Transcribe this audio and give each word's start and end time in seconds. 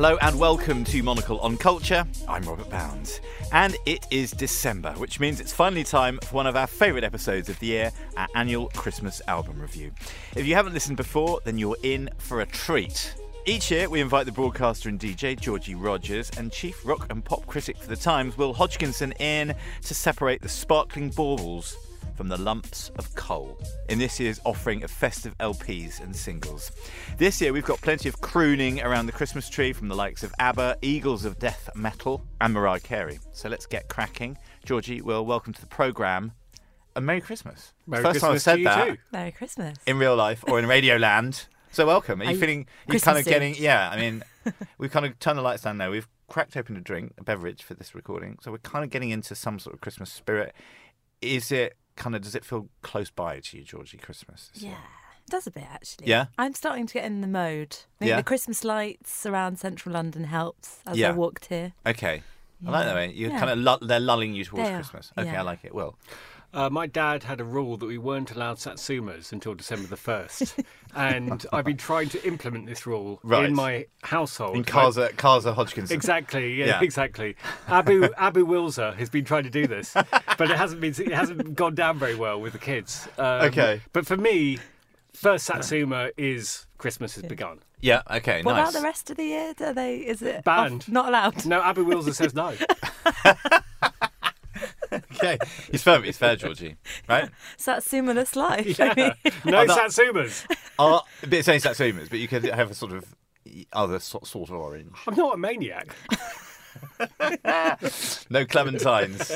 Hello 0.00 0.16
and 0.22 0.40
welcome 0.40 0.82
to 0.84 1.02
Monocle 1.02 1.38
on 1.40 1.58
Culture. 1.58 2.06
I'm 2.26 2.42
Robert 2.44 2.70
Bounds. 2.70 3.20
And 3.52 3.76
it 3.84 4.06
is 4.10 4.30
December, 4.30 4.92
which 4.92 5.20
means 5.20 5.40
it's 5.40 5.52
finally 5.52 5.84
time 5.84 6.18
for 6.22 6.36
one 6.36 6.46
of 6.46 6.56
our 6.56 6.66
favourite 6.66 7.04
episodes 7.04 7.50
of 7.50 7.58
the 7.58 7.66
year, 7.66 7.92
our 8.16 8.26
annual 8.34 8.68
Christmas 8.68 9.20
album 9.28 9.60
review. 9.60 9.90
If 10.34 10.46
you 10.46 10.54
haven't 10.54 10.72
listened 10.72 10.96
before, 10.96 11.40
then 11.44 11.58
you're 11.58 11.76
in 11.82 12.08
for 12.16 12.40
a 12.40 12.46
treat. 12.46 13.14
Each 13.46 13.70
year, 13.70 13.88
we 13.88 14.00
invite 14.00 14.26
the 14.26 14.32
broadcaster 14.32 14.88
and 14.90 15.00
DJ 15.00 15.38
Georgie 15.38 15.74
Rogers 15.74 16.30
and 16.36 16.52
chief 16.52 16.84
rock 16.86 17.06
and 17.10 17.24
pop 17.24 17.46
critic 17.46 17.76
for 17.78 17.88
the 17.88 17.96
Times, 17.96 18.36
Will 18.36 18.52
Hodgkinson, 18.52 19.12
in 19.12 19.54
to 19.82 19.94
separate 19.94 20.42
the 20.42 20.48
sparkling 20.48 21.08
baubles 21.08 21.74
from 22.14 22.28
the 22.28 22.36
lumps 22.36 22.90
of 22.96 23.12
coal 23.14 23.58
in 23.88 23.98
this 23.98 24.20
year's 24.20 24.40
offering 24.44 24.84
of 24.84 24.90
festive 24.90 25.36
LPs 25.38 26.00
and 26.00 26.14
singles. 26.14 26.70
This 27.16 27.40
year 27.40 27.54
we've 27.54 27.64
got 27.64 27.80
plenty 27.80 28.10
of 28.10 28.20
crooning 28.20 28.82
around 28.82 29.06
the 29.06 29.12
Christmas 29.12 29.48
tree 29.48 29.72
from 29.72 29.88
the 29.88 29.96
likes 29.96 30.22
of 30.22 30.34
ABBA, 30.38 30.76
Eagles 30.82 31.24
of 31.24 31.38
Death 31.38 31.70
Metal, 31.74 32.22
and 32.42 32.52
Mariah 32.52 32.80
Carey. 32.80 33.18
So 33.32 33.48
let's 33.48 33.64
get 33.64 33.88
cracking. 33.88 34.36
Georgie, 34.66 35.00
well, 35.00 35.24
welcome 35.24 35.54
to 35.54 35.60
the 35.60 35.66
programme. 35.66 36.32
And 36.94 37.06
Merry 37.06 37.22
Christmas. 37.22 37.72
Merry 37.86 38.02
First 38.02 38.20
Christmas 38.20 38.22
time 38.22 38.34
I've 38.34 38.42
said 38.42 38.58
you 38.58 38.64
that 38.66 38.86
too. 38.86 38.96
Merry 39.12 39.32
Christmas. 39.32 39.78
in 39.86 39.98
real 39.98 40.14
life 40.14 40.44
or 40.46 40.58
in 40.58 40.66
Radio 40.66 40.96
Land. 40.98 41.46
So 41.72 41.86
welcome. 41.86 42.20
Are 42.20 42.24
you 42.24 42.30
you 42.32 42.38
feeling? 42.38 42.66
Are 42.88 42.94
you 42.94 43.00
kind 43.00 43.18
of 43.18 43.24
getting? 43.24 43.54
Yeah. 43.56 43.88
I 43.90 43.96
mean, 43.96 44.22
we've 44.78 44.90
kind 44.90 45.06
of 45.06 45.18
turned 45.18 45.38
the 45.38 45.42
lights 45.42 45.62
down 45.62 45.78
now. 45.78 45.90
We've 45.90 46.08
cracked 46.28 46.56
open 46.56 46.76
a 46.76 46.80
drink, 46.80 47.14
a 47.18 47.24
beverage 47.24 47.62
for 47.62 47.74
this 47.74 47.94
recording. 47.94 48.38
So 48.42 48.50
we're 48.50 48.58
kind 48.58 48.84
of 48.84 48.90
getting 48.90 49.10
into 49.10 49.34
some 49.34 49.58
sort 49.58 49.74
of 49.74 49.80
Christmas 49.80 50.10
spirit. 50.10 50.54
Is 51.22 51.52
it 51.52 51.76
kind 51.96 52.16
of? 52.16 52.22
Does 52.22 52.34
it 52.34 52.44
feel 52.44 52.68
close 52.82 53.10
by 53.10 53.40
to 53.40 53.56
you, 53.58 53.62
Georgie? 53.64 53.98
Christmas. 53.98 54.50
Yeah. 54.54 54.70
year? 54.70 54.78
It 55.26 55.30
does 55.30 55.46
a 55.46 55.50
bit 55.52 55.64
actually. 55.70 56.08
Yeah? 56.08 56.26
I'm 56.38 56.54
starting 56.54 56.86
to 56.88 56.94
get 56.94 57.04
in 57.04 57.20
the 57.20 57.28
mode. 57.28 57.76
I 57.96 57.98
think 58.00 58.08
Yeah? 58.08 58.16
the 58.16 58.24
Christmas 58.24 58.64
lights 58.64 59.24
around 59.24 59.58
central 59.60 59.92
London 59.92 60.24
helps 60.24 60.80
as 60.86 60.96
Yeah. 60.98 61.10
I 61.10 61.12
walked 61.12 61.46
here. 61.46 61.72
Okay. 61.86 62.22
I 62.66 62.70
like 62.70 62.84
that 62.84 62.94
way. 62.94 63.12
You're 63.12 63.30
Yeah. 63.30 63.38
kind 63.38 63.50
of 63.52 63.58
lu- 63.80 63.86
they're 63.86 64.00
lulling 64.00 64.34
you 64.34 64.44
towards 64.44 64.68
Christmas. 64.70 65.12
Okay, 65.16 65.34
I 65.34 65.40
like 65.42 65.64
it. 65.64 65.74
Well, 65.74 65.96
Uh, 66.52 66.68
my 66.68 66.86
dad 66.86 67.22
had 67.22 67.40
a 67.40 67.44
rule 67.44 67.76
that 67.76 67.86
we 67.86 67.96
weren't 67.96 68.32
allowed 68.32 68.56
satsumas 68.56 69.30
until 69.32 69.54
December 69.54 69.86
the 69.86 69.96
1st. 69.96 70.64
and 70.96 71.46
I've 71.52 71.64
been 71.64 71.76
trying 71.76 72.08
to 72.08 72.26
implement 72.26 72.66
this 72.66 72.86
rule 72.86 73.20
Right. 73.22 73.44
in 73.44 73.54
my 73.54 73.86
household. 74.02 74.56
in 74.56 74.64
Kaza 74.64 75.12
Kaza 75.12 75.54
Hodgkinson. 75.54 75.94
Exactly, 75.94 76.54
yeah, 76.54 76.66
Yeah. 76.66 76.80
exactly. 76.82 77.36
Abu 77.68 78.08
Abu 78.18 78.44
Wilzer 78.46 78.96
has 78.96 79.08
been 79.08 79.24
trying 79.24 79.44
to 79.44 79.50
do 79.50 79.66
this, 79.68 79.94
but 80.38 80.50
it 80.50 80.56
hasn't 80.56 80.80
been 80.80 80.90
it 80.98 81.12
hasn't 81.12 81.54
gone 81.54 81.74
down 81.76 81.98
very 82.00 82.16
well 82.16 82.40
with 82.40 82.52
the 82.54 82.58
kids. 82.58 83.06
Um, 83.16 83.42
Okay. 83.42 83.80
But 83.92 84.06
for 84.06 84.16
me, 84.16 84.58
first 85.12 85.46
Satsuma 85.46 86.10
is 86.16 86.66
Christmas 86.78 87.14
has 87.14 87.22
begun. 87.24 87.60
Yeah. 87.80 88.02
Okay. 88.10 88.42
What 88.42 88.54
nice. 88.54 88.70
about 88.70 88.78
the 88.80 88.84
rest 88.84 89.08
of 89.10 89.16
the 89.16 89.24
year? 89.24 89.54
Do 89.56 89.72
they? 89.72 89.98
Is 89.98 90.20
it 90.20 90.38
off- 90.38 90.44
Banned. 90.44 90.88
not 90.90 91.06
allowed? 91.08 91.46
No, 91.46 91.62
Abu 91.62 91.84
Wilzer 91.86 92.12
says 92.14 92.34
no. 92.34 92.54
Okay. 95.22 95.38
It's 95.72 95.82
fair. 95.82 96.04
It's 96.04 96.18
fair, 96.18 96.36
Georgie. 96.36 96.76
Right. 97.08 97.28
Satsumaless 97.58 98.36
life. 98.36 98.78
Yeah. 98.78 98.92
I 98.92 98.94
mean, 98.96 99.12
No 99.44 99.66
that- 99.66 99.90
Satsumas. 99.90 100.44
Uh, 100.78 101.00
but 101.22 101.32
it's 101.34 101.48
only 101.48 101.60
Satsumas, 101.60 102.08
but 102.10 102.18
you 102.18 102.28
could 102.28 102.44
have 102.44 102.70
a 102.70 102.74
sort 102.74 102.92
of 102.92 103.14
other 103.72 103.98
sort, 103.98 104.26
sort 104.26 104.48
of 104.50 104.56
orange. 104.56 104.92
I'm 105.06 105.14
not 105.14 105.34
a 105.34 105.38
maniac. 105.38 105.94
No 108.30 108.44
clementines. 108.44 109.28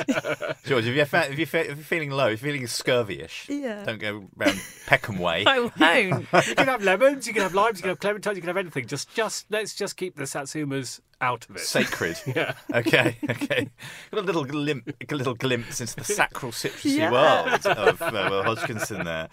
George, 0.64 0.86
if 0.86 0.94
you're, 0.94 1.04
fa- 1.06 1.30
if, 1.30 1.36
you're 1.38 1.46
fe- 1.46 1.62
if 1.62 1.76
you're 1.76 1.84
feeling 1.84 2.10
low, 2.10 2.28
if 2.28 2.42
you're 2.42 2.52
feeling 2.52 2.66
scurvy-ish, 2.66 3.48
Yeah. 3.48 3.84
don't 3.84 3.98
go 3.98 4.28
round 4.36 4.60
Peckham 4.86 5.18
Way. 5.18 5.44
I 5.46 5.58
won't. 5.60 5.76
You 6.46 6.54
can 6.54 6.66
have 6.68 6.82
lemons, 6.84 7.26
you 7.26 7.32
can 7.32 7.42
have 7.42 7.54
limes, 7.54 7.78
you 7.78 7.82
can 7.82 7.88
have 7.90 7.98
clementines, 7.98 8.36
you 8.36 8.40
can 8.40 8.48
have 8.48 8.56
anything. 8.56 8.86
Just, 8.86 9.12
just 9.14 9.46
let's 9.50 9.74
just 9.74 9.96
keep 9.96 10.16
the 10.16 10.24
satsumas 10.24 11.00
out 11.24 11.48
of 11.48 11.56
it. 11.56 11.60
Sacred. 11.60 12.18
Yeah. 12.34 12.54
Okay, 12.72 13.16
okay. 13.30 13.68
Got 14.10 14.20
a 14.20 14.26
little 14.26 14.44
glimpse, 14.44 14.92
a 15.08 15.14
little 15.14 15.34
glimpse 15.34 15.80
into 15.80 15.96
the 15.96 16.04
sacral 16.04 16.52
citrusy 16.52 16.98
Yeah. 16.98 17.12
world 17.12 17.66
of 17.66 18.02
uh, 18.02 18.10
Will 18.30 18.42
Hodgkinson 18.42 19.04
there. 19.04 19.28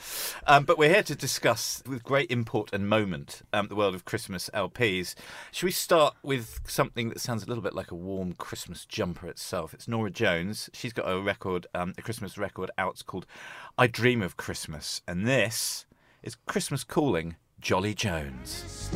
Um, 0.47 0.63
but 0.66 0.78
we're 0.78 0.90
here 0.94 1.03
to 1.03 1.16
discuss, 1.16 1.81
with 1.88 2.03
great 2.03 2.30
import 2.31 2.69
and 2.74 2.88
moment, 2.88 3.41
um, 3.53 3.68
the 3.68 3.75
world 3.75 3.96
of 3.96 4.06
Christmas 4.06 4.50
LPs. 4.53 5.16
Should 5.51 5.66
we 5.66 5.72
start 5.72 6.16
with 6.24 6.59
something 6.68 7.09
that 7.09 7.19
sounds 7.19 7.44
a 7.44 7.47
little 7.47 7.63
bit 7.63 7.74
like 7.75 7.91
a 7.91 7.96
warm 7.96 8.34
Christmas 8.34 8.85
jumper 8.85 9.28
itself? 9.28 9.74
It's 9.74 9.88
Norah 9.88 10.12
Jones. 10.12 10.69
She's 10.74 10.94
got 10.94 11.09
a 11.09 11.19
record, 11.22 11.68
um, 11.74 11.94
a 11.97 12.01
Christmas 12.01 12.38
record 12.38 12.72
out. 12.78 12.94
It's 12.94 13.03
called 13.03 13.25
"I 13.78 13.88
Dream 13.88 14.22
of 14.22 14.38
Christmas," 14.38 15.01
and 15.07 15.28
this 15.28 15.85
is 16.24 16.35
Christmas 16.46 16.84
calling 16.84 17.35
Jolly 17.59 17.94
Jones. 17.94 18.63
Is 18.66 18.91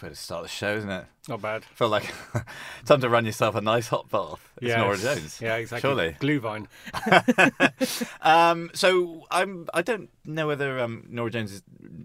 nice 0.00 0.02
way 0.02 0.14
to 0.14 0.16
start 0.16 0.42
the 0.42 0.48
show, 0.48 0.74
isn't 0.76 0.90
it? 0.90 1.04
Not 1.28 1.42
bad. 1.42 1.64
Feel 1.64 1.88
like 1.90 2.12
time 2.86 3.00
to 3.02 3.08
run 3.08 3.26
yourself 3.26 3.54
a 3.54 3.60
nice 3.60 3.88
hot 3.88 4.08
bath. 4.08 4.40
It's 4.56 4.68
Yeah, 4.70 4.78
Norah 4.78 4.96
Jones. 4.96 5.40
Yeah, 5.40 5.56
exactly. 5.56 5.88
Surely. 5.88 6.16
Glühwein. 6.20 6.66
Um, 8.22 8.70
so 8.74 9.26
I'm. 9.30 9.66
I 9.72 9.82
don't 9.82 10.10
know 10.24 10.46
whether 10.46 10.78
um, 10.80 11.06
Norah 11.08 11.30
Jones 11.30 11.50
has 11.52 11.62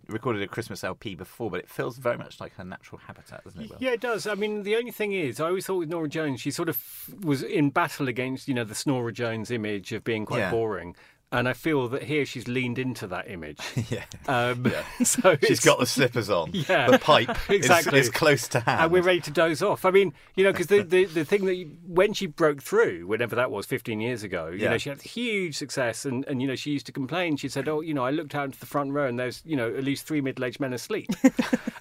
recorded 0.07 0.41
a 0.41 0.47
Christmas 0.47 0.83
LP 0.83 1.15
before, 1.15 1.49
but 1.51 1.59
it 1.59 1.69
feels 1.69 1.97
very 1.97 2.17
much 2.17 2.39
like 2.39 2.53
her 2.55 2.63
natural 2.63 2.99
habitat, 3.05 3.43
doesn't 3.43 3.61
it? 3.61 3.69
Will? 3.69 3.77
Yeah, 3.79 3.91
it 3.91 4.01
does. 4.01 4.25
I 4.27 4.35
mean, 4.35 4.63
the 4.63 4.75
only 4.77 4.91
thing 4.91 5.11
is, 5.11 5.39
I 5.39 5.47
always 5.47 5.65
thought 5.65 5.77
with 5.79 5.89
Norah 5.89 6.07
Jones, 6.07 6.39
she 6.41 6.51
sort 6.51 6.69
of 6.69 6.81
was 7.21 7.43
in 7.43 7.69
battle 7.69 8.07
against, 8.07 8.47
you 8.47 8.53
know, 8.53 8.63
the 8.63 8.73
Snora 8.73 9.13
Jones 9.13 9.51
image 9.51 9.91
of 9.91 10.03
being 10.03 10.25
quite 10.25 10.39
Yeah. 10.39 10.51
boring. 10.51 10.95
And 11.37 11.47
I 11.49 11.53
feel 11.53 11.87
that 11.89 12.03
here 12.03 12.25
she's 12.25 12.47
leaned 12.47 12.79
into 12.79 13.07
that 13.07 13.29
image. 13.29 13.59
yeah. 13.89 14.05
Um, 14.27 14.71
so 15.03 15.35
She's 15.45 15.59
got 15.59 15.79
the 15.79 15.85
slippers 15.85 16.29
on. 16.29 16.51
Yeah, 16.53 16.89
The 16.91 16.99
pipe 16.99 17.29
is- 17.49 17.57
exactly. 17.57 17.99
is, 17.99 18.09
close 18.09 18.47
to 18.49 18.59
hand. 18.61 18.81
and 18.83 18.91
we're 18.91 19.01
ready 19.03 19.19
to 19.21 19.31
doze 19.31 19.61
off. 19.61 19.83
I 19.85 19.91
mean, 19.91 20.13
you 20.35 20.43
know, 20.43 20.51
because 20.51 20.67
the, 20.67 20.81
the, 20.83 21.05
the 21.05 21.25
thing 21.25 21.45
that 21.45 21.55
you, 21.55 21.75
when 21.85 22.13
she 22.13 22.25
broke 22.27 22.61
through, 22.63 23.05
whenever 23.07 23.35
that 23.35 23.51
was, 23.51 23.65
15 23.65 23.99
years 23.99 24.23
ago, 24.23 24.47
you 24.47 24.59
Yeah. 24.63 24.69
know, 24.71 24.77
she 24.77 24.89
had 24.89 25.01
huge 25.01 25.57
success. 25.57 26.05
And, 26.05 26.25
and, 26.27 26.41
you 26.41 26.47
know, 26.47 26.55
she 26.55 26.71
used 26.71 26.85
to 26.85 26.91
complain. 26.91 27.35
She 27.37 27.49
said, 27.49 27.67
oh, 27.67 27.81
you 27.81 27.93
know, 27.93 28.03
I 28.05 28.11
looked 28.11 28.33
out 28.35 28.45
into 28.45 28.59
the 28.59 28.65
front 28.65 28.91
row 28.93 29.07
and 29.07 29.19
there's, 29.19 29.41
you 29.45 29.55
know, 29.57 29.67
at 29.75 29.83
least 29.83 30.07
three 30.07 30.21
middle 30.21 30.45
aged 30.45 30.59
men 30.59 30.71
asleep. 30.73 31.09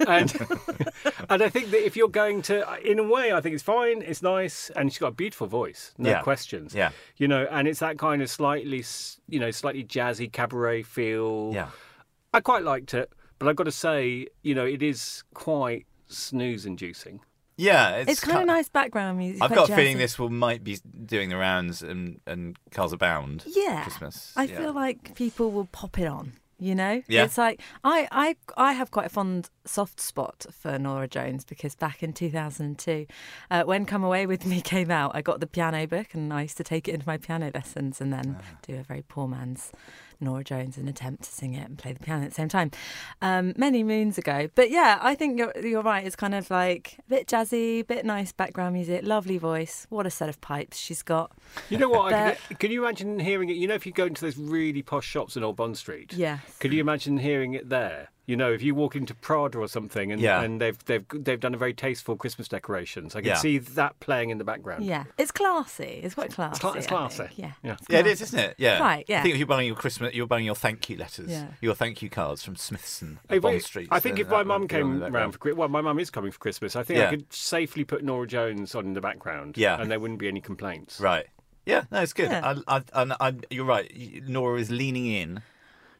and, 0.06 0.32
and 1.28 1.42
I 1.42 1.48
think 1.48 1.70
that 1.70 1.84
if 1.84 1.96
you're 1.96 2.08
going 2.08 2.42
to, 2.42 2.66
in 2.84 2.98
a 2.98 3.04
way, 3.04 3.32
I 3.32 3.40
think 3.40 3.54
it's 3.54 3.62
fine, 3.62 4.02
it's 4.02 4.22
nice. 4.22 4.70
And 4.76 4.92
she's 4.92 4.98
got 4.98 5.08
a 5.08 5.12
beautiful 5.12 5.46
voice, 5.46 5.92
no 5.98 6.10
Yeah. 6.10 6.22
questions. 6.22 6.74
Yeah. 6.74 6.90
You 7.16 7.28
know, 7.28 7.46
and 7.50 7.68
it's 7.68 7.80
that 7.80 7.98
kind 7.98 8.22
of 8.22 8.30
slightly, 8.30 8.82
you 9.34 9.40
know, 9.40 9.50
slightly 9.50 9.82
jazzy 9.82 10.32
cabaret 10.32 10.84
feel. 10.84 11.50
Yeah. 11.52 11.70
I 12.32 12.40
quite 12.40 12.62
liked 12.62 12.94
it, 12.94 13.12
but 13.40 13.48
I've 13.48 13.56
got 13.56 13.64
to 13.64 13.72
say, 13.72 14.28
you 14.42 14.54
know, 14.54 14.64
it 14.64 14.80
is 14.80 15.24
quite 15.34 15.86
snooze 16.06 16.64
inducing. 16.64 17.20
Yeah. 17.56 17.96
It's, 17.96 18.12
It's 18.12 18.20
kind 18.20 18.38
of 18.38 18.46
nice 18.46 18.68
background 18.68 19.18
music. 19.18 19.42
I've 19.42 19.50
quite 19.50 19.56
got 19.56 19.70
a 19.70 19.76
feeling 19.76 19.98
this 19.98 20.20
will 20.20 20.30
might 20.30 20.62
be 20.62 20.78
doing 21.04 21.30
the 21.30 21.36
rounds 21.36 21.82
and 21.82 22.20
and 22.28 22.56
Casa 22.70 22.96
Bounds. 22.96 23.44
Yeah. 23.48 23.82
Christmas. 23.82 24.32
I 24.36 24.44
yeah. 24.44 24.56
feel 24.56 24.72
like 24.72 25.16
people 25.16 25.50
will 25.50 25.66
pop 25.66 25.98
it 25.98 26.06
on. 26.06 26.34
You 26.58 26.74
know, 26.74 27.02
Yeah. 27.08 27.24
it's 27.24 27.36
like 27.36 27.60
I, 27.82 28.06
I, 28.12 28.36
I 28.56 28.72
have 28.74 28.90
quite 28.90 29.06
a 29.06 29.08
fond 29.10 29.50
soft 29.64 30.00
spot 30.00 30.46
for 30.52 30.78
Norah 30.78 31.08
Jones 31.08 31.44
because 31.44 31.74
back 31.74 32.02
in 32.02 32.12
2002, 32.12 33.06
uh, 33.50 33.64
when 33.64 33.84
"Come 33.86 34.04
Away 34.04 34.26
with 34.26 34.46
Me" 34.46 34.60
came 34.74 34.90
out, 34.90 35.12
I 35.14 35.20
got 35.22 35.40
the 35.40 35.46
piano 35.46 35.86
book 35.86 36.14
and 36.14 36.32
I 36.32 36.42
used 36.42 36.56
to 36.58 36.64
take 36.64 36.86
it 36.88 36.92
into 36.94 37.06
my 37.06 37.18
piano 37.18 37.50
lessons 37.52 38.00
and 38.00 38.12
then 38.12 38.36
Ah. 38.40 38.58
do 38.66 38.76
a 38.78 38.82
very 38.82 39.02
poor 39.02 39.26
man's 39.26 39.72
Norah 40.24 40.44
Jones 40.44 40.76
and 40.76 40.88
attempt 40.88 41.24
to 41.24 41.30
sing 41.30 41.54
it 41.54 41.68
and 41.68 41.78
play 41.78 41.92
the 41.92 42.00
piano 42.00 42.24
at 42.24 42.30
the 42.30 42.34
same 42.34 42.48
time. 42.48 42.70
Um, 43.22 43.54
many 43.56 43.82
moons 43.84 44.18
ago, 44.18 44.48
but 44.54 44.70
yeah, 44.70 44.98
I 45.00 45.14
think 45.14 45.38
you're 45.38 45.52
you're 45.62 45.82
right. 45.82 46.04
It's 46.06 46.16
kind 46.16 46.34
of 46.34 46.50
like 46.50 46.96
a 47.06 47.10
bit 47.10 47.26
jazzy, 47.28 47.80
a 47.80 47.82
bit 47.82 48.04
nice 48.04 48.32
background 48.32 48.74
music, 48.74 49.02
lovely 49.04 49.38
voice. 49.38 49.86
What 49.90 50.06
a 50.06 50.10
set 50.10 50.28
of 50.28 50.40
pipes 50.40 50.76
she's 50.78 51.02
got. 51.02 51.30
You 51.68 51.78
know 51.78 51.88
what? 51.88 52.10
But- 52.10 52.38
can, 52.48 52.56
can 52.56 52.70
you 52.70 52.82
imagine 52.82 53.18
hearing 53.20 53.48
it? 53.50 53.54
You 53.56 53.68
know, 53.68 53.74
if 53.74 53.86
you 53.86 53.92
go 53.92 54.06
into 54.06 54.20
those 54.24 54.36
really 54.36 54.82
posh 54.82 55.06
shops 55.06 55.36
in 55.36 55.44
Old 55.44 55.56
Bond 55.56 55.76
Street, 55.76 56.12
Yes. 56.12 56.40
Could 56.58 56.72
you 56.72 56.80
imagine 56.80 57.18
hearing 57.18 57.54
it 57.54 57.68
there? 57.68 58.08
You 58.26 58.36
know, 58.36 58.50
if 58.52 58.62
you 58.62 58.74
walk 58.74 58.96
into 58.96 59.14
Prada 59.14 59.58
or 59.58 59.68
something, 59.68 60.10
and, 60.10 60.20
Yeah. 60.20 60.40
and 60.40 60.60
they've 60.60 60.78
they've 60.86 61.04
they've 61.12 61.38
done 61.38 61.54
a 61.54 61.58
very 61.58 61.74
tasteful 61.74 62.16
Christmas 62.16 62.48
decorations, 62.48 63.14
I 63.14 63.20
can 63.20 63.28
Yeah. 63.28 63.34
see 63.36 63.58
that 63.58 64.00
playing 64.00 64.30
in 64.30 64.38
the 64.38 64.44
background. 64.44 64.84
Yeah, 64.84 65.04
it's 65.18 65.30
classy. 65.30 66.00
It's 66.02 66.14
quite 66.14 66.30
classy. 66.32 66.58
cla- 66.60 66.72
it's 66.72 66.86
classy. 66.86 67.24
think. 67.24 67.38
Yeah. 67.38 67.52
Yeah. 67.62 67.72
It's 67.72 67.86
Yeah, 67.90 67.98
it 67.98 68.06
is, 68.06 68.22
isn't 68.22 68.38
it? 68.38 68.54
Yeah. 68.58 68.78
Right, 68.80 69.04
yeah. 69.08 69.20
I 69.20 69.22
think 69.22 69.34
if 69.34 69.38
you're 69.38 69.46
buying 69.46 69.66
your 69.66 69.76
Christmas, 69.76 70.14
you're 70.14 70.26
buying 70.26 70.46
your 70.46 70.54
thank 70.54 70.88
you 70.88 70.96
letters, 70.96 71.30
Yeah. 71.30 71.48
your 71.60 71.74
thank 71.74 72.00
you 72.00 72.08
cards 72.08 72.42
from 72.42 72.54
Smythson, 72.56 73.18
Hey, 73.28 73.38
Bond 73.38 73.62
Street. 73.62 73.88
I 73.90 74.00
think 74.00 74.18
if 74.18 74.28
my 74.28 74.38
that 74.38 74.46
mum 74.46 74.62
would 74.62 74.68
be 74.68 74.76
on 74.76 74.80
came 74.92 74.98
the 75.00 75.10
round 75.10 75.32
for 75.34 75.38
Christmas, 75.38 75.58
well, 75.58 75.68
my 75.68 75.80
mum 75.82 75.98
is 75.98 76.08
coming 76.10 76.30
for 76.32 76.38
Christmas. 76.38 76.76
I 76.76 76.82
think 76.82 76.98
Yeah. 76.98 77.08
I 77.08 77.10
could 77.10 77.30
safely 77.32 77.84
put 77.84 78.02
Norah 78.02 78.26
Jones 78.26 78.74
on 78.74 78.86
in 78.86 78.94
the 78.94 79.00
background. 79.02 79.56
Yeah. 79.58 79.78
and 79.80 79.90
there 79.90 80.00
wouldn't 80.00 80.18
be 80.18 80.28
any 80.28 80.40
complaints. 80.40 80.98
Right. 81.00 81.26
Yeah, 81.66 81.84
no, 81.90 82.00
it's 82.02 82.12
good. 82.12 82.30
Yeah. 82.30 82.54
I, 82.68 82.76
I, 82.78 82.82
I, 83.04 83.16
I, 83.28 83.32
you're 83.50 83.64
right. 83.64 83.90
Norah 84.28 84.58
is 84.60 84.70
leaning 84.70 85.06
in 85.06 85.40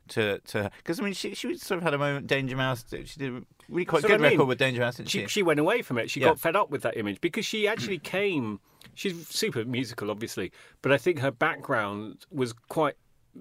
to 0.08 0.38
to 0.40 0.70
because 0.78 1.00
I 1.00 1.02
mean 1.02 1.12
she 1.14 1.34
she 1.34 1.56
sort 1.56 1.78
of 1.78 1.84
had 1.84 1.94
a 1.94 1.98
moment. 1.98 2.26
Danger 2.26 2.56
Mouse. 2.56 2.84
She 2.90 3.18
did 3.18 3.32
a 3.32 3.42
really 3.68 3.84
quite 3.84 4.02
So 4.02 4.08
good 4.08 4.20
I 4.20 4.22
mean, 4.22 4.32
record 4.32 4.48
with 4.48 4.58
Danger 4.58 4.80
Mouse, 4.80 4.96
she? 5.06 5.20
She 5.20 5.26
she 5.26 5.42
went 5.42 5.60
away 5.60 5.82
from 5.82 5.98
it. 5.98 6.10
She 6.10 6.20
Yeah. 6.20 6.28
got 6.28 6.40
fed 6.40 6.56
up 6.56 6.70
with 6.70 6.82
that 6.82 6.96
image 6.96 7.20
because 7.20 7.44
she 7.46 7.66
actually 7.68 7.98
came. 8.16 8.60
She's 8.94 9.26
super 9.28 9.64
musical, 9.64 10.10
obviously, 10.10 10.52
but 10.82 10.92
I 10.92 10.98
think 10.98 11.18
her 11.20 11.30
background 11.30 12.26
was 12.30 12.52
quite 12.52 12.94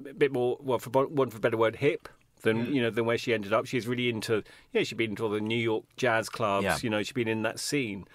a 0.07 0.13
bit 0.13 0.31
more, 0.31 0.57
well, 0.61 0.79
for 0.79 0.89
one 1.07 1.29
for 1.29 1.37
a 1.37 1.39
better 1.41 1.57
word, 1.57 1.75
hip 1.77 2.07
than 2.41 2.65
Mm. 2.67 2.73
you 2.73 2.81
know 2.81 2.89
than 2.89 3.05
where 3.05 3.17
she 3.17 3.33
ended 3.33 3.53
up. 3.53 3.65
She's 3.65 3.87
really 3.87 4.09
into, 4.09 4.43
yeah, 4.71 4.83
she'd 4.83 4.97
been 4.97 5.11
into 5.11 5.23
all 5.23 5.29
the 5.29 5.41
New 5.41 5.57
York 5.57 5.83
jazz 5.97 6.29
clubs. 6.29 6.63
Yeah. 6.63 6.77
You 6.81 6.89
know, 6.89 7.03
she'd 7.03 7.13
been 7.13 7.27
in 7.27 7.41
that 7.43 7.59
scene. 7.59 8.05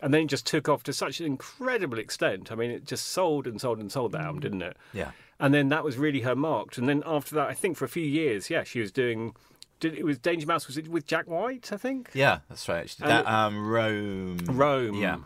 And 0.00 0.14
then 0.14 0.22
it 0.22 0.26
just 0.28 0.46
took 0.46 0.68
off 0.68 0.84
to 0.84 0.92
such 0.92 1.18
an 1.18 1.26
incredible 1.26 1.98
extent. 1.98 2.52
I 2.52 2.54
mean, 2.54 2.70
it 2.70 2.84
just 2.84 3.08
sold 3.08 3.48
and 3.48 3.60
sold 3.60 3.80
and 3.80 3.90
sold 3.90 4.12
that 4.12 4.20
album, 4.20 4.40
didn't 4.40 4.62
it? 4.62 4.76
Yeah. 4.92 5.10
And 5.40 5.54
then 5.54 5.68
that 5.68 5.84
was 5.84 5.96
really 5.96 6.20
her 6.22 6.34
marked. 6.34 6.78
And 6.78 6.88
then 6.88 7.02
after 7.06 7.34
that, 7.36 7.48
I 7.48 7.54
think 7.54 7.76
for 7.76 7.84
a 7.84 7.88
few 7.88 8.04
years, 8.04 8.50
yeah, 8.50 8.64
she 8.64 8.80
was 8.80 8.90
doing. 8.90 9.34
Did, 9.80 9.94
it 9.94 10.04
was 10.04 10.18
Danger 10.18 10.46
Mouse. 10.46 10.66
Was 10.66 10.76
it 10.76 10.88
with 10.88 11.06
Jack 11.06 11.28
White? 11.28 11.72
I 11.72 11.76
think. 11.76 12.10
Yeah, 12.12 12.40
that's 12.48 12.68
right. 12.68 12.88
She 12.90 12.96
did 12.96 13.06
that. 13.08 13.26
Um, 13.26 13.68
Rome. 13.68 14.38
Rome. 14.48 14.94
Yeah. 15.00 15.18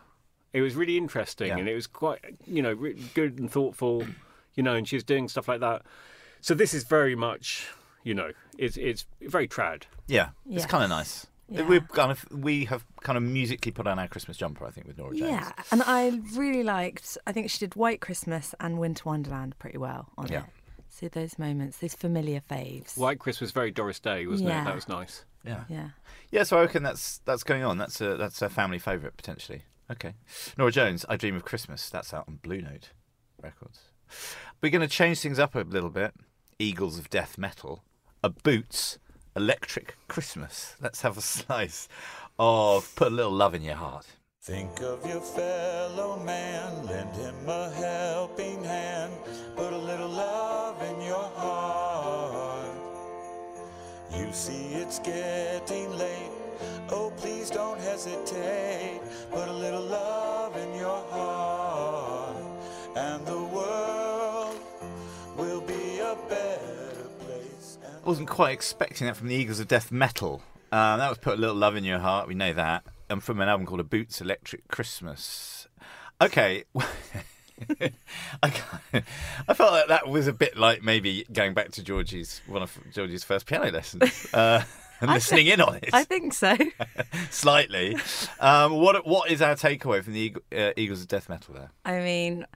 It 0.52 0.60
was 0.60 0.74
really 0.74 0.98
interesting 0.98 1.48
Yeah. 1.48 1.56
and 1.56 1.66
it 1.66 1.74
was 1.74 1.86
quite, 1.86 2.20
you 2.46 2.60
know, 2.60 2.74
good 3.14 3.38
and 3.38 3.50
thoughtful, 3.50 4.04
you 4.54 4.62
know, 4.62 4.74
and 4.74 4.86
she 4.86 4.96
was 4.96 5.02
doing 5.04 5.26
stuff 5.28 5.48
like 5.48 5.60
that. 5.60 5.80
So 6.42 6.52
this 6.54 6.74
is 6.74 6.84
very 6.84 7.14
much, 7.14 7.68
you 8.04 8.12
know, 8.12 8.32
it's 8.58 8.76
it's 8.76 9.06
very 9.22 9.48
trad. 9.48 9.84
Yeah, 10.08 10.30
it's 10.50 10.66
kind 10.66 10.84
of 10.84 10.90
nice. 10.90 11.26
Yeah. 11.54 11.66
We've 11.66 11.86
kind 11.88 12.10
of 12.10 12.24
we 12.32 12.64
have 12.66 12.84
kind 13.02 13.16
of 13.16 13.22
musically 13.22 13.72
put 13.72 13.86
on 13.86 13.98
our 13.98 14.08
Christmas 14.08 14.36
jumper, 14.36 14.66
I 14.66 14.70
think, 14.70 14.86
with 14.86 14.98
Norah 14.98 15.14
Jones. 15.16 15.30
Yeah, 15.30 15.52
and 15.70 15.82
I 15.86 16.20
really 16.34 16.62
liked. 16.62 17.18
I 17.26 17.32
think 17.32 17.50
she 17.50 17.58
did 17.58 17.74
White 17.76 18.00
Christmas 18.00 18.54
and 18.60 18.78
Winter 18.78 19.02
Wonderland 19.06 19.58
pretty 19.58 19.78
well 19.78 20.08
on 20.16 20.28
Yeah. 20.28 20.40
it. 20.40 20.44
So 20.88 21.08
those 21.08 21.38
moments, 21.38 21.78
those 21.78 21.94
familiar 21.94 22.40
faves. 22.40 22.96
White 22.98 23.18
Christmas, 23.18 23.50
very 23.50 23.70
Doris 23.70 23.98
Day, 23.98 24.26
wasn't 24.26 24.50
it? 24.50 24.64
That 24.64 24.74
was 24.74 24.88
nice. 24.88 25.24
Yeah. 25.44 25.64
Yeah. 25.68 25.88
Yeah, 26.30 26.42
so 26.44 26.58
I 26.58 26.62
reckon 26.62 26.82
that's 26.82 27.18
that's 27.24 27.42
going 27.44 27.64
on. 27.64 27.78
That's 27.78 28.00
a 28.00 28.16
that's 28.16 28.42
a 28.42 28.48
family 28.48 28.78
favourite 28.78 29.16
potentially. 29.16 29.62
Okay, 29.90 30.14
Norah 30.56 30.70
Jones, 30.72 31.04
I 31.08 31.16
Dream 31.16 31.34
of 31.36 31.44
Christmas. 31.44 31.90
That's 31.90 32.14
out 32.14 32.24
on 32.28 32.36
Blue 32.36 32.62
Note 32.62 32.90
Records. 33.42 33.80
We're 34.62 34.70
going 34.70 34.80
to 34.82 34.88
change 34.88 35.20
things 35.20 35.38
up 35.38 35.54
a 35.54 35.60
little 35.60 35.90
bit. 35.90 36.14
Eagles 36.58 36.98
of 36.98 37.10
Death 37.10 37.36
Metal, 37.36 37.82
a 38.22 38.28
Boots, 38.30 38.98
Electric 39.34 39.96
Christmas. 40.08 40.76
Let's 40.80 41.02
have 41.02 41.16
a 41.16 41.20
slice 41.36 41.88
of 42.38 42.94
Put 42.94 43.08
a 43.08 43.14
Little 43.14 43.32
Love 43.32 43.54
in 43.54 43.62
Your 43.62 43.76
Heart. 43.76 44.06
Think 44.42 44.80
of 44.80 45.06
your 45.06 45.20
fellow 45.20 46.18
man, 46.24 46.84
lend 46.84 47.14
him 47.14 47.48
a 47.48 47.70
helping 47.70 48.62
hand, 48.64 49.12
put 49.56 49.72
a 49.72 49.78
little 49.78 50.08
love 50.08 50.82
in 50.82 51.00
your 51.00 51.30
heart. 51.36 52.76
You 54.16 54.32
see 54.32 54.74
it's 54.74 54.98
getting 54.98 55.96
late, 55.96 56.32
oh 56.90 57.12
please 57.16 57.50
don't 57.50 57.80
hesitate, 57.80 59.00
put 59.30 59.48
a 59.48 59.52
little 59.52 59.82
love 59.82 60.31
wasn't 68.04 68.28
quite 68.28 68.52
expecting 68.52 69.06
that 69.06 69.16
from 69.16 69.28
the 69.28 69.34
Eagles 69.34 69.60
of 69.60 69.68
Death 69.68 69.92
Metal. 69.92 70.42
Um, 70.72 70.98
that 70.98 71.08
was 71.08 71.18
Put 71.18 71.34
a 71.34 71.40
Little 71.40 71.56
Love 71.56 71.76
in 71.76 71.84
Your 71.84 71.98
Heart. 71.98 72.28
We 72.28 72.34
know 72.34 72.52
that. 72.52 72.84
And 73.10 73.22
from 73.22 73.40
an 73.40 73.48
album 73.48 73.66
called 73.66 73.80
A 73.80 73.84
Boots 73.84 74.20
Electric 74.20 74.68
Christmas. 74.68 75.68
Okay. 76.20 76.64
I, 78.42 78.52
I 79.46 79.54
felt 79.54 79.72
like 79.72 79.88
that 79.88 80.08
was 80.08 80.26
a 80.26 80.32
bit 80.32 80.56
like 80.56 80.82
maybe 80.82 81.24
going 81.32 81.54
back 81.54 81.70
to 81.72 81.82
Georgie's 81.82 82.40
one 82.46 82.62
of 82.62 82.76
Georgie's 82.92 83.22
first 83.22 83.46
piano 83.46 83.70
lessons 83.70 84.26
uh, 84.34 84.64
and 85.00 85.10
listening 85.10 85.46
in 85.46 85.60
on 85.60 85.76
it 85.76 85.90
I 85.92 86.02
think 86.02 86.32
so. 86.32 86.56
slightly. 87.30 87.96
Um, 88.40 88.72
what 88.72 89.06
what 89.06 89.30
is 89.30 89.40
our 89.42 89.54
takeaway 89.54 90.02
from 90.02 90.14
the 90.14 90.34
uh, 90.56 90.72
Eagles 90.76 91.02
of 91.02 91.08
Death 91.08 91.28
Metal 91.28 91.54
there? 91.54 91.70
I 91.84 92.00
mean, 92.00 92.46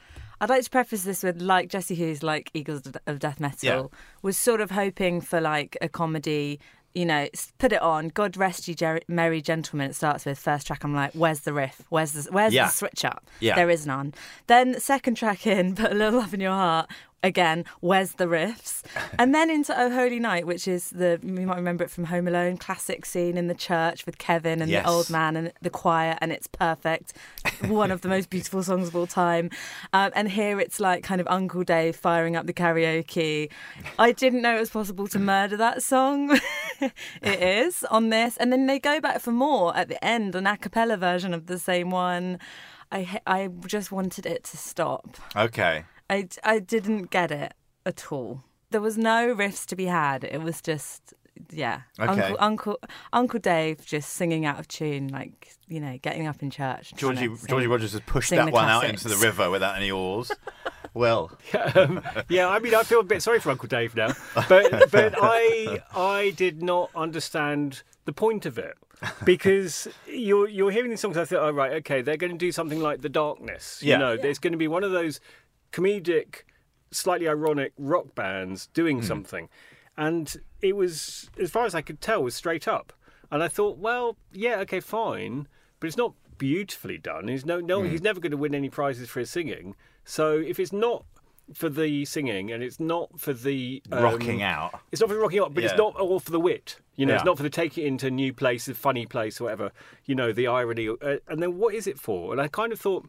I'd 0.41 0.49
like 0.51 0.63
to 0.65 0.71
preface 0.71 1.05
this 1.05 1.23
with 1.23 1.41
like 1.41 1.69
Jesse 1.69 1.95
Hughes, 1.95 2.23
like 2.23 2.51
Eagles 2.55 2.83
of 3.07 3.19
Death 3.19 3.41
Metal, 3.41 3.91
Yeah. 3.93 3.99
was 4.23 4.37
sort 4.37 4.61
of 4.61 4.71
hoping 4.71 5.21
for 5.21 5.41
like 5.41 5.77
a 5.81 5.89
comedy. 5.89 6.61
You 6.95 7.05
know, 7.05 7.29
put 7.59 7.75
it 7.75 7.83
on. 7.83 8.09
God 8.09 8.39
rest 8.39 8.69
you, 8.69 8.75
Jer- 8.75 9.03
merry 9.07 9.43
gentlemen. 9.43 9.91
It 9.91 9.95
starts 9.95 10.25
with 10.25 10.39
first 10.39 10.67
track. 10.67 10.83
I'm 10.83 10.95
like, 10.95 11.13
where's 11.13 11.41
the 11.41 11.53
riff? 11.53 11.83
Where's 11.91 12.13
the 12.13 12.33
where's 12.33 12.55
Yeah. 12.55 12.65
the 12.69 12.71
switch 12.73 13.05
up? 13.05 13.27
Yeah. 13.39 13.55
there 13.55 13.69
is 13.69 13.87
none. 13.87 14.15
Then 14.47 14.81
second 14.81 15.17
track 15.17 15.47
in, 15.47 15.75
put 15.77 15.93
a 15.93 15.95
little 15.95 16.21
love 16.21 16.33
in 16.33 16.41
your 16.41 16.53
heart. 16.53 16.91
Again, 17.27 17.65
where's 17.81 18.13
the 18.13 18.27
riffs? 18.27 18.83
And 19.19 19.35
then 19.35 19.51
into 19.51 19.79
Oh 19.79 19.91
Holy 19.91 20.21
Night, 20.21 20.47
which 20.47 20.69
is 20.69 20.91
the 20.91 21.19
you 21.23 21.47
might 21.47 21.57
remember 21.57 21.83
it 21.85 21.91
from 21.91 22.05
Home 22.05 22.29
Alone, 22.29 22.57
classic 22.57 23.05
scene 23.05 23.37
in 23.37 23.47
the 23.49 23.55
church 23.55 24.07
with 24.07 24.19
Kevin 24.19 24.63
and 24.63 24.71
Yes. 24.71 24.85
the 24.85 24.91
old 24.91 25.11
man 25.11 25.37
and 25.37 25.53
the 25.61 25.71
choir, 25.71 26.17
and 26.21 26.31
it's 26.33 26.47
perfect. 26.47 27.13
One 27.67 27.91
of 27.91 28.03
the 28.03 28.09
most 28.09 28.31
beautiful 28.31 28.63
songs 28.63 28.89
of 28.89 28.97
all 28.97 29.07
time. 29.07 29.51
Um, 29.93 30.13
and 30.15 30.31
here 30.31 30.61
it's 30.61 30.79
like 30.79 31.03
kind 31.03 31.21
of 31.21 31.27
Uncle 31.29 31.65
Dave 31.65 31.97
firing 31.97 32.37
up 32.37 32.47
the 32.47 32.53
karaoke. 32.53 33.51
I 33.99 34.13
didn't 34.13 34.43
know 34.43 34.57
it 34.57 34.61
was 34.61 34.71
possible 34.71 35.09
to 35.09 35.19
murder 35.19 35.57
that 35.57 35.83
song. 35.83 36.39
it 36.81 36.93
is 37.43 37.85
on 37.91 38.11
this, 38.11 38.37
and 38.37 38.53
then 38.53 38.67
they 38.67 38.79
go 38.79 39.01
back 39.01 39.21
for 39.21 39.33
more 39.33 39.77
at 39.77 39.89
the 39.89 40.03
end, 40.05 40.35
an 40.37 40.47
a 40.47 40.57
cappella 40.57 40.97
version 40.97 41.35
of 41.35 41.47
the 41.47 41.59
same 41.59 41.91
one. 41.91 42.39
I 42.93 43.21
I 43.27 43.49
just 43.67 43.91
wanted 43.91 44.27
it 44.27 44.45
to 44.45 44.57
stop. 44.57 45.17
Okay. 45.35 45.85
I, 46.09 46.29
I 46.45 46.59
didn't 46.59 47.11
get 47.11 47.31
it 47.31 47.55
at 47.85 48.13
all. 48.13 48.43
There 48.71 48.81
was 48.81 48.99
no 48.99 49.35
riffs 49.35 49.65
to 49.67 49.77
be 49.77 49.87
had. 49.87 50.25
It 50.25 50.43
was 50.43 50.61
just 50.61 51.15
yeah, 51.51 51.83
Okay. 52.01 52.11
Uncle 52.11 52.37
Uncle 52.41 52.81
Uncle 53.13 53.41
Dave 53.41 53.85
just 53.85 54.11
singing 54.11 54.47
out 54.47 54.59
of 54.59 54.69
tune, 54.69 55.09
like 55.09 55.55
you 55.69 55.81
know, 55.81 55.99
getting 56.01 56.27
up 56.27 56.43
in 56.43 56.51
church. 56.51 56.91
and 56.91 56.99
trying 56.99 57.17
Georgie, 57.17 57.29
to 57.29 57.37
sing. 57.37 57.49
Georgie 57.49 57.67
Rogers 57.67 57.93
has 57.93 58.01
pushed 58.03 58.31
that 58.31 58.47
the 58.47 58.51
one 58.51 58.69
out 58.69 58.85
into 58.85 59.09
the 59.09 59.17
river 59.17 59.51
without 59.51 59.77
any 59.77 59.91
oars. 59.91 60.33
Well, 60.95 61.31
um, 61.75 62.03
yeah, 62.29 62.49
I 62.49 62.59
mean, 62.59 62.75
I 62.75 62.83
feel 62.83 63.01
a 63.01 63.05
bit 63.05 63.23
sorry 63.23 63.39
for 63.41 63.51
Uncle 63.51 63.69
Dave 63.69 63.95
now, 63.95 64.13
but 64.49 64.91
but 64.91 65.15
I 65.21 65.81
I 65.95 66.33
did 66.37 66.63
not 66.63 66.91
understand 66.95 67.83
the 68.07 68.13
point 68.13 68.47
of 68.47 68.59
it 68.59 68.75
because 69.25 69.89
you're 70.07 70.49
you're 70.49 70.71
hearing 70.71 70.91
these 70.91 71.01
songs. 71.01 71.17
I 71.19 71.27
thought, 71.27 71.43
oh 71.43 71.51
right, 71.51 71.73
okay, 71.75 72.01
they're 72.01 72.17
going 72.17 72.33
to 72.33 72.39
do 72.39 72.51
something 72.51 72.81
like 72.81 73.03
The 73.03 73.09
Darkness. 73.11 73.83
Yeah. 73.83 73.95
You 73.95 73.99
know, 73.99 74.17
there's 74.17 74.39
going 74.39 74.53
to 74.53 74.59
be 74.59 74.69
one 74.69 74.85
of 74.85 74.93
those 74.93 75.21
comedic, 75.77 76.43
slightly 76.91 77.29
ironic 77.29 77.73
rock 77.79 78.15
bands 78.15 78.69
doing 78.69 79.03
something, 79.03 79.49
and 79.97 80.37
it 80.63 80.75
was, 80.77 81.31
as 81.39 81.51
far 81.51 81.65
as 81.67 81.75
I 81.75 81.83
could 81.83 82.01
tell, 82.01 82.23
was 82.23 82.35
straight 82.35 82.67
up. 82.67 82.93
And 83.31 83.43
I 83.43 83.49
thought, 83.49 83.79
well, 83.79 84.17
yeah, 84.33 84.57
okay, 84.61 84.81
fine, 84.81 85.49
but 85.81 85.89
it's 85.89 85.97
not 85.97 86.15
beautifully 86.39 86.97
done. 86.99 87.29
He's 87.29 87.45
no, 87.45 87.61
no, 87.61 87.83
he's 87.83 88.03
never 88.03 88.21
going 88.21 88.31
to 88.31 88.37
win 88.37 88.55
any 88.55 88.71
prizes 88.71 89.09
for 89.09 89.21
his 89.21 89.31
singing. 89.31 89.75
So 90.05 90.39
if 90.39 90.61
it's 90.61 90.73
not 90.73 91.05
for 91.53 91.69
the 91.69 92.05
singing 92.05 92.51
and 92.53 92.63
it's 92.63 92.79
not 92.79 93.19
for 93.21 93.33
the 93.33 93.83
um, 93.93 94.03
rocking 94.03 94.43
out. 94.43 94.81
it's 94.93 95.01
not 95.01 95.09
for 95.09 95.15
the 95.15 95.21
rocking 95.21 95.41
out, 95.41 95.55
but 95.55 95.63
Yeah. 95.65 95.71
it's 95.71 95.79
not 95.79 95.97
all 95.97 96.21
for 96.21 96.31
the 96.31 96.41
wit. 96.41 96.79
You 96.97 97.07
know, 97.07 97.13
Yeah. 97.13 97.17
it's 97.17 97.25
not 97.25 97.37
for 97.37 97.43
the 97.43 97.51
take 97.51 97.77
it 97.79 97.85
into 97.85 98.07
a 98.09 98.11
new 98.11 98.33
place, 98.33 98.69
a 98.69 98.75
funny 98.75 99.07
place, 99.07 99.41
or 99.41 99.45
whatever. 99.45 99.73
You 100.05 100.15
know, 100.15 100.33
the 100.33 100.47
irony. 100.47 100.89
Uh, 100.89 101.17
and 101.29 101.43
then 101.43 101.57
what 101.59 101.75
is 101.75 101.87
it 101.87 101.99
for? 101.99 102.33
And 102.33 102.41
I 102.41 102.49
kind 102.49 102.73
of 102.73 102.81
thought, 102.81 103.07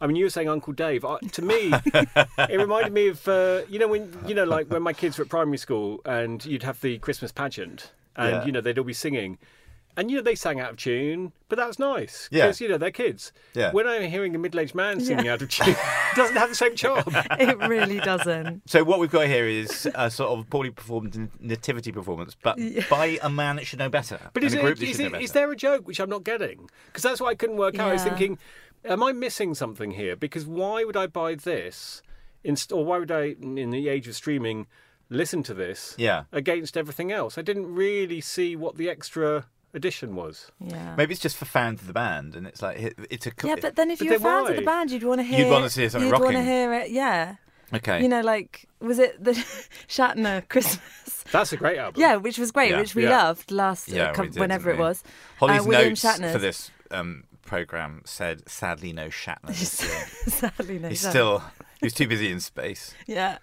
I 0.00 0.06
mean, 0.06 0.16
you 0.16 0.24
were 0.26 0.30
saying 0.30 0.48
Uncle 0.48 0.72
Dave. 0.72 1.04
I, 1.04 1.18
to 1.18 1.42
me, 1.42 1.72
it 1.94 2.58
reminded 2.58 2.92
me 2.92 3.08
of 3.08 3.26
uh, 3.28 3.62
you 3.68 3.78
know 3.78 3.88
when 3.88 4.16
you 4.26 4.34
know 4.34 4.44
like 4.44 4.68
when 4.70 4.82
my 4.82 4.92
kids 4.92 5.18
were 5.18 5.24
at 5.24 5.30
primary 5.30 5.58
school 5.58 6.00
and 6.04 6.44
you'd 6.46 6.62
have 6.62 6.80
the 6.80 6.98
Christmas 6.98 7.32
pageant 7.32 7.92
and 8.16 8.30
Yeah. 8.32 8.44
you 8.44 8.52
know 8.52 8.60
they'd 8.60 8.78
all 8.78 8.84
be 8.84 8.92
singing. 8.92 9.38
And 9.96 10.12
you 10.12 10.16
know 10.18 10.22
they 10.22 10.36
sang 10.36 10.60
out 10.60 10.70
of 10.70 10.76
tune, 10.76 11.32
but 11.48 11.56
that's 11.56 11.70
was 11.70 11.78
nice 11.80 12.28
Yeah. 12.30 12.44
because 12.46 12.60
you 12.60 12.68
know 12.68 12.78
they're 12.78 12.92
kids. 12.92 13.32
Yeah. 13.54 13.72
When 13.72 13.88
I'm 13.88 14.08
hearing 14.08 14.32
a 14.36 14.38
middle-aged 14.38 14.72
man 14.72 15.00
singing 15.00 15.26
out 15.26 15.42
of 15.42 15.48
tune, 15.48 15.70
it 15.70 15.76
doesn't 16.14 16.36
have 16.36 16.48
the 16.48 16.54
same 16.54 16.76
charm. 16.82 17.02
It 17.32 17.58
really 17.66 17.98
doesn't. 17.98 18.62
So 18.70 18.84
what 18.84 19.00
we've 19.00 19.10
got 19.10 19.26
here 19.26 19.48
is 19.48 19.88
a 19.96 20.08
sort 20.08 20.38
of 20.38 20.48
poorly 20.50 20.70
performed 20.70 21.28
nativity 21.40 21.90
performance, 21.90 22.36
but 22.40 22.60
by 22.88 23.18
a 23.22 23.28
man 23.28 23.56
that 23.56 23.66
should 23.66 23.80
know 23.80 23.88
better. 23.88 24.20
But 24.34 24.44
is, 24.44 24.54
a 24.54 24.60
group 24.60 24.76
it, 24.76 24.80
that 24.82 24.86
is, 24.88 24.96
should 24.98 25.20
is 25.20 25.32
there 25.32 25.50
a 25.50 25.56
joke 25.56 25.88
which 25.88 25.98
I'm 25.98 26.10
not 26.10 26.22
getting? 26.22 26.70
Because 26.86 27.02
that's 27.02 27.20
what 27.20 27.30
I 27.30 27.34
couldn't 27.34 27.56
work 27.56 27.76
out. 27.80 27.88
I 27.88 27.94
was 27.94 28.04
thinking, 28.04 28.38
am 28.84 29.02
I 29.02 29.12
missing 29.12 29.54
something 29.54 29.92
here? 29.92 30.16
Because 30.16 30.46
why 30.46 30.84
would 30.84 30.96
I 30.96 31.06
buy 31.06 31.34
this, 31.34 32.02
inst- 32.44 32.72
or 32.72 32.84
why 32.84 32.98
would 32.98 33.10
I, 33.10 33.36
in 33.40 33.70
the 33.70 33.88
age 33.88 34.08
of 34.08 34.14
streaming, 34.16 34.66
listen 35.10 35.42
to 35.44 35.54
this 35.54 35.94
Yeah. 35.98 36.24
against 36.32 36.76
everything 36.76 37.10
else. 37.12 37.38
I 37.38 37.42
didn't 37.42 37.74
really 37.74 38.20
see 38.20 38.56
what 38.56 38.76
the 38.76 38.88
extra 38.90 39.46
addition 39.74 40.14
was. 40.14 40.50
Yeah. 40.60 40.94
Maybe 40.96 41.12
it's 41.12 41.20
just 41.22 41.36
for 41.36 41.44
fans 41.44 41.80
of 41.80 41.86
the 41.86 41.92
band, 41.92 42.34
and 42.36 42.46
it's 42.46 42.62
like 42.62 42.94
it's 43.10 43.26
a 43.26 43.32
Yeah, 43.44 43.56
but 43.60 43.76
then 43.76 43.90
if 43.90 43.98
But 43.98 44.06
you're 44.06 44.18
then 44.18 44.22
fans 44.22 44.50
of 44.50 44.56
the 44.56 44.62
band, 44.62 44.90
you'd 44.90 45.04
want 45.04 45.20
to 45.20 45.24
hear. 45.24 45.40
You'd 45.46 45.50
wanna 45.52 45.70
see 45.70 45.88
something 45.88 46.08
You'd 46.10 46.18
want 46.20 46.32
to 46.36 46.42
hear 46.42 46.72
it. 46.74 46.90
Yeah. 46.90 47.36
okay. 47.74 48.00
You 48.02 48.08
know, 48.08 48.20
like 48.22 48.66
was 48.80 48.98
it 48.98 49.22
the 49.22 49.32
Shatner 49.88 50.48
Christmas? 50.48 51.24
That's 51.32 51.52
a 51.52 51.56
great 51.58 51.78
album. 51.78 52.00
Yeah, 52.00 52.16
which 52.16 52.38
was 52.38 52.50
great, 52.50 52.70
Yeah. 52.70 52.80
which 52.80 52.94
we 52.94 53.02
Yeah. 53.04 53.10
loved 53.26 53.50
last 53.50 53.88
Yeah, 53.88 54.04
uh, 54.06 54.10
we 54.10 54.14
com- 54.16 54.30
did, 54.30 54.40
whenever 54.40 54.70
it 54.70 54.78
was. 54.78 55.02
Holly's 55.38 55.60
uh, 55.60 55.64
William 55.64 55.88
notes 55.90 56.04
Shatner's. 56.04 56.32
for 56.32 56.38
this 56.38 56.70
um, 56.90 57.24
program 57.48 58.02
said, 58.04 58.48
"Sadly, 58.48 58.92
no 58.92 59.08
Shatner 59.08 59.48
this 59.48 59.82
year." 59.82 60.06
Sadly, 60.26 60.78
no 60.78 60.88
He's 60.88 61.02
Shatner. 61.02 61.10
still 61.10 61.42
he's 61.80 61.94
too 61.94 62.06
busy 62.08 62.30
in 62.30 62.40
space. 62.40 62.94
Yeah, 63.06 63.38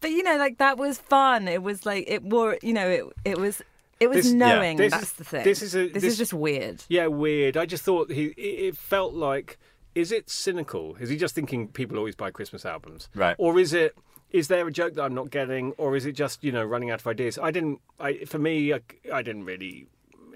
but 0.00 0.10
you 0.10 0.22
know, 0.22 0.36
like 0.36 0.58
that 0.58 0.78
was 0.78 0.98
fun. 0.98 1.46
It 1.48 1.62
was 1.62 1.86
like 1.86 2.04
it 2.08 2.22
wore. 2.22 2.58
You 2.62 2.72
know, 2.72 2.88
it 2.88 3.04
it 3.24 3.38
was 3.38 3.62
it 4.00 4.08
was 4.08 4.24
This- 4.24 4.32
knowing. 4.32 4.76
This 4.78 4.90
that's 4.92 5.04
is- 5.04 5.12
the 5.12 5.24
thing. 5.24 5.44
this 5.44 5.62
is 5.62 5.74
a- 5.76 5.88
this, 5.88 6.02
this- 6.02 6.12
is 6.12 6.18
just 6.18 6.34
weird. 6.34 6.82
Yeah, 6.88 7.06
weird. 7.06 7.56
I 7.56 7.66
just 7.66 7.84
thought 7.84 8.10
he. 8.10 8.26
It 8.36 8.68
it 8.68 8.76
felt 8.76 9.14
like. 9.14 9.58
Is 9.94 10.10
it 10.10 10.30
cynical? 10.30 10.96
Is 10.98 11.10
he 11.10 11.18
just 11.18 11.34
thinking 11.34 11.68
people 11.68 11.98
always 11.98 12.16
buy 12.16 12.30
Christmas 12.30 12.64
albums? 12.64 13.10
Right. 13.14 13.36
Or 13.38 13.58
is 13.58 13.74
it? 13.74 13.94
Is 14.30 14.48
there 14.48 14.66
a 14.66 14.72
joke 14.72 14.94
that 14.94 15.02
I'm 15.02 15.14
not 15.14 15.30
getting, 15.30 15.72
or 15.76 15.94
is 15.96 16.06
it 16.06 16.12
just 16.12 16.42
you 16.42 16.50
know 16.50 16.64
running 16.64 16.90
out 16.90 17.00
of 17.02 17.06
ideas? 17.06 17.36
I 17.38 17.50
didn't. 17.50 17.78
I 18.00 18.24
for 18.24 18.38
me, 18.38 18.72
I, 18.72 18.80
I 19.12 19.20
didn't 19.20 19.44
really. 19.44 19.86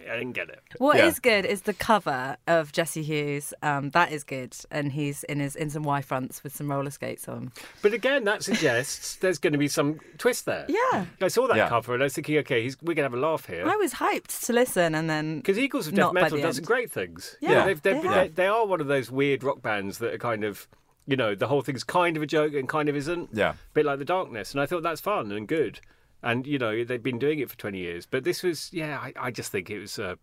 I 0.08 0.16
didn't 0.16 0.32
get 0.32 0.48
it. 0.48 0.60
What 0.78 0.98
is 1.00 1.20
Yeah. 1.24 1.40
good 1.42 1.44
is 1.48 1.62
the 1.62 1.74
cover 1.74 2.36
of 2.46 2.72
Jesse 2.72 3.02
Hughes. 3.02 3.52
Um, 3.62 3.90
that 3.90 4.12
is 4.12 4.24
good, 4.24 4.56
and 4.70 4.92
he's 4.92 5.24
in 5.24 5.40
his 5.40 5.56
in 5.56 5.70
some 5.70 5.82
Y 5.82 6.00
fronts 6.02 6.42
with 6.44 6.54
some 6.54 6.70
roller 6.70 6.90
skates 6.90 7.28
on. 7.28 7.52
But 7.82 7.92
again, 7.92 8.24
that 8.24 8.42
suggests 8.42 9.16
there's 9.16 9.38
going 9.38 9.52
to 9.52 9.58
be 9.58 9.68
some 9.68 10.00
twist 10.18 10.46
there. 10.46 10.66
Yeah. 10.68 11.06
I 11.20 11.28
saw 11.28 11.46
that 11.48 11.56
Yeah. 11.56 11.68
cover 11.68 11.94
and 11.94 12.02
I 12.02 12.06
was 12.06 12.14
thinking, 12.14 12.38
okay, 12.38 12.62
he's, 12.62 12.76
we're 12.80 12.94
going 12.94 13.08
to 13.10 13.14
have 13.14 13.14
a 13.14 13.16
laugh 13.16 13.46
here. 13.46 13.66
I 13.66 13.76
was 13.76 13.94
hyped 13.94 14.44
to 14.46 14.52
listen, 14.52 14.94
and 14.94 15.08
then 15.08 15.36
Because 15.38 15.58
Eagles 15.58 15.86
of 15.86 15.94
Death 15.94 16.12
Metal 16.12 16.36
the 16.38 16.42
does 16.42 16.56
some 16.56 16.62
end. 16.62 16.66
great 16.66 16.90
things. 16.90 17.36
Yeah, 17.40 17.64
they've, 17.64 17.80
they've, 17.82 18.02
they 18.02 18.08
they, 18.08 18.28
they 18.28 18.46
are 18.46 18.66
one 18.66 18.80
of 18.80 18.86
those 18.86 19.10
weird 19.10 19.42
rock 19.42 19.62
bands 19.62 19.98
that 19.98 20.12
are 20.14 20.18
kind 20.18 20.44
of, 20.44 20.66
you 21.06 21.16
know, 21.16 21.34
the 21.34 21.46
whole 21.48 21.62
thing's 21.62 21.84
kind 21.84 22.16
of 22.16 22.22
a 22.22 22.26
joke 22.26 22.52
and 22.54 22.68
kind 22.68 22.88
of 22.88 22.96
isn't. 22.96 23.30
Yeah. 23.32 23.54
bit 23.74 23.84
like 23.86 23.98
the 23.98 24.04
Darkness, 24.04 24.52
and 24.52 24.60
I 24.60 24.66
thought 24.66 24.82
that's 24.82 25.00
fun 25.00 25.30
and 25.32 25.46
good. 25.46 25.80
And 26.26 26.46
you 26.46 26.58
know 26.58 26.82
they've 26.84 27.02
been 27.02 27.18
doing 27.20 27.38
it 27.38 27.48
for 27.48 27.56
twenty 27.56 27.78
years, 27.78 28.04
but 28.04 28.24
this 28.24 28.42
was, 28.42 28.68
yeah, 28.72 28.98
I, 28.98 29.12
I 29.16 29.30
just 29.30 29.52
think 29.52 29.70
it 29.70 29.78
was 29.78 29.98
a 29.98 30.18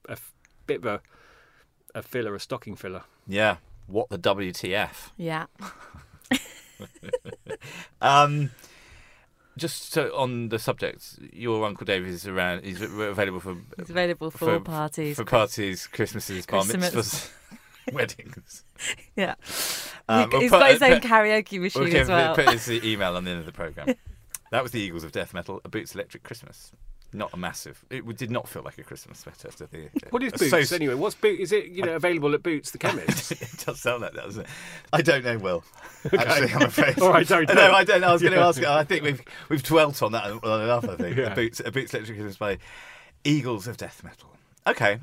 bit 0.67 0.79
of 0.79 0.85
a, 0.85 1.01
a 1.95 2.01
filler, 2.03 2.35
a 2.35 2.39
stocking 2.39 2.75
filler. 2.75 3.03
Yeah. 3.27 3.57
What 3.87 4.09
the 4.09 4.17
WTF? 4.19 5.11
yeah, 5.17 5.45
Um, 8.01 8.51
just 9.57 9.91
so 9.93 10.15
on 10.15 10.49
the 10.49 10.59
subject, 10.59 11.19
your 11.31 11.65
uncle 11.65 11.85
Dave 11.85 12.05
is 12.05 12.27
around. 12.27 12.63
He's 12.65 12.81
available 12.81 13.39
for 13.39 13.57
it's 13.77 13.89
available 13.89 14.31
for, 14.31 14.37
for 14.37 14.59
parties. 14.59 15.15
for 15.15 15.25
parties, 15.25 15.87
Christmases, 15.87 16.45
bar 16.45 16.63
Christmas. 16.63 16.89
mitzvahs, 16.93 17.29
weddings. 17.93 18.63
yeah, 19.15 19.35
Um, 20.09 20.31
He- 20.31 20.39
he's 20.41 20.51
we'll 20.51 20.59
got 20.59 20.71
his 20.71 20.81
own 20.81 20.99
put- 20.99 21.09
karaoke 21.09 21.61
machine 21.61 21.83
Okay, 21.83 21.99
as 21.99 22.07
well. 22.09 22.35
put 22.35 22.49
his 22.49 22.69
email 22.83 23.15
on 23.15 23.23
the 23.25 23.31
end 23.31 23.39
of 23.41 23.45
the 23.45 23.51
program. 23.51 23.87
that 24.53 24.63
was 24.63 24.71
the 24.71 24.79
Eagles 24.79 25.03
of 25.03 25.11
Death 25.11 25.33
Metal, 25.33 25.59
a 25.65 25.69
Boots 25.69 25.93
Electric 25.95 26.23
Christmas. 26.23 26.71
Not 27.15 27.31
a 27.31 27.37
massive. 27.37 27.85
It 27.91 28.03
did 28.17 28.31
not 28.31 28.47
feel 28.49 28.63
like 28.63 28.79
a 28.79 28.83
Christmas 28.83 29.19
sweater. 29.19 29.49
To 29.49 29.67
the, 29.67 29.85
uh, 29.85 30.07
What 30.09 30.23
is 30.23 30.31
Boots 30.33 30.69
so- 30.69 30.75
anyway? 30.75 30.95
What's 30.95 31.13
Boots? 31.13 31.41
Is 31.41 31.51
it 31.51 31.65
you 31.67 31.83
know 31.83 31.93
available 31.95 32.33
at 32.33 32.41
Boots 32.41 32.71
the 32.71 32.79
chemist? 32.79 33.31
it 33.33 33.63
does 33.65 33.79
sound 33.79 34.01
like 34.01 34.13
that, 34.13 34.23
doesn't 34.23 34.43
it? 34.43 34.49
I 34.91 35.01
don't 35.03 35.23
know, 35.23 35.37
Will. 35.37 35.63
Actually, 36.17 36.53
I'm 36.53 36.61
afraid. 36.63 36.99
All 36.99 37.11
right, 37.11 37.27
don't 37.35 37.47
No, 37.49 37.53
know. 37.53 37.71
I 37.73 37.83
don't. 37.83 38.03
I 38.03 38.11
was 38.13 38.21
going 38.23 38.33
to 38.33 38.39
ask. 38.39 38.63
I 38.63 38.83
think 38.83 39.03
we've 39.03 39.21
we've 39.49 39.61
dwelt 39.61 40.01
on 40.01 40.11
that 40.13 40.25
enough. 40.25 40.89
I 40.89 40.95
think 40.95 41.17
Yeah. 41.17 41.31
a 41.33 41.35
Boots, 41.35 41.61
a 41.63 41.71
Boots 41.71 41.93
Electric 41.93 42.17
Christmas 42.17 42.37
by 42.37 42.57
Eagles 43.23 43.67
of 43.67 43.77
Death 43.77 44.03
Metal. 44.03 44.29
Okay, 44.65 44.99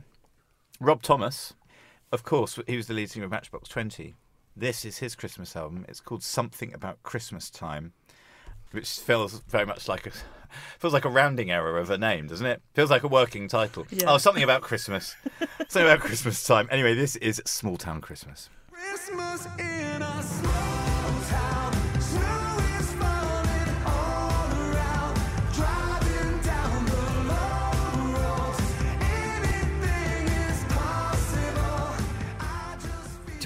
Rob 0.80 1.02
Thomas, 1.02 1.54
of 2.10 2.24
course, 2.24 2.58
he 2.66 2.76
was 2.76 2.86
the 2.88 2.94
lead 2.94 3.10
singer 3.10 3.26
of 3.26 3.30
Matchbox 3.30 3.68
Twenty. 3.68 4.16
This 4.56 4.84
is 4.84 4.98
his 4.98 5.14
Christmas 5.14 5.54
album. 5.54 5.84
It's 5.88 6.00
called 6.00 6.24
Something 6.24 6.74
About 6.74 7.00
Christmas 7.04 7.50
Time, 7.50 7.92
which 8.72 8.98
feels 8.98 9.40
very 9.48 9.66
much 9.66 9.88
like 9.88 10.06
a 10.06 10.10
feels 10.78 10.92
like 10.92 11.04
a 11.04 11.08
rounding 11.10 11.50
error 11.50 11.78
of 11.78 11.90
a 11.90 11.98
name, 11.98 12.26
doesn't 12.26 12.46
it? 12.46 12.62
Feels 12.74 12.90
like 12.90 13.02
a 13.02 13.08
working 13.08 13.48
title. 13.48 13.86
Yeah. 13.90 14.06
Oh, 14.08 14.18
something 14.18 14.42
about 14.42 14.62
Christmas. 14.62 15.16
something 15.68 15.90
about 15.90 16.00
Christmas 16.00 16.44
time. 16.46 16.68
Anyway, 16.70 16.94
this 16.94 17.16
is 17.16 17.42
Small 17.44 17.76
Town 17.76 18.00
Christmas. 18.00 18.48
Christmas 18.70 19.46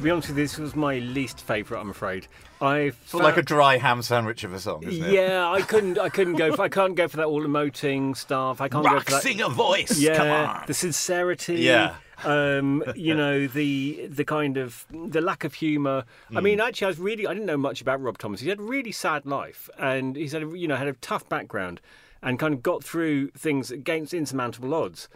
be 0.04 0.10
honest 0.10 0.28
with 0.28 0.38
you, 0.38 0.44
this 0.44 0.58
was 0.58 0.76
my 0.76 0.98
least 0.98 1.40
favourite. 1.40 1.80
I'm 1.80 1.90
afraid. 1.90 2.26
I 2.60 2.92
of 3.12 3.14
like 3.14 3.36
a 3.36 3.42
dry 3.42 3.76
ham 3.78 4.02
sandwich 4.02 4.44
of 4.44 4.52
a 4.54 4.60
song, 4.60 4.84
isn't 4.84 5.04
it? 5.04 5.12
Yeah, 5.12 5.50
I 5.50 5.62
couldn't. 5.62 5.98
I 5.98 6.08
couldn't 6.08 6.36
go. 6.36 6.54
For, 6.54 6.62
I 6.62 6.68
can't 6.68 6.94
go 6.94 7.08
for 7.08 7.16
that 7.18 7.26
all 7.26 7.42
emoting 7.42 8.16
stuff. 8.16 8.60
I 8.60 8.68
can't 8.68 8.84
go 8.84 8.92
Rock 8.94 9.04
for 9.06 9.10
that. 9.12 9.22
singer 9.22 9.48
voice. 9.48 9.98
yeah, 9.98 10.16
Come 10.16 10.28
on. 10.30 10.64
the 10.66 10.74
sincerity. 10.74 11.56
Yeah. 11.56 11.96
Um, 12.24 12.84
you 12.94 13.14
know 13.14 13.46
the 13.48 14.06
the 14.06 14.24
kind 14.24 14.56
of 14.56 14.86
the 14.90 15.20
lack 15.20 15.42
of 15.44 15.54
humour. 15.54 16.04
I 16.30 16.34
Hmm. 16.38 16.44
mean, 16.44 16.60
actually, 16.60 16.86
I 16.86 16.88
was 16.88 16.98
really 16.98 17.26
I 17.26 17.34
didn't 17.34 17.46
know 17.46 17.56
much 17.56 17.80
about 17.80 18.00
Rob 18.00 18.18
Thomas. 18.18 18.40
He 18.40 18.48
had 18.48 18.60
a 18.60 18.62
really 18.62 18.92
sad 18.92 19.26
life, 19.26 19.68
and 19.78 20.14
he's 20.16 20.32
had 20.32 20.42
a, 20.44 20.56
you 20.58 20.68
know 20.68 20.76
had 20.76 20.88
a 20.88 20.92
tough 20.94 21.28
background, 21.28 21.80
and 22.22 22.38
kind 22.38 22.54
of 22.54 22.62
got 22.62 22.84
through 22.84 23.28
things 23.30 23.70
against 23.70 24.14
insurmountable 24.14 24.72
odds. 24.74 25.08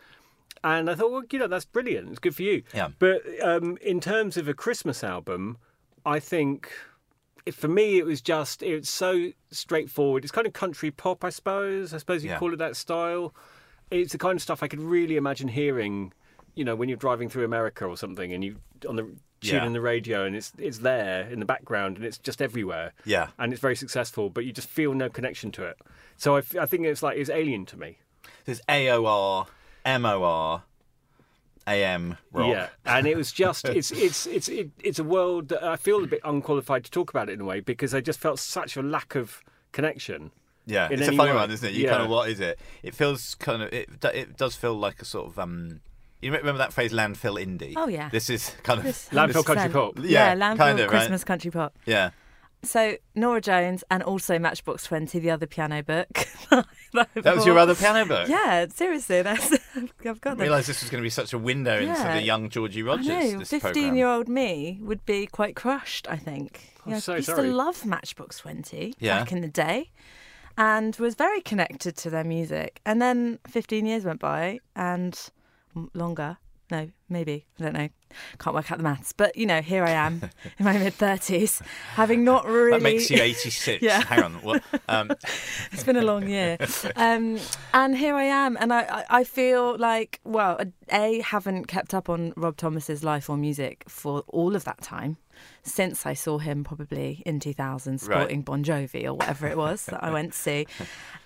And 0.64 0.90
I 0.90 0.94
thought, 0.94 1.10
well, 1.10 1.22
you 1.30 1.38
know, 1.38 1.46
that's 1.46 1.64
brilliant. 1.64 2.10
It's 2.10 2.18
good 2.18 2.34
for 2.34 2.42
you. 2.42 2.62
Yeah. 2.74 2.88
But 2.98 3.22
um, 3.42 3.78
in 3.80 4.00
terms 4.00 4.36
of 4.36 4.48
a 4.48 4.54
Christmas 4.54 5.02
album, 5.04 5.58
I 6.04 6.18
think 6.20 6.70
for 7.52 7.68
me 7.68 7.98
it 7.98 8.04
was 8.04 8.20
just 8.20 8.62
it's 8.62 8.90
so 8.90 9.30
straightforward. 9.50 10.24
It's 10.24 10.32
kind 10.32 10.46
of 10.46 10.52
country 10.52 10.90
pop, 10.90 11.24
I 11.24 11.30
suppose. 11.30 11.94
I 11.94 11.98
suppose 11.98 12.22
you 12.24 12.30
Yeah. 12.30 12.38
call 12.38 12.52
it 12.52 12.56
that 12.58 12.76
style. 12.76 13.34
It's 13.90 14.12
the 14.12 14.18
kind 14.18 14.36
of 14.36 14.42
stuff 14.42 14.62
I 14.62 14.68
could 14.68 14.80
really 14.80 15.16
imagine 15.16 15.48
hearing. 15.48 16.12
You 16.54 16.64
know, 16.64 16.74
when 16.74 16.88
you're 16.88 16.98
driving 16.98 17.28
through 17.28 17.44
America 17.44 17.84
or 17.86 17.96
something, 17.96 18.32
and 18.32 18.42
you 18.44 18.56
on 18.88 18.96
the 18.96 19.02
tune 19.40 19.54
Yeah. 19.54 19.66
in 19.66 19.72
the 19.72 19.80
radio, 19.80 20.24
and 20.24 20.34
it's 20.34 20.52
it's 20.58 20.78
there 20.78 21.22
in 21.30 21.38
the 21.38 21.46
background, 21.46 21.96
and 21.96 22.04
it's 22.04 22.18
just 22.18 22.42
everywhere. 22.42 22.92
Yeah. 23.04 23.28
and 23.38 23.52
it's 23.52 23.62
very 23.62 23.76
successful, 23.76 24.28
but 24.28 24.44
you 24.44 24.52
just 24.52 24.68
feel 24.68 24.92
no 24.92 25.08
connection 25.08 25.52
to 25.52 25.64
it. 25.64 25.78
So 26.16 26.36
I 26.36 26.40
think 26.42 26.84
it's 26.84 27.02
like 27.02 27.16
it's 27.16 27.30
alien 27.30 27.64
to 27.66 27.76
me. 27.78 27.98
There's 28.44 28.60
AOR, 28.68 29.46
MOR, 30.00 30.62
AM 31.66 32.16
rock. 32.32 32.48
Yeah, 32.48 32.68
and 32.86 33.06
it 33.06 33.16
was 33.16 33.30
just 33.32 33.68
it's 33.68 33.90
it's 33.90 34.26
it's 34.26 34.48
it, 34.48 34.70
it's 34.82 34.98
a 34.98 35.04
world 35.04 35.48
that 35.48 35.62
I 35.62 35.76
feel 35.76 36.02
a 36.04 36.06
bit 36.06 36.20
unqualified 36.24 36.84
to 36.84 36.90
talk 36.90 37.10
about 37.10 37.28
it 37.28 37.32
in 37.34 37.40
a 37.40 37.44
way 37.44 37.60
because 37.60 37.94
I 37.94 38.00
just 38.00 38.18
felt 38.18 38.38
such 38.38 38.76
a 38.76 38.82
lack 38.82 39.14
of 39.14 39.42
connection. 39.72 40.30
Yeah, 40.66 40.88
it's 40.90 41.02
a 41.08 41.12
funny 41.12 41.30
way. 41.30 41.36
one, 41.36 41.50
isn't 41.50 41.66
it? 41.68 41.74
You 41.74 41.84
Yeah. 41.84 41.90
kind 41.92 42.02
of 42.02 42.10
what 42.10 42.28
is 42.28 42.40
it? 42.40 42.58
It 42.82 42.94
feels 42.94 43.34
kind 43.36 43.62
of 43.62 43.72
it. 43.72 43.88
It 44.04 44.36
does 44.36 44.54
feel 44.54 44.74
like 44.74 45.00
a 45.00 45.04
sort 45.04 45.26
of 45.28 45.38
um. 45.38 45.80
You 46.20 46.32
remember 46.32 46.58
that 46.58 46.72
phrase 46.72 46.92
landfill 46.92 47.40
indie? 47.40 47.74
Oh, 47.76 47.86
yeah. 47.86 48.08
This 48.08 48.28
is 48.28 48.52
kind 48.64 48.80
of 48.80 48.84
This- 48.84 49.08
Landfill 49.12 49.44
country 49.44 49.68
pop. 49.70 49.94
Yeah, 49.98 50.02
Yeah, 50.02 50.34
landfill 50.34 50.56
kind 50.58 50.80
of, 50.80 50.90
right? 50.90 50.98
Christmas 50.98 51.22
country 51.22 51.50
pop. 51.52 51.78
yeah. 51.86 52.10
So 52.64 52.96
Norah 53.14 53.40
Jones 53.40 53.84
and 53.88 54.02
also 54.02 54.36
Matchbox 54.36 54.82
Twenty, 54.84 55.20
the 55.20 55.30
other 55.30 55.46
piano 55.46 55.80
book. 55.82 56.08
That 57.14 57.36
was 57.36 57.44
your 57.46 57.58
other 57.58 57.74
piano 57.74 58.04
book. 58.06 58.28
Yeah, 58.28 58.66
seriously, 58.74 59.22
that's 59.22 59.52
I've 59.76 60.20
got 60.20 60.32
I 60.32 60.34
them. 60.34 60.38
realised 60.40 60.68
this 60.68 60.82
was 60.82 60.90
going 60.90 61.02
to 61.02 61.06
be 61.06 61.10
such 61.10 61.32
a 61.32 61.38
window 61.38 61.78
into 61.78 62.02
the 62.02 62.22
young 62.22 62.48
Georgie 62.48 62.82
I 62.82 62.86
Rogers. 62.86 63.32
know, 63.34 63.44
fifteen-year-old 63.44 64.28
me 64.28 64.78
would 64.82 65.04
be 65.04 65.26
quite 65.26 65.54
crushed. 65.56 66.08
I 66.08 66.16
think. 66.16 66.72
I'm 66.86 66.92
Yeah, 66.92 66.98
so 67.00 67.12
I 67.12 67.16
used 67.16 67.26
sorry. 67.26 67.48
to 67.48 67.54
love 67.54 67.84
Matchbox 67.84 68.38
Twenty 68.38 68.94
Yeah. 68.98 69.18
back 69.20 69.32
in 69.32 69.40
the 69.42 69.48
day, 69.48 69.90
and 70.56 70.96
was 70.96 71.14
very 71.14 71.40
connected 71.40 71.96
to 71.98 72.10
their 72.10 72.24
music. 72.24 72.80
And 72.86 73.00
then 73.02 73.38
fifteen 73.46 73.84
years 73.86 74.04
went 74.04 74.20
by, 74.20 74.60
and 74.74 75.18
longer. 75.94 76.38
No, 76.70 76.90
maybe 77.08 77.46
I 77.58 77.62
don't 77.62 77.72
know. 77.72 77.88
Can't 78.38 78.54
work 78.54 78.70
out 78.70 78.78
the 78.78 78.84
maths, 78.84 79.12
but 79.12 79.36
you 79.36 79.46
know, 79.46 79.60
here 79.62 79.84
I 79.84 79.90
am 79.90 80.30
in 80.58 80.64
my 80.64 80.76
mid 80.78 80.94
thirties, 80.94 81.62
having 81.94 82.24
not 82.24 82.46
really. 82.46 82.72
That 82.72 82.82
makes 82.82 83.10
you 83.10 83.20
86. 83.20 83.82
Yeah. 83.82 84.02
Hang 84.04 84.22
on. 84.22 84.34
What? 84.42 84.62
Um, 84.88 85.10
It's 85.72 85.84
been 85.84 85.96
a 85.96 86.02
long 86.02 86.28
year. 86.28 86.56
Um, 86.96 87.38
and 87.74 87.96
here 87.96 88.14
I 88.14 88.24
am. 88.24 88.56
And 88.58 88.72
I, 88.72 89.04
I, 89.08 89.24
feel 89.24 89.76
like, 89.78 90.20
well, 90.24 90.58
A, 90.90 91.20
haven't 91.20 91.66
kept 91.66 91.94
up 91.94 92.08
on 92.08 92.32
Rob 92.36 92.56
Thomas's 92.56 93.04
life 93.04 93.28
or 93.30 93.36
music 93.36 93.84
for 93.88 94.24
all 94.28 94.56
of 94.56 94.64
that 94.64 94.80
time 94.80 95.18
since 95.62 96.06
I 96.06 96.14
saw 96.14 96.38
him 96.38 96.64
probably 96.64 97.22
in 97.26 97.40
2000 97.40 97.92
Right. 97.92 98.00
sporting 98.00 98.42
Bon 98.42 98.64
Jovi 98.64 99.04
or 99.04 99.14
whatever 99.14 99.46
it 99.46 99.56
was 99.56 99.86
that 99.86 100.02
I 100.02 100.10
went 100.10 100.32
to 100.32 100.38
see. 100.38 100.66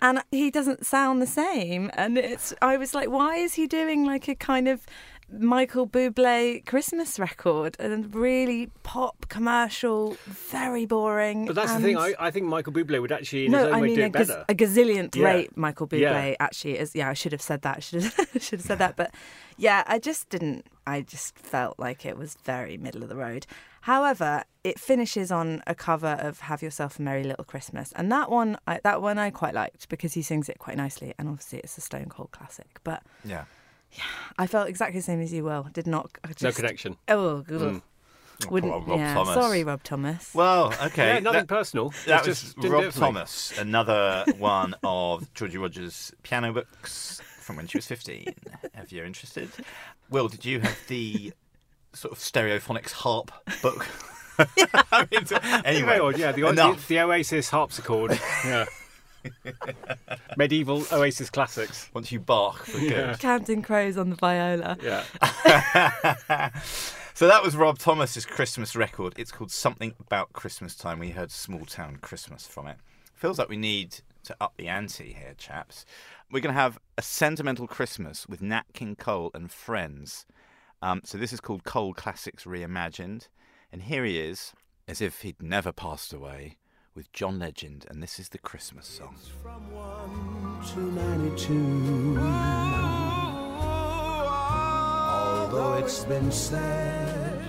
And 0.00 0.22
he 0.30 0.50
doesn't 0.50 0.84
sound 0.84 1.22
the 1.22 1.26
same. 1.26 1.90
And 1.94 2.18
it's, 2.18 2.52
I 2.60 2.76
was 2.76 2.94
like, 2.94 3.08
why 3.08 3.36
is 3.36 3.54
he 3.54 3.66
doing 3.66 4.04
like 4.04 4.28
a 4.28 4.34
kind 4.34 4.68
of 4.68 4.84
Michael 5.32 5.86
Bublé 5.88 6.64
Christmas 6.66 7.18
record, 7.18 7.76
and 7.78 8.14
really 8.14 8.70
pop 8.82 9.26
commercial, 9.28 10.16
very 10.26 10.84
boring. 10.86 11.46
But 11.46 11.54
that's 11.56 11.72
and 11.72 11.82
the 11.82 11.88
thing. 11.88 11.96
I, 11.96 12.14
I 12.18 12.30
think 12.30 12.46
Michael 12.46 12.72
Bublé 12.72 13.00
would 13.00 13.12
actually, 13.12 13.46
in 13.46 13.52
his 13.52 13.62
no, 13.62 13.68
own 13.68 13.74
I 13.74 13.80
way, 13.80 13.86
mean 13.88 13.96
do 13.96 14.02
a, 14.02 14.06
it 14.06 14.12
gaz- 14.12 14.28
better. 14.28 14.44
a 14.48 14.54
gazillionth 14.54 15.16
Yeah. 15.16 15.24
rate. 15.24 15.56
Michael 15.56 15.88
Bublé 15.88 16.00
Yeah. 16.00 16.34
actually 16.38 16.78
is. 16.78 16.94
Yeah, 16.94 17.08
I 17.08 17.14
should 17.14 17.32
have 17.32 17.42
said 17.42 17.62
that. 17.62 17.78
I 17.78 17.80
should 17.80 18.02
have 18.02 18.14
should 18.42 18.58
have 18.60 18.66
said 18.66 18.78
that. 18.78 18.96
But 18.96 19.14
yeah, 19.56 19.84
I 19.86 19.98
just 19.98 20.28
didn't. 20.28 20.66
I 20.86 21.00
just 21.00 21.38
felt 21.38 21.78
like 21.78 22.04
it 22.04 22.16
was 22.18 22.36
very 22.44 22.76
middle 22.76 23.02
of 23.02 23.08
the 23.08 23.16
road. 23.16 23.46
However, 23.82 24.44
it 24.64 24.78
finishes 24.78 25.32
on 25.32 25.62
a 25.66 25.74
cover 25.74 26.16
of 26.20 26.40
"Have 26.40 26.62
Yourself 26.62 26.98
a 26.98 27.02
Merry 27.02 27.24
Little 27.24 27.44
Christmas," 27.44 27.92
and 27.96 28.12
that 28.12 28.30
one, 28.30 28.58
I, 28.66 28.80
that 28.84 29.00
one 29.02 29.18
I 29.18 29.30
quite 29.30 29.54
liked 29.54 29.88
because 29.88 30.12
he 30.14 30.22
sings 30.22 30.48
it 30.48 30.58
quite 30.58 30.76
nicely, 30.76 31.14
and 31.18 31.28
obviously 31.28 31.58
it's 31.60 31.76
a 31.78 31.80
Stone 31.80 32.06
Cold 32.10 32.30
classic. 32.32 32.78
But 32.84 33.02
Yeah. 33.24 33.44
I 34.38 34.46
felt 34.46 34.68
exactly 34.68 34.98
the 35.00 35.04
same 35.04 35.20
as 35.20 35.32
you. 35.32 35.44
Will 35.44 35.68
did 35.72 35.86
not. 35.86 36.10
I 36.24 36.28
just, 36.28 36.42
no 36.42 36.52
connection. 36.52 36.96
Oh, 37.08 37.40
good. 37.40 37.60
Mm. 37.60 37.82
Wouldn't. 38.50 38.72
Rob- 38.72 38.88
Rob 38.88 38.98
yeah. 38.98 39.14
Thomas. 39.14 39.34
Sorry, 39.34 39.62
Rob 39.64 39.82
Thomas. 39.84 40.34
Well, 40.34 40.74
okay. 40.82 41.14
Yeah, 41.14 41.18
nothing 41.20 41.40
that- 41.40 41.48
personal. 41.48 41.92
That 42.06 42.20
It's 42.20 42.28
was 42.28 42.40
just 42.54 42.58
Rob 42.70 42.82
it 42.84 42.86
me. 42.94 43.00
Thomas, 43.00 43.56
another 43.58 44.24
one 44.38 44.74
of 44.82 45.32
Georgie 45.34 45.58
Rogers' 45.58 46.12
piano 46.22 46.52
books 46.52 47.20
from 47.40 47.56
when 47.56 47.66
she 47.66 47.78
was 47.78 47.86
15. 47.86 48.34
if 48.74 48.92
you're 48.92 49.04
interested. 49.04 49.50
Will, 50.10 50.28
did 50.28 50.44
you 50.44 50.60
have 50.60 50.78
the 50.88 51.32
sort 51.92 52.12
of 52.12 52.18
stereophonics 52.18 52.90
harp 52.92 53.30
book? 53.62 53.86
I 54.38 55.06
mean, 55.10 55.26
so- 55.26 55.38
anyway, 55.64 55.98
Very 55.98 56.16
yeah, 56.16 56.32
the, 56.32 56.42
the, 56.42 56.78
the 56.88 57.00
Oasis 57.00 57.50
harpsichord. 57.50 58.18
Yeah. 58.44 58.64
Medieval 60.36 60.84
Oasis 60.92 61.30
classics. 61.30 61.88
Once 61.94 62.10
you 62.12 62.20
bark 62.20 62.64
for 62.64 62.78
good. 62.78 63.18
Counting 63.18 63.62
crows 63.62 63.96
on 63.96 64.10
the 64.10 64.16
viola. 64.16 64.76
Yeah. 64.82 66.50
So 67.14 67.28
that 67.28 67.42
was 67.42 67.54
Rob 67.54 67.78
Thomas's 67.78 68.24
Christmas 68.24 68.74
record. 68.74 69.12
It's 69.18 69.30
called 69.30 69.50
Something 69.50 69.94
About 70.00 70.32
Christmas 70.32 70.74
Time. 70.74 70.98
We 70.98 71.10
heard 71.10 71.30
Small 71.30 71.66
Town 71.66 71.98
Christmas 72.00 72.46
from 72.46 72.66
it. 72.66 72.78
Feels 73.14 73.38
like 73.38 73.50
we 73.50 73.58
need 73.58 74.00
to 74.24 74.34
up 74.40 74.54
the 74.56 74.66
ante 74.66 75.12
here, 75.12 75.34
chaps. 75.36 75.84
We're 76.30 76.40
going 76.40 76.54
to 76.54 76.60
have 76.60 76.78
a 76.96 77.02
sentimental 77.02 77.66
Christmas 77.66 78.26
with 78.26 78.40
Nat 78.40 78.64
King 78.72 78.96
Cole 78.96 79.30
and 79.34 79.52
friends. 79.52 80.24
Um, 80.80 81.02
so 81.04 81.18
this 81.18 81.34
is 81.34 81.40
called 81.40 81.64
Cole 81.64 81.92
Classics 81.92 82.44
Reimagined. 82.44 83.28
And 83.70 83.82
here 83.82 84.04
he 84.04 84.18
is, 84.18 84.54
as 84.88 85.02
if 85.02 85.20
he'd 85.20 85.42
never 85.42 85.70
passed 85.70 86.14
away, 86.14 86.56
with 86.94 87.12
John 87.12 87.38
Legend. 87.38 87.86
And 87.88 88.02
this 88.02 88.18
is 88.18 88.28
the 88.30 88.38
Christmas 88.38 88.86
song. 88.86 89.16
From 89.42 89.70
1 89.72 90.64
to 90.74 90.80
92. 90.80 92.18
Although 95.50 95.74
it's 95.74 96.04
been 96.04 96.30
said 96.32 97.42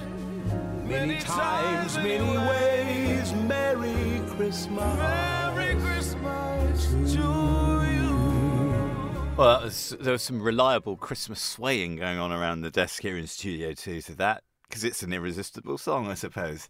many 0.86 1.20
times, 1.20 1.98
many 1.98 2.38
ways, 2.38 3.34
Merry 3.34 4.22
Christmas. 4.28 4.98
Merry 4.98 5.76
Christmas 5.82 6.88
to 7.14 7.20
you. 7.20 8.14
Well, 9.36 9.58
that 9.58 9.64
was, 9.64 9.96
there 10.00 10.12
was 10.12 10.22
some 10.22 10.42
reliable 10.42 10.96
Christmas 10.96 11.42
swaying 11.42 11.96
going 11.96 12.20
on 12.20 12.32
around 12.32 12.62
the 12.62 12.70
desk 12.70 13.02
here 13.02 13.18
in 13.18 13.26
Studio 13.26 13.74
2 13.74 14.02
to 14.02 14.16
that, 14.16 14.44
because 14.68 14.84
it's 14.84 15.02
an 15.02 15.12
irresistible 15.12 15.78
song, 15.78 16.08
I 16.08 16.14
suppose. 16.14 16.68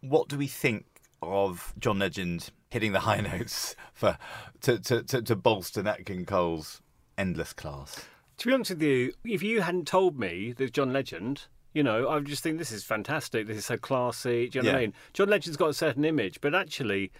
What 0.00 0.28
do 0.28 0.36
we 0.36 0.48
think 0.48 0.86
of 1.22 1.74
John 1.78 1.98
Legend 1.98 2.50
hitting 2.70 2.92
the 2.92 3.00
high 3.08 3.20
notes 3.20 3.76
for 3.92 4.18
to, 4.62 4.78
to, 4.78 5.02
to, 5.02 5.22
to 5.22 5.36
bolster 5.36 5.82
Nat 5.82 6.06
King 6.06 6.24
Cole's 6.24 6.80
endless 7.18 7.52
class? 7.52 8.04
To 8.38 8.48
be 8.48 8.54
honest 8.54 8.70
with 8.70 8.82
you, 8.82 9.12
if 9.24 9.42
you 9.42 9.60
hadn't 9.60 9.86
told 9.86 10.18
me 10.18 10.54
there's 10.56 10.70
John 10.70 10.92
Legend, 10.92 11.46
you 11.74 11.82
know, 11.82 12.08
I 12.08 12.14
would 12.14 12.26
just 12.26 12.42
think 12.42 12.58
this 12.58 12.72
is 12.72 12.84
fantastic. 12.84 13.46
This 13.46 13.58
is 13.58 13.66
so 13.66 13.76
classy. 13.76 14.48
Do 14.48 14.58
you 14.58 14.62
know 14.62 14.72
what 14.72 14.78
I 14.78 14.80
mean? 14.80 14.94
John 15.12 15.28
Legend's 15.28 15.56
got 15.56 15.68
a 15.68 15.74
certain 15.74 16.04
image, 16.04 16.40
but 16.40 16.54
actually, 16.54 17.12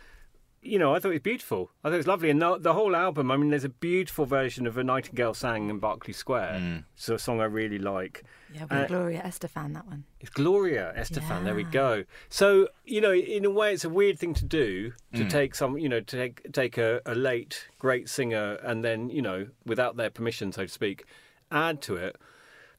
you 0.62 0.78
know, 0.78 0.94
I 0.94 0.98
thought 0.98 1.08
it 1.08 1.12
was 1.12 1.20
beautiful. 1.20 1.70
I 1.82 1.88
thought 1.88 1.94
it 1.94 1.98
was 1.98 2.06
lovely. 2.06 2.28
And 2.30 2.40
the, 2.42 2.58
the 2.58 2.74
whole 2.74 2.94
album, 2.94 3.30
I 3.30 3.36
mean, 3.38 3.48
there's 3.50 3.64
a 3.64 3.68
beautiful 3.70 4.26
version 4.26 4.66
of 4.66 4.76
A 4.76 4.84
Nightingale 4.84 5.32
Sang 5.34 5.70
in 5.70 5.78
Berkeley 5.78 6.12
Square. 6.12 6.58
Mm. 6.60 6.84
It's 6.94 7.08
a 7.08 7.18
song 7.18 7.40
I 7.40 7.44
really 7.44 7.78
like. 7.78 8.24
Yeah, 8.52 8.62
with 8.64 8.72
Uh, 8.72 8.86
Gloria 8.86 9.22
Estefan, 9.22 9.72
that 9.74 9.86
one. 9.86 10.04
It's 10.20 10.30
Gloria 10.30 10.92
Estefan. 10.96 11.44
There 11.44 11.54
we 11.54 11.64
go. 11.64 12.04
So 12.28 12.68
you 12.84 13.00
know, 13.00 13.12
in 13.12 13.44
a 13.44 13.50
way, 13.50 13.72
it's 13.72 13.84
a 13.84 13.88
weird 13.88 14.18
thing 14.18 14.34
to 14.34 14.44
do 14.44 14.92
to 15.14 15.24
Mm. 15.24 15.30
take 15.30 15.54
some, 15.54 15.78
you 15.78 15.88
know, 15.88 16.00
to 16.00 16.16
take 16.16 16.52
take 16.52 16.76
a, 16.76 17.00
a 17.06 17.14
late 17.14 17.68
great 17.78 18.08
singer 18.08 18.54
and 18.62 18.84
then 18.84 19.08
you 19.08 19.22
know, 19.22 19.46
without 19.64 19.96
their 19.96 20.10
permission, 20.10 20.52
so 20.52 20.62
to 20.64 20.68
speak, 20.68 21.04
add 21.50 21.80
to 21.82 21.96
it. 21.96 22.16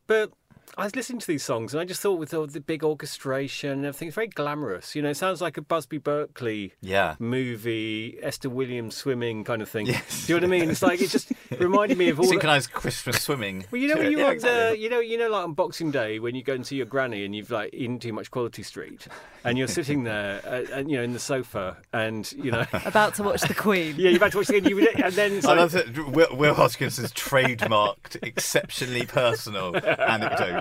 But 0.08 0.34
I 0.78 0.86
was 0.86 0.96
listening 0.96 1.20
to 1.20 1.28
these 1.28 1.44
songs 1.44 1.74
and 1.74 1.82
I 1.82 1.86
just 1.86 2.02
thought 2.02 2.18
with 2.18 2.34
all 2.34 2.48
the 2.48 2.62
big 2.62 2.82
orchestration 2.82 3.72
and 3.72 3.86
everything, 3.86 4.08
it's 4.08 4.16
very 4.16 4.30
glamorous. 4.30 4.96
You 4.96 5.02
know, 5.02 5.10
it 5.10 5.18
sounds 5.18 5.42
like 5.42 5.58
a 5.58 5.62
Busby 5.62 5.98
Berkeley 5.98 6.74
Yeah. 6.82 7.16
movie, 7.20 8.18
Esther 8.24 8.50
Williams 8.50 8.96
swimming 8.96 9.44
kind 9.44 9.62
of 9.62 9.68
thing. 9.70 9.88
Yes. 9.88 10.26
Do 10.28 10.34
you 10.34 10.40
know 10.40 10.48
what 10.48 10.56
I 10.56 10.60
mean? 10.62 10.70
It's 10.72 10.82
like 10.82 11.02
it 11.02 11.10
just 11.10 11.34
reminded 11.60 11.98
me 11.98 12.08
of 12.10 12.20
all. 12.20 12.26
the- 12.26 12.30
Synchronized 12.32 12.72
Christmas 12.72 13.22
swimming. 13.22 13.66
well, 13.70 13.82
you 13.82 13.90
know 13.90 13.98
when 13.98 14.12
you 14.12 14.18
Yeah, 14.20 14.24
want, 14.24 14.36
exactly. 14.36 14.68
uh, 14.70 14.72
you 14.72 14.90
know, 14.90 15.00
you 15.02 15.18
know, 15.18 15.30
like 15.30 15.44
on 15.44 15.54
Boxing 15.54 15.92
Day 15.92 16.20
when 16.20 16.36
you 16.36 16.44
go 16.44 16.54
and 16.54 16.66
see 16.66 16.78
your 16.78 16.86
granny 16.86 17.26
and 17.26 17.36
you've 17.36 17.52
like 17.52 17.72
eaten 17.74 18.00
too 18.00 18.14
much 18.14 18.32
Quality 18.32 18.64
Street, 18.64 19.08
and 19.44 19.58
you're 19.58 19.68
sitting 19.68 20.04
there, 20.06 20.42
uh, 20.46 20.64
and 20.78 20.90
you 20.90 20.96
know, 20.98 21.04
in 21.04 21.12
the 21.12 21.20
sofa, 21.20 21.78
and 21.92 22.32
you 22.32 22.50
know, 22.50 22.66
About 22.86 23.14
to 23.16 23.24
watch 23.24 23.42
The 23.42 23.54
Queen. 23.54 23.96
yeah, 23.98 24.10
you've 24.10 24.22
had 24.22 24.32
to 24.32 24.38
watch 24.38 24.48
the 24.48 24.62
Queen. 24.62 24.78
you, 24.78 24.88
and 25.04 25.14
then 25.16 25.34
it's 25.34 25.46
I 25.46 25.54
love 25.56 25.74
that 25.74 25.94
Will, 26.08 26.34
Will 26.34 26.54
Hodgkinson's 26.54 27.12
trademarked 27.12 28.18
exceptionally 28.24 29.06
personal 29.06 29.74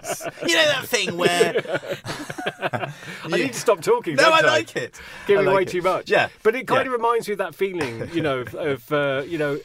anecdotes. 0.04 0.42
You 0.46 0.54
know 0.54 0.64
that 0.64 0.86
thing 0.86 1.16
where 1.16 2.92
I 3.24 3.36
need 3.36 3.52
to 3.52 3.58
stop 3.58 3.80
talking. 3.80 4.16
No, 4.16 4.30
I 4.30 4.40
like 4.40 4.76
it. 4.76 5.00
Giving 5.26 5.46
like 5.46 5.52
away 5.52 5.62
it. 5.62 5.68
too 5.68 5.82
much. 5.82 6.10
Yeah, 6.10 6.28
but 6.42 6.54
it 6.54 6.66
kind 6.66 6.86
yeah. 6.86 6.92
of 6.92 6.92
reminds 6.92 7.28
me 7.28 7.32
of 7.32 7.38
that 7.38 7.54
feeling, 7.54 8.08
you 8.12 8.22
know, 8.22 8.40
of, 8.40 8.54
of 8.54 8.92
uh, 8.92 9.22
you 9.26 9.38
know, 9.38 9.58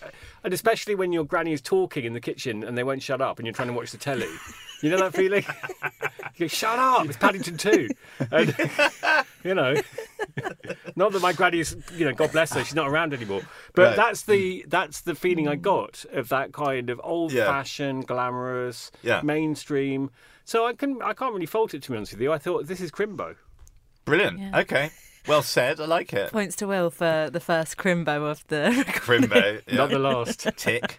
and 0.44 0.54
especially 0.54 0.96
when 0.96 1.12
your 1.12 1.24
granny 1.24 1.54
is 1.54 1.62
talking 1.62 2.06
in 2.06 2.14
the 2.14 2.22
kitchen 2.22 2.64
and 2.64 2.78
they 2.78 2.84
won't 2.84 3.02
shut 3.02 3.22
up, 3.22 3.40
and 3.40 3.46
you're 3.46 3.54
trying 3.54 3.70
to 3.70 3.74
watch 3.74 3.92
the 3.92 3.98
telly. 3.98 4.30
You 4.86 4.92
know 4.92 4.98
that 5.00 5.16
feeling? 5.16 5.44
you 6.36 6.42
go, 6.42 6.48
shut 6.48 6.78
up! 6.78 7.08
It's 7.08 7.18
Paddington 7.18 7.58
Two, 7.58 7.88
and 8.32 8.56
you 9.44 9.56
know, 9.56 9.74
not 10.96 11.12
that 11.14 11.22
my 11.24 11.34
granny's, 11.34 11.76
you 11.96 12.06
know, 12.06 12.14
God 12.14 12.32
bless 12.32 12.54
her, 12.54 12.64
she's 12.64 12.76
not 12.76 12.88
around 12.88 13.12
anymore. 13.14 13.42
But 13.74 13.82
Right. 13.82 13.96
that's 13.96 14.22
the 14.24 14.64
that's 14.68 15.02
the 15.02 15.16
feeling 15.16 15.48
I 15.48 15.56
got 15.56 16.06
of 16.14 16.30
that 16.30 16.54
kind 16.54 16.92
of 16.92 17.02
old-fashioned, 17.04 18.06
glamorous, 18.06 18.92
Yeah. 19.02 19.22
mainstream. 19.24 20.12
So 20.44 20.68
I 20.68 20.74
can 20.74 21.02
I 21.02 21.14
can't 21.14 21.34
really 21.34 21.48
fault 21.48 21.74
it 21.74 21.82
to 21.84 21.92
be 21.92 21.98
honest 21.98 22.12
with 22.14 22.22
you. 22.22 22.32
I 22.32 22.38
thought 22.38 22.68
this 22.68 22.80
is 22.80 22.92
Crimbo. 22.92 23.36
Brilliant. 24.06 24.38
Yeah. 24.40 24.60
Okay. 24.60 24.92
Well 25.28 25.42
said. 25.42 25.80
I 25.82 25.86
like 25.86 26.14
it. 26.14 26.32
Points 26.32 26.56
to 26.58 26.68
Will 26.68 26.92
for 26.92 27.32
the 27.32 27.40
first 27.40 27.78
crimbo 27.78 28.30
of 28.30 28.46
the 28.50 28.70
Crimbo. 28.90 29.64
Yeah. 29.68 29.76
Not 29.78 29.90
the 29.90 29.98
last. 29.98 30.48
tick. 30.58 30.96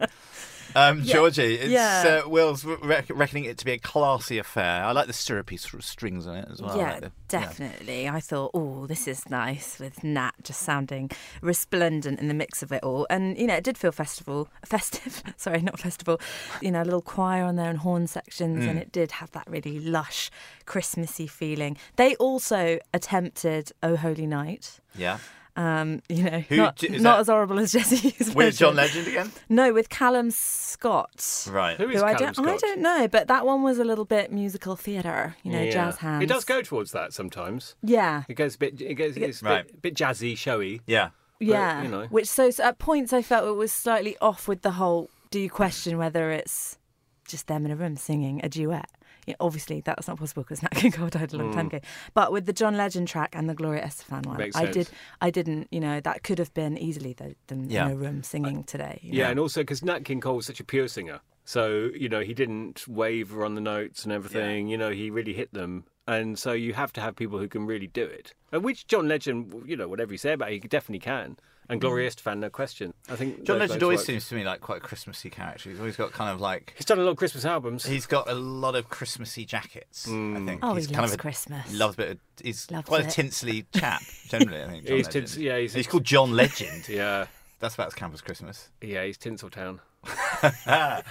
Um, 0.76 1.00
Yeah. 1.02 1.14
Georgie, 1.14 1.54
it's 1.54 1.70
Yeah. 1.70 2.20
uh, 2.24 2.28
Will's 2.28 2.62
re- 2.64 3.02
reckoning 3.08 3.44
it 3.46 3.56
to 3.58 3.64
be 3.64 3.72
a 3.72 3.78
classy 3.78 4.36
affair. 4.38 4.84
I 4.84 4.92
like 4.92 5.06
the 5.06 5.14
syrupy 5.14 5.56
sort 5.56 5.74
of 5.74 5.84
strings 5.84 6.26
on 6.26 6.36
it 6.36 6.48
as 6.52 6.60
well. 6.60 6.76
Yeah, 6.76 6.92
like 6.92 7.00
the- 7.00 7.12
definitely. 7.28 8.08
I 8.08 8.20
thought, 8.20 8.50
oh, 8.52 8.86
this 8.86 9.08
is 9.08 9.28
nice 9.30 9.78
with 9.78 10.04
Nat 10.04 10.32
just 10.42 10.60
sounding 10.60 11.10
resplendent 11.40 12.20
in 12.20 12.28
the 12.28 12.34
mix 12.34 12.62
of 12.62 12.72
it 12.72 12.82
all. 12.82 13.06
And, 13.08 13.38
you 13.38 13.46
know, 13.46 13.54
it 13.54 13.64
did 13.64 13.78
feel 13.78 13.90
festival, 13.92 14.48
festive. 14.64 15.22
Sorry, 15.38 15.62
not 15.62 15.78
festival. 15.80 16.20
You 16.60 16.72
know, 16.72 16.82
a 16.82 16.84
little 16.84 17.00
choir 17.02 17.42
on 17.44 17.56
there 17.56 17.70
and 17.70 17.78
horn 17.78 18.06
sections. 18.06 18.64
Mm. 18.64 18.68
And 18.68 18.78
it 18.78 18.92
did 18.92 19.12
have 19.12 19.30
that 19.32 19.48
really 19.48 19.80
lush, 19.80 20.30
Christmassy 20.66 21.26
feeling. 21.26 21.78
They 21.96 22.14
also 22.16 22.78
attempted 22.92 23.72
Oh 23.82 23.96
Holy 23.96 24.26
Night. 24.26 24.80
Yeah. 24.94 25.18
Um, 25.56 26.02
you 26.10 26.22
know, 26.24 26.40
Who 26.40 26.56
not, 26.56 26.84
is 26.84 27.02
not 27.02 27.14
that- 27.14 27.20
as 27.20 27.26
horrible 27.28 27.58
as 27.58 27.72
Jesse's 27.72 28.34
With 28.34 28.58
John 28.58 28.74
version. 28.74 29.04
Legend 29.04 29.06
again? 29.08 29.32
No, 29.48 29.72
with 29.72 29.88
Callum 29.88 30.30
Scott. 30.30 31.46
Right. 31.50 31.76
Who 31.78 31.88
is 31.88 32.00
Who 32.00 32.06
I 32.06 32.14
Callum 32.14 32.34
don't, 32.34 32.48
I 32.48 32.56
don't 32.58 32.80
know, 32.80 33.08
but 33.08 33.28
that 33.28 33.46
one 33.46 33.62
was 33.62 33.78
a 33.78 33.84
little 33.84 34.04
bit 34.04 34.30
musical 34.30 34.76
theatre, 34.76 35.34
you 35.42 35.52
know, 35.52 35.62
Yeah. 35.62 35.70
jazz 35.70 35.96
hands. 35.98 36.22
It 36.22 36.26
does 36.26 36.44
go 36.44 36.60
towards 36.62 36.92
that 36.92 37.12
sometimes. 37.12 37.74
Yeah, 37.82 38.24
It 38.28 38.34
goes 38.34 38.56
a 38.56 38.58
bit. 38.58 38.80
It 38.80 38.94
goes. 38.94 39.16
It's 39.16 39.42
a 39.42 39.44
Right. 39.44 39.66
bit, 39.66 39.82
bit 39.82 39.94
jazzy, 39.94 40.36
showy. 40.36 40.82
Yeah. 40.86 41.10
yeah. 41.40 41.82
you 41.82 41.88
know. 41.88 42.06
Which 42.10 42.26
so, 42.28 42.50
so 42.50 42.62
at 42.64 42.78
points 42.78 43.12
I 43.12 43.22
felt 43.22 43.46
it 43.48 43.52
was 43.52 43.72
slightly 43.72 44.16
off 44.20 44.46
with 44.48 44.62
the 44.62 44.72
whole. 44.72 45.08
Do 45.30 45.40
you 45.40 45.48
question 45.50 45.96
whether 45.98 46.30
it's 46.30 46.78
just 47.26 47.46
them 47.46 47.64
in 47.64 47.72
a 47.72 47.76
room 47.76 47.96
singing 47.96 48.40
a 48.44 48.48
duet? 48.48 48.90
Yeah, 49.26 49.34
obviously 49.40 49.80
that's 49.80 50.06
not 50.08 50.18
possible 50.18 50.42
because 50.44 50.62
Nat 50.62 50.70
King 50.74 50.92
Cole 50.92 51.08
died 51.08 51.32
a 51.34 51.36
long 51.36 51.52
time 51.52 51.66
ago. 51.66 51.80
But 52.14 52.30
with 52.32 52.46
the 52.46 52.52
John 52.52 52.76
Legend 52.76 53.08
track 53.08 53.34
and 53.34 53.48
the 53.48 53.54
Gloria 53.54 53.82
Estefan 53.84 54.24
one, 54.26 54.36
Mm. 54.36 54.38
Makes 54.38 54.56
I 54.56 54.62
sense. 54.64 54.74
did. 54.74 54.90
I 55.20 55.30
didn't. 55.30 55.68
You 55.70 55.80
know, 55.80 56.00
that 56.00 56.22
could 56.22 56.38
have 56.38 56.54
been 56.54 56.78
easily 56.78 57.12
the, 57.12 57.34
them 57.48 57.66
Yeah. 57.68 57.86
in 57.86 57.92
a 57.92 57.96
room 57.96 58.22
singing 58.22 58.62
today. 58.64 59.00
you 59.02 59.12
Yeah, 59.14 59.24
know. 59.24 59.30
and 59.32 59.40
also 59.40 59.62
because 59.62 59.82
Nat 59.82 60.04
King 60.04 60.20
Cole 60.20 60.36
was 60.36 60.46
such 60.46 60.60
a 60.60 60.64
pure 60.64 60.88
singer, 60.88 61.20
so 61.44 61.90
you 61.94 62.08
know 62.08 62.20
he 62.20 62.34
didn't 62.34 62.86
waver 62.88 63.44
on 63.44 63.54
the 63.54 63.60
notes 63.60 64.04
and 64.04 64.12
everything. 64.12 64.68
You 64.68 64.78
know 64.78 64.90
he 64.90 65.10
really 65.10 65.32
hit 65.34 65.52
them, 65.52 65.84
and 66.06 66.38
so 66.38 66.52
you 66.52 66.74
have 66.74 66.92
to 66.94 67.00
have 67.00 67.16
people 67.16 67.38
who 67.38 67.48
can 67.48 67.66
really 67.66 67.88
do 67.88 68.04
it. 68.04 68.32
And 68.52 68.62
which 68.62 68.86
John 68.86 69.08
Legend, 69.08 69.64
you 69.66 69.76
know, 69.76 69.88
whatever 69.88 70.12
you 70.12 70.18
say 70.18 70.32
about 70.34 70.52
it, 70.52 70.62
he 70.62 70.68
definitely 70.68 71.00
can. 71.00 71.36
And 71.68 71.80
Gloria 71.80 72.08
Estefan, 72.10 72.38
no 72.38 72.48
question. 72.50 72.94
I 73.08 73.16
think 73.16 73.42
John 73.44 73.58
Legend 73.58 73.82
always 73.82 73.98
work. 74.00 74.06
seems 74.06 74.28
to 74.28 74.34
me 74.36 74.44
like 74.44 74.60
quite 74.60 74.78
a 74.78 74.80
Christmassy 74.80 75.30
character. 75.30 75.70
He's 75.70 75.78
always 75.80 75.96
got 75.96 76.12
kind 76.12 76.30
of 76.30 76.40
like 76.40 76.74
He's 76.76 76.86
done 76.86 76.98
a 76.98 77.02
lot 77.02 77.10
of 77.12 77.16
Christmas 77.16 77.44
albums. 77.44 77.84
he's 77.84 78.06
got 78.06 78.28
a 78.30 78.34
lot 78.34 78.74
of 78.76 78.88
Christmassy 78.88 79.44
jackets. 79.44 80.06
I 80.06 80.10
think. 80.44 80.60
Oh, 80.62 80.74
he's 80.74 80.86
he 80.86 80.92
kind 80.94 81.02
loves 81.02 81.12
of 81.14 81.18
a, 81.18 81.22
Christmas. 81.22 81.70
He 81.70 81.76
loves 81.76 81.94
a 81.94 81.96
bit. 81.96 82.10
Of, 82.12 82.18
he's 82.42 82.70
Loves 82.70 82.86
quite 82.88 83.04
a 83.04 83.08
it. 83.08 83.10
tinsely 83.10 83.66
chap 83.74 84.02
generally. 84.28 84.62
I 84.62 84.66
think. 84.68 84.86
John 84.86 84.96
He's 84.96 85.06
Legend. 85.06 85.26
tins- 85.26 85.38
yeah, 85.38 85.58
he's- 85.58 85.72
he's 85.74 85.86
called 85.86 86.04
John 86.04 86.32
Legend. 86.36 86.88
yeah, 86.88 87.26
That's 87.60 87.74
about 87.74 87.88
as 87.88 87.94
camp 87.94 88.14
as 88.14 88.20
Christmas. 88.20 88.68
yeah, 88.80 89.04
he's 89.04 89.18
Tinseltown. 89.18 89.80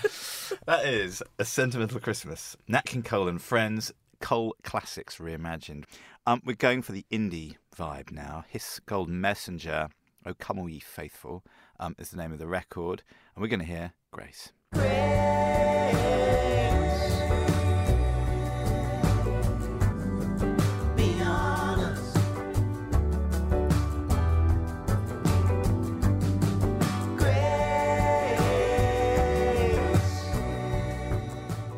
That 0.68 0.86
is 0.86 1.22
a 1.40 1.46
sentimental 1.46 2.00
Christmas. 2.00 2.56
Nat 2.68 2.86
King 2.86 3.04
Cole 3.04 3.28
and 3.28 3.42
Friends, 3.42 3.92
Cole 4.22 4.56
classics 4.64 5.18
reimagined. 5.18 5.86
Um, 6.26 6.42
we're 6.46 6.56
going 6.56 6.82
for 6.82 6.92
the 6.92 7.06
indie 7.12 7.56
vibe 7.78 8.12
now. 8.12 8.46
His 8.48 8.80
Golden 8.86 9.20
Messenger, 9.22 9.90
Oh 10.26 10.34
Come 10.34 10.58
All 10.58 10.68
Ye 10.68 10.80
Faithful, 10.80 11.46
um, 11.80 11.96
is 12.00 12.10
the 12.10 12.18
name 12.18 12.32
of 12.32 12.40
the 12.40 12.48
record, 12.48 13.04
and 13.36 13.44
we're 13.44 13.48
going 13.48 13.60
to 13.60 13.66
hear 13.66 13.94
Grace. 14.12 14.52
Grace. 14.74 15.06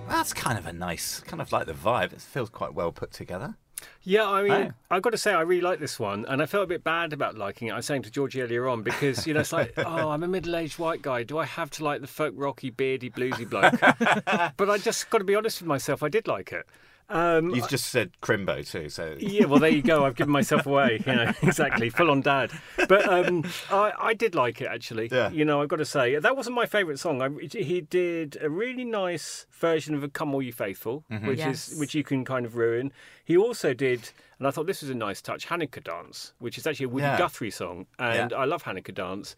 That's 0.08 0.34
kind 0.34 0.58
of 0.58 0.66
a 0.66 0.74
nice, 0.74 1.20
kind 1.22 1.42
of 1.42 1.52
like 1.52 1.68
the 1.68 1.74
vibe. 1.74 2.14
It 2.14 2.22
feels 2.22 2.50
quite 2.50 2.74
well 2.74 2.92
put 2.92 3.12
together. 3.12 3.56
Yeah, 4.04 4.28
I 4.30 4.42
mean, 4.42 4.52
Right. 4.52 4.72
I've 4.90 5.02
got 5.02 5.10
to 5.10 5.18
say, 5.18 5.34
I 5.34 5.42
really 5.42 5.62
like 5.62 5.80
this 5.80 6.00
one, 6.00 6.26
and 6.28 6.42
I 6.42 6.46
felt 6.46 6.64
a 6.64 6.68
bit 6.68 6.84
bad 6.84 7.12
about 7.14 7.38
liking 7.38 7.68
it. 7.68 7.72
I 7.72 7.78
was 7.78 7.86
saying 7.86 8.04
to 8.04 8.12
Georgie 8.12 8.42
earlier 8.42 8.68
on 8.68 8.84
because 8.84 9.28
you 9.28 9.34
know 9.34 9.42
it's 9.42 9.52
like, 9.52 9.74
oh, 9.78 10.10
I'm 10.10 10.24
a 10.24 10.28
middle-aged 10.28 10.80
white 10.80 11.02
guy. 11.02 11.24
Do 11.24 11.38
I 11.38 11.46
have 11.46 11.70
to 11.72 11.84
like 11.84 12.02
the 12.02 12.08
folk 12.08 12.34
rocky, 12.38 12.70
beardy, 12.70 13.10
bluesy 13.10 13.50
bloke? 13.50 13.80
but 14.58 14.70
I 14.70 14.78
just 14.78 15.10
got 15.10 15.18
to 15.18 15.24
be 15.24 15.36
honest 15.36 15.62
with 15.62 15.68
myself. 15.68 16.04
I 16.04 16.10
did 16.10 16.28
like 16.28 16.52
it. 16.52 16.66
Um, 17.10 17.52
You've 17.56 17.70
just 17.70 17.86
said 17.90 18.12
Crimbo 18.22 18.70
too, 18.70 18.90
so 18.90 19.16
yeah, 19.18 19.46
well, 19.46 19.60
there 19.60 19.70
you 19.70 19.82
go. 19.82 20.04
I've 20.06 20.16
given 20.16 20.32
myself 20.34 20.66
away. 20.66 21.02
You 21.06 21.16
know, 21.16 21.32
exactly, 21.42 21.90
full 21.90 22.12
on 22.12 22.20
dad. 22.20 22.52
But 22.90 23.08
um, 23.08 23.46
I, 23.72 23.94
I 23.98 24.14
did 24.14 24.36
like 24.36 24.60
it 24.60 24.66
actually. 24.68 25.08
Yeah. 25.10 25.30
You 25.30 25.46
know, 25.46 25.62
I've 25.62 25.70
got 25.70 25.78
to 25.78 25.86
say 25.86 26.18
that 26.18 26.36
wasn't 26.36 26.56
my 26.58 26.66
favourite 26.66 27.00
song. 27.00 27.22
I, 27.22 27.30
he 27.50 27.80
did 27.82 28.38
a 28.42 28.50
really 28.50 28.84
nice 28.84 29.46
version 29.52 29.96
of 29.96 30.04
a 30.04 30.10
"Come 30.10 30.34
All 30.34 30.42
You 30.42 30.52
Faithful," 30.52 31.06
which 31.24 31.40
Yes. 31.40 31.70
is 31.72 31.80
which 31.80 31.96
you 31.96 32.04
can 32.04 32.26
kind 32.26 32.46
of 32.46 32.58
ruin. 32.58 32.92
He 33.24 33.38
also 33.38 33.74
did, 33.74 34.10
and 34.38 34.46
I 34.48 34.52
thought 34.52 34.68
this 34.68 34.82
was 34.82 34.90
a 34.90 34.96
nice 34.96 35.22
touch, 35.22 35.48
Hanukkah 35.48 35.84
Dance, 35.84 36.34
which 36.40 36.58
is 36.58 36.68
actually 36.68 36.88
a 36.88 36.90
Woody 36.90 37.06
Yeah. 37.06 37.18
Guthrie 37.18 37.52
song, 37.52 37.86
and 38.00 38.32
Yeah. 38.32 38.38
I 38.38 38.44
love 38.44 38.64
Hanukkah 38.64 38.94
Dance, 38.94 39.34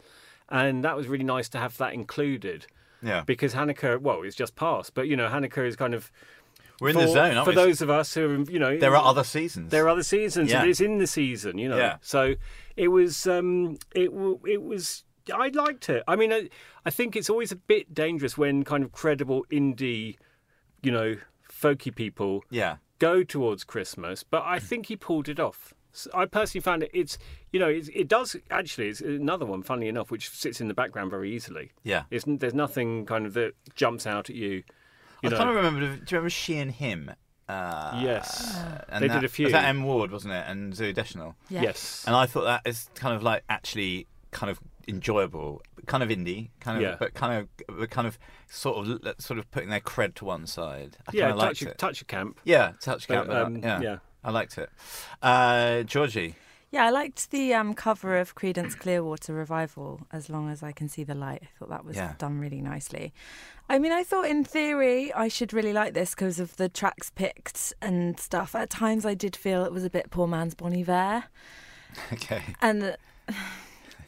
and 0.48 0.82
that 0.82 0.96
was 0.96 1.06
really 1.06 1.24
nice 1.24 1.48
to 1.50 1.58
have 1.58 1.76
that 1.78 1.94
included. 1.94 2.66
yeah, 3.02 3.22
Because 3.24 3.54
Hanukkah, 3.54 3.98
well, 4.00 4.22
it's 4.22 4.36
just 4.36 4.56
passed, 4.56 4.92
but 4.94 5.06
you 5.08 5.16
know, 5.16 5.28
Hanukkah 5.28 5.66
is 5.66 5.74
kind 5.76 5.94
of 5.94 6.10
we're 6.80 6.88
in 6.90 6.94
for, 6.94 7.02
the 7.02 7.08
zone, 7.08 7.36
aren't 7.36 7.44
for 7.44 7.50
we? 7.50 7.54
those 7.56 7.82
of 7.82 7.90
us 7.90 8.14
who, 8.14 8.44
you 8.50 8.58
know, 8.58 8.78
there 8.78 8.96
are 8.96 9.04
other 9.04 9.24
seasons. 9.24 9.70
there 9.70 9.84
are 9.84 9.88
other 9.90 10.02
seasons. 10.02 10.50
Yeah. 10.50 10.62
and 10.62 10.70
It's 10.70 10.80
in 10.80 10.98
the 10.98 11.06
season, 11.06 11.58
you 11.58 11.68
know. 11.68 11.76
Yeah. 11.76 11.96
So 12.00 12.34
it 12.76 12.88
was. 12.88 13.26
Um, 13.26 13.76
it 13.94 14.10
it 14.46 14.62
was. 14.62 15.04
I 15.32 15.48
liked 15.48 15.88
it. 15.88 16.02
I 16.08 16.16
mean, 16.16 16.32
I, 16.32 16.48
I 16.84 16.90
think 16.90 17.14
it's 17.14 17.30
always 17.30 17.52
a 17.52 17.56
bit 17.56 17.94
dangerous 17.94 18.36
when 18.38 18.64
kind 18.64 18.82
of 18.82 18.90
credible 18.92 19.44
indie, 19.52 20.16
you 20.82 20.90
know, 20.90 21.16
folky 21.48 21.94
people 21.94 22.42
Yeah, 22.50 22.76
go 22.98 23.22
towards 23.22 23.62
Christmas. 23.62 24.22
But 24.24 24.42
I 24.44 24.58
think 24.58 24.86
he 24.86 24.96
pulled 24.96 25.28
it 25.28 25.38
off. 25.38 25.74
I 26.14 26.24
personally 26.24 26.62
found 26.62 26.84
it. 26.84 26.90
It's 26.94 27.18
you 27.52 27.60
know 27.60 27.68
it's, 27.68 27.88
it 27.94 28.08
does 28.08 28.36
actually. 28.50 28.88
It's 28.88 29.00
another 29.00 29.44
one, 29.44 29.62
funnily 29.62 29.88
enough, 29.88 30.10
which 30.10 30.30
sits 30.30 30.60
in 30.60 30.68
the 30.68 30.74
background 30.74 31.10
very 31.10 31.34
easily. 31.34 31.72
yeah. 31.82 32.04
It's, 32.10 32.24
there's 32.26 32.54
nothing 32.54 33.06
kind 33.06 33.26
of 33.26 33.34
that 33.34 33.52
jumps 33.74 34.06
out 34.06 34.30
at 34.30 34.36
you. 34.36 34.62
I 35.22 35.26
You 35.26 35.30
know. 35.30 35.36
kind 35.38 35.50
of 35.50 35.56
remember. 35.56 35.80
Do 35.80 35.86
you 35.86 35.98
remember 36.12 36.30
she 36.30 36.56
and 36.58 36.70
him? 36.70 37.10
Uh, 37.48 38.00
Yes. 38.02 38.56
and 38.88 39.02
They 39.02 39.08
that, 39.08 39.14
did 39.14 39.24
a 39.24 39.28
few. 39.28 39.46
Was 39.46 39.52
that 39.52 39.64
M 39.64 39.82
Ward, 39.82 40.10
wasn't 40.12 40.34
it? 40.34 40.44
And 40.46 40.72
Zooey 40.72 40.94
Deschanel. 40.94 41.34
Yeah. 41.48 41.62
Yes. 41.62 42.04
And 42.06 42.14
I 42.14 42.26
thought 42.26 42.44
that 42.44 42.62
is 42.64 42.88
kind 42.94 43.14
of 43.14 43.22
like 43.22 43.42
actually 43.48 44.06
kind 44.30 44.50
of 44.50 44.60
enjoyable, 44.86 45.60
kind 45.86 46.02
of 46.04 46.08
indie, 46.10 46.50
kind 46.60 46.76
of, 46.76 46.82
Yeah. 46.82 46.96
but 46.98 47.14
kind 47.14 47.40
of, 47.66 47.76
but 47.78 47.90
kind 47.90 48.06
of 48.06 48.18
sort 48.48 48.86
of, 48.86 49.14
sort 49.20 49.38
of 49.40 49.50
putting 49.50 49.68
their 49.68 49.80
cred 49.80 50.14
to 50.16 50.24
one 50.24 50.46
side. 50.46 50.96
I 51.08 51.10
yeah, 51.12 51.26
kind 51.28 51.38
liked 51.38 51.58
touch, 51.60 51.68
it. 51.68 51.78
touch 51.78 52.02
a 52.02 52.04
camp. 52.04 52.40
Yeah, 52.44 52.72
touch 52.80 53.08
But, 53.08 53.26
camp. 53.26 53.30
um, 53.30 53.56
yeah. 53.58 53.80
yeah. 53.80 53.96
I 54.22 54.30
liked 54.30 54.56
it. 54.58 54.70
Uh, 55.22 55.82
Georgie, 55.82 56.36
Yeah, 56.72 56.84
I 56.86 56.90
liked 56.90 57.32
the 57.32 57.52
um, 57.52 57.74
cover 57.74 58.16
of 58.16 58.36
Creedence 58.36 58.78
Clearwater 58.78 59.34
Revival, 59.34 60.02
As 60.12 60.30
Long 60.30 60.48
as 60.48 60.62
I 60.62 60.70
Can 60.70 60.88
See 60.88 61.02
the 61.02 61.16
Light. 61.16 61.42
I 61.42 61.48
thought 61.58 61.68
that 61.70 61.84
was 61.84 61.96
Yeah. 61.96 62.14
done 62.18 62.38
really 62.38 62.60
nicely. 62.60 63.12
I 63.68 63.80
mean, 63.80 63.90
I 63.90 64.04
thought 64.04 64.26
in 64.26 64.44
theory 64.44 65.12
I 65.12 65.26
should 65.26 65.52
really 65.52 65.72
like 65.72 65.94
this 65.94 66.14
because 66.14 66.38
of 66.38 66.56
the 66.56 66.68
tracks 66.68 67.10
picked 67.10 67.72
and 67.82 68.18
stuff. 68.20 68.54
At 68.54 68.70
times 68.70 69.04
I 69.04 69.14
did 69.14 69.34
feel 69.34 69.64
it 69.64 69.72
was 69.72 69.84
a 69.84 69.90
bit 69.90 70.10
poor 70.10 70.28
man's 70.28 70.54
Bon 70.54 70.72
Iver. 70.72 71.24
okay. 72.12 72.42
And 72.62 72.96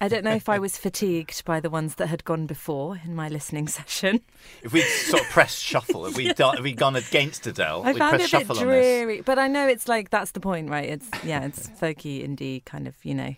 I 0.02 0.08
don't 0.08 0.24
know 0.24 0.34
if 0.34 0.48
I 0.48 0.58
was 0.58 0.76
fatigued 0.76 1.44
by 1.44 1.60
the 1.60 1.70
ones 1.70 1.94
that 1.94 2.08
had 2.08 2.24
gone 2.24 2.46
before 2.46 3.00
in 3.04 3.14
my 3.14 3.28
listening 3.28 3.68
session. 3.78 4.20
If 4.64 4.72
we 4.72 4.80
sort 4.80 5.22
of 5.22 5.28
pressed 5.30 5.62
shuffle, 5.62 6.06
if 6.06 6.16
we 6.16 6.32
done, 6.34 6.56
if 6.58 6.64
we 6.64 6.72
gone 6.72 6.96
against 6.96 7.46
Adele, 7.46 7.82
I 7.84 7.92
we 7.92 8.00
found 8.00 8.16
pressed 8.16 8.34
it 8.34 8.36
a 8.36 8.38
bit 8.38 8.46
shuffle 8.48 8.58
on 8.58 8.66
this. 8.66 8.84
dreary, 8.84 9.20
but 9.20 9.38
I 9.38 9.46
know 9.46 9.68
it's 9.68 9.86
like 9.86 10.10
that's 10.10 10.32
the 10.32 10.40
point, 10.40 10.70
right? 10.70 10.88
It's 10.88 11.08
yeah, 11.24 11.44
it's 11.44 11.68
folky 11.68 12.26
indie 12.28 12.64
kind 12.64 12.88
of 12.88 12.96
you 13.04 13.14
know 13.14 13.34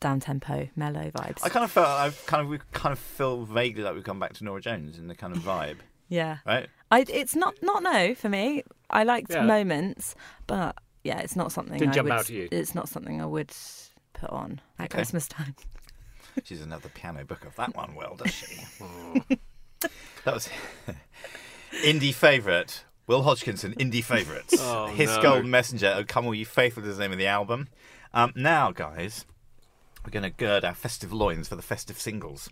down 0.00 0.18
tempo 0.18 0.68
mellow 0.74 1.10
vibes. 1.10 1.44
I 1.44 1.48
kind 1.48 1.64
of 1.64 1.70
felt 1.70 1.86
I've 1.86 2.26
kind 2.26 2.42
of 2.42 2.48
we 2.48 2.58
kind 2.72 2.92
of 2.92 2.98
feel 2.98 3.44
vaguely 3.44 3.84
like 3.84 3.94
we've 3.94 4.02
come 4.02 4.18
back 4.18 4.32
to 4.34 4.44
Norah 4.44 4.60
Jones 4.60 4.98
in 4.98 5.06
the 5.06 5.14
kind 5.14 5.32
of 5.32 5.38
vibe, 5.44 5.78
yeah, 6.08 6.38
right? 6.44 6.68
I 6.90 7.04
it's 7.08 7.36
not 7.36 7.54
not 7.62 7.84
no 7.84 8.16
for 8.16 8.28
me. 8.28 8.64
I 8.90 9.04
liked 9.04 9.30
Yeah. 9.30 9.42
moments, 9.44 10.16
but 10.48 10.76
yeah, 11.04 11.20
it's 11.20 11.36
not 11.36 11.52
something. 11.52 11.78
Didn't 11.78 11.92
I 11.92 11.94
jump 11.94 12.06
would, 12.06 12.12
out 12.14 12.20
at 12.22 12.30
you. 12.30 12.48
It's 12.50 12.74
not 12.74 12.88
something 12.88 13.22
I 13.22 13.26
would 13.26 13.52
put 14.12 14.30
on 14.30 14.60
at 14.78 14.86
Okay. 14.86 14.96
Christmas 14.98 15.28
time. 15.28 15.54
She's 16.46 16.60
another 16.62 16.88
piano 16.88 17.24
book 17.24 17.44
of 17.44 17.56
that 17.56 17.74
one. 17.74 17.94
Well, 17.94 18.16
does 18.16 18.34
she? 18.34 18.56
that 20.24 20.34
was 20.34 20.48
indie 21.84 22.14
favourite. 22.14 22.84
Will 23.06 23.22
Hodgkinson, 23.22 23.74
indie 23.74 24.04
favourites. 24.04 24.54
Oh, 24.60 24.86
His 24.86 25.10
no. 25.16 25.22
Golden 25.22 25.50
Messenger. 25.50 25.94
Oh, 25.96 26.04
come 26.04 26.26
all 26.26 26.34
you 26.34 26.46
faithful 26.46 26.84
is 26.86 26.96
the 26.96 27.02
name 27.02 27.12
of 27.12 27.18
the 27.18 27.26
album. 27.26 27.68
Um, 28.14 28.32
now, 28.36 28.70
guys, 28.70 29.24
we're 30.04 30.10
going 30.12 30.22
to 30.22 30.30
gird 30.30 30.64
our 30.64 30.74
festive 30.74 31.12
loins 31.12 31.48
for 31.48 31.56
the 31.56 31.62
festive 31.62 31.98
singles. 31.98 32.50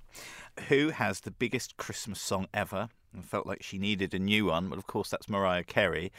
Who 0.68 0.90
has 0.90 1.20
the 1.20 1.31
biggest 1.31 1.77
Christmas 1.77 2.20
song 2.20 2.48
ever? 2.53 2.88
And 3.14 3.24
felt 3.24 3.46
like 3.46 3.62
she 3.62 3.79
needed 3.79 4.12
a 4.14 4.18
new 4.18 4.46
one, 4.46 4.68
but 4.68 4.79
of 4.79 4.87
course 4.87 5.09
that's 5.11 5.29
Mariah 5.29 5.64
Carey. 5.64 6.12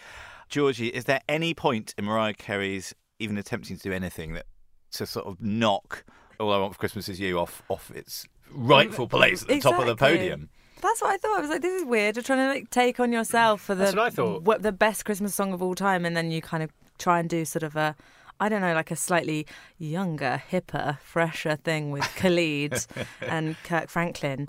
Georgie, 0.48 0.88
is 0.88 1.04
there 1.06 1.22
any 1.30 1.54
point 1.54 1.94
in 1.98 2.06
Mariah 2.06 2.34
Carey's 2.34 2.96
even 3.20 3.38
attempting 3.38 3.78
to 3.78 3.84
do 3.84 3.92
anything 3.92 4.34
that 4.34 4.46
to 4.92 5.06
sort 5.06 5.28
of 5.28 5.40
knock 5.42 6.04
"All 6.40 6.54
I 6.54 6.58
Want 6.58 6.74
for 6.74 6.80
Christmas 6.80 7.10
Is 7.10 7.20
You" 7.20 7.40
off 7.40 7.62
off 7.70 7.92
its 7.92 8.28
rightful 8.52 9.08
mm, 9.08 9.12
place 9.12 9.42
at 9.44 9.48
the 9.50 9.60
top 9.60 9.80
of 9.80 9.86
the 9.86 9.96
podium? 9.96 10.50
That's 10.82 11.02
what 11.02 11.12
I 11.12 11.18
thought. 11.18 11.38
I 11.38 11.42
was 11.42 11.50
like, 11.50 11.62
this 11.62 11.82
is 11.82 11.86
weird. 11.86 12.16
You're 12.16 12.24
trying 12.24 12.40
to 12.40 12.48
like 12.48 12.70
take 12.70 13.00
on 13.02 13.12
yourself 13.12 13.62
for 13.62 13.76
the 13.76 13.84
That's 13.86 13.96
what 13.96 14.06
I 14.06 14.10
thought. 14.10 14.44
what- 14.44 14.62
the 14.62 14.72
best 14.72 15.04
Christmas 15.04 15.36
song 15.36 15.52
of 15.54 15.62
all 15.62 15.76
time, 15.76 16.06
and 16.06 16.16
then 16.16 16.32
you 16.32 16.42
kind 16.42 16.64
of 16.64 16.72
try 16.98 17.20
and 17.20 17.30
do 17.30 17.44
sort 17.44 17.64
of 17.64 17.76
a, 17.76 17.96
I 18.40 18.48
don't 18.48 18.62
know, 18.62 18.74
like 18.74 18.90
a 18.90 18.96
slightly 18.96 19.46
younger, 19.78 20.42
hipper, 20.50 21.00
fresher 21.02 21.58
thing 21.58 21.92
with 21.92 22.04
Khalid 22.16 22.86
and 23.22 23.58
Kirk 23.64 23.90
Franklin. 23.90 24.48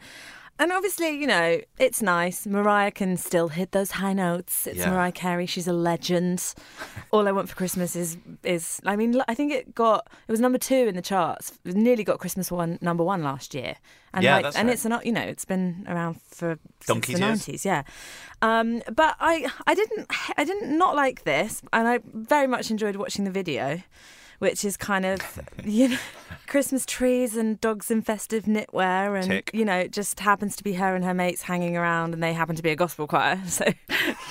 And 0.60 0.70
obviously, 0.72 1.08
you 1.18 1.26
know, 1.26 1.60
it's 1.78 2.02
nice. 2.02 2.46
Mariah 2.46 2.90
can 2.90 3.16
still 3.16 3.48
hit 3.48 3.72
those 3.72 3.92
high 3.92 4.12
notes. 4.12 4.66
It's 4.66 4.78
Yeah. 4.78 4.90
Mariah 4.90 5.10
Carey. 5.10 5.46
She's 5.46 5.66
a 5.66 5.72
legend. 5.72 6.54
All 7.12 7.26
I 7.26 7.32
want 7.32 7.48
for 7.48 7.56
Christmas 7.56 7.96
is 7.96 8.18
is. 8.44 8.78
I 8.84 8.94
mean, 8.94 9.20
I 9.26 9.34
think 9.34 9.52
it 9.52 9.74
got 9.74 10.06
it 10.28 10.30
was 10.30 10.38
number 10.38 10.58
two 10.58 10.86
in 10.86 10.94
the 10.96 11.02
charts. 11.02 11.58
It 11.64 11.74
nearly 11.74 12.04
got 12.04 12.18
Christmas 12.18 12.52
one 12.52 12.78
number 12.82 13.02
one 13.02 13.22
last 13.22 13.54
year. 13.54 13.76
And 14.12 14.22
Yeah, 14.22 14.34
like, 14.34 14.44
that's 14.44 14.56
and 14.56 14.68
right. 14.68 14.74
it's 14.74 14.84
not 14.84 15.06
you 15.06 15.12
know 15.12 15.22
it's 15.22 15.46
been 15.46 15.86
around 15.88 16.20
for 16.28 16.58
Donkey's 16.86 17.16
since 17.16 17.18
the 17.20 17.26
years. 17.26 17.38
nineties. 17.48 17.64
Yeah, 17.64 17.82
um, 18.42 18.82
but 18.94 19.16
I 19.18 19.46
I 19.66 19.74
didn't 19.74 20.08
I 20.36 20.44
didn't 20.44 20.76
not 20.76 20.94
like 20.94 21.24
this, 21.24 21.62
and 21.72 21.88
I 21.88 22.00
very 22.04 22.46
much 22.46 22.70
enjoyed 22.70 22.96
watching 22.96 23.24
the 23.24 23.30
video. 23.30 23.82
Which 24.40 24.64
is 24.64 24.76
kind 24.76 25.06
of, 25.06 25.40
you 25.64 25.88
know, 25.90 25.98
Christmas 26.46 26.84
trees 26.84 27.36
and 27.36 27.60
dogs 27.60 27.90
in 27.90 28.02
festive 28.02 28.44
knitwear, 28.44 29.16
and 29.16 29.26
Tick. 29.26 29.50
you 29.54 29.64
know, 29.64 29.76
it 29.76 29.92
just 29.92 30.18
happens 30.20 30.56
to 30.56 30.64
be 30.64 30.72
her 30.74 30.94
and 30.96 31.04
her 31.04 31.14
mates 31.14 31.42
hanging 31.42 31.76
around, 31.76 32.12
and 32.14 32.22
they 32.22 32.32
happen 32.32 32.56
to 32.56 32.62
be 32.62 32.70
a 32.70 32.76
gospel 32.76 33.06
choir. 33.06 33.40
So 33.48 33.64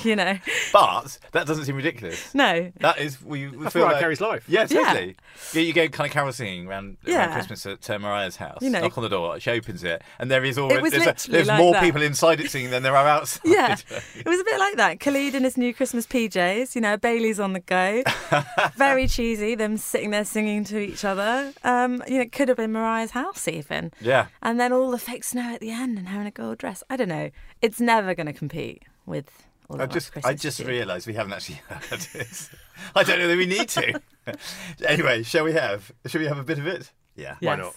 you 0.04 0.16
know, 0.16 0.38
But 0.74 1.20
that 1.34 1.46
doesn't 1.46 1.66
seem 1.66 1.76
ridiculous. 1.76 2.34
no. 2.34 2.72
That 2.80 2.98
is 3.00 3.22
we, 3.22 3.48
we 3.50 3.64
That's 3.64 3.74
feel 3.74 3.84
Mariah 3.84 3.94
like, 3.94 4.02
Carey's 4.02 4.22
life. 4.22 4.44
Yeah, 4.48 4.66
totally. 4.66 5.16
Yeah. 5.54 5.62
You 5.62 5.74
go 5.74 5.88
kind 5.90 6.08
of 6.08 6.14
carol 6.14 6.32
singing 6.34 6.68
around, 6.68 6.98
around 7.08 7.34
Christmas 7.34 7.66
at 7.66 7.88
uh, 7.90 8.00
Mariah's 8.00 8.38
house. 8.38 8.62
You 8.62 8.70
know. 8.72 8.82
knock 8.82 8.98
on 8.98 9.04
the 9.04 9.10
door. 9.10 9.40
She 9.40 9.52
opens 9.52 9.84
it, 9.84 10.02
and 10.18 10.32
there 10.32 10.44
is 10.44 10.58
already 10.58 10.90
there's, 10.90 11.06
a- 11.28 11.32
there's 11.32 11.48
like 11.48 11.58
more 11.60 11.74
that. 11.74 11.84
people 11.84 12.02
inside 12.02 12.40
it 12.40 12.50
singing 12.50 12.72
than 12.72 12.82
there 12.84 12.96
are 12.96 13.08
outside. 13.08 13.42
Yeah, 13.46 13.76
it 14.16 14.26
was 14.26 14.40
a 14.40 14.44
bit 14.44 14.58
like 14.60 14.76
that. 14.78 15.00
Khalid 15.00 15.36
in 15.36 15.44
his 15.44 15.56
new 15.58 15.74
Christmas 15.74 16.08
PJs, 16.08 16.74
you 16.76 16.82
know, 16.82 16.98
Bailey's 16.98 17.40
on 17.40 17.54
the 17.54 17.60
go. 17.60 18.04
Very 18.76 19.08
cheesy, 19.08 19.54
them 19.56 19.78
sitting 20.00 20.12
there 20.12 20.24
singing 20.24 20.64
to 20.64 20.80
each 20.80 21.04
other. 21.04 21.52
Um, 21.66 22.02
you 22.08 22.16
know, 22.16 22.22
it 22.22 22.32
could 22.32 22.48
have 22.48 22.56
been 22.56 22.72
Mariah's 22.72 23.12
house 23.12 23.50
even. 23.50 23.92
yeah. 24.00 24.28
And 24.42 24.58
then 24.58 24.72
all 24.72 24.92
the 24.92 24.98
fake 24.98 25.26
snow 25.26 25.54
at 25.54 25.60
the 25.60 25.72
end 25.72 25.98
and 25.98 26.08
her 26.08 26.22
in 26.22 26.28
a 26.28 26.32
gold 26.32 26.58
dress. 26.58 26.82
I 26.90 26.96
don't 26.96 27.10
know. 27.10 27.32
It's 27.62 27.82
never 27.82 28.16
going 28.16 28.28
to 28.28 28.32
compete 28.34 28.84
with 29.06 29.30
all 29.70 29.82
I 29.82 29.88
just, 29.88 30.12
I 30.24 30.34
just 30.36 30.62
realised 30.62 31.06
we 31.06 31.16
haven't 31.16 31.34
actually 31.34 31.60
heard 31.68 32.00
this. 32.14 32.50
I 32.96 33.04
don't 33.04 33.20
know 33.20 33.28
that 33.28 33.38
we 33.38 33.46
need 33.46 33.68
to. 33.70 34.02
anyway, 34.88 35.22
shall 35.24 35.44
we 35.44 35.52
have? 35.52 35.92
Shall 36.08 36.22
we 36.22 36.28
have 36.28 36.40
a 36.40 36.44
bit 36.46 36.60
of 36.60 36.66
it? 36.66 36.94
Yeah. 37.18 37.36
Why 37.42 37.58
Yes. 37.58 37.58
not? 37.58 37.76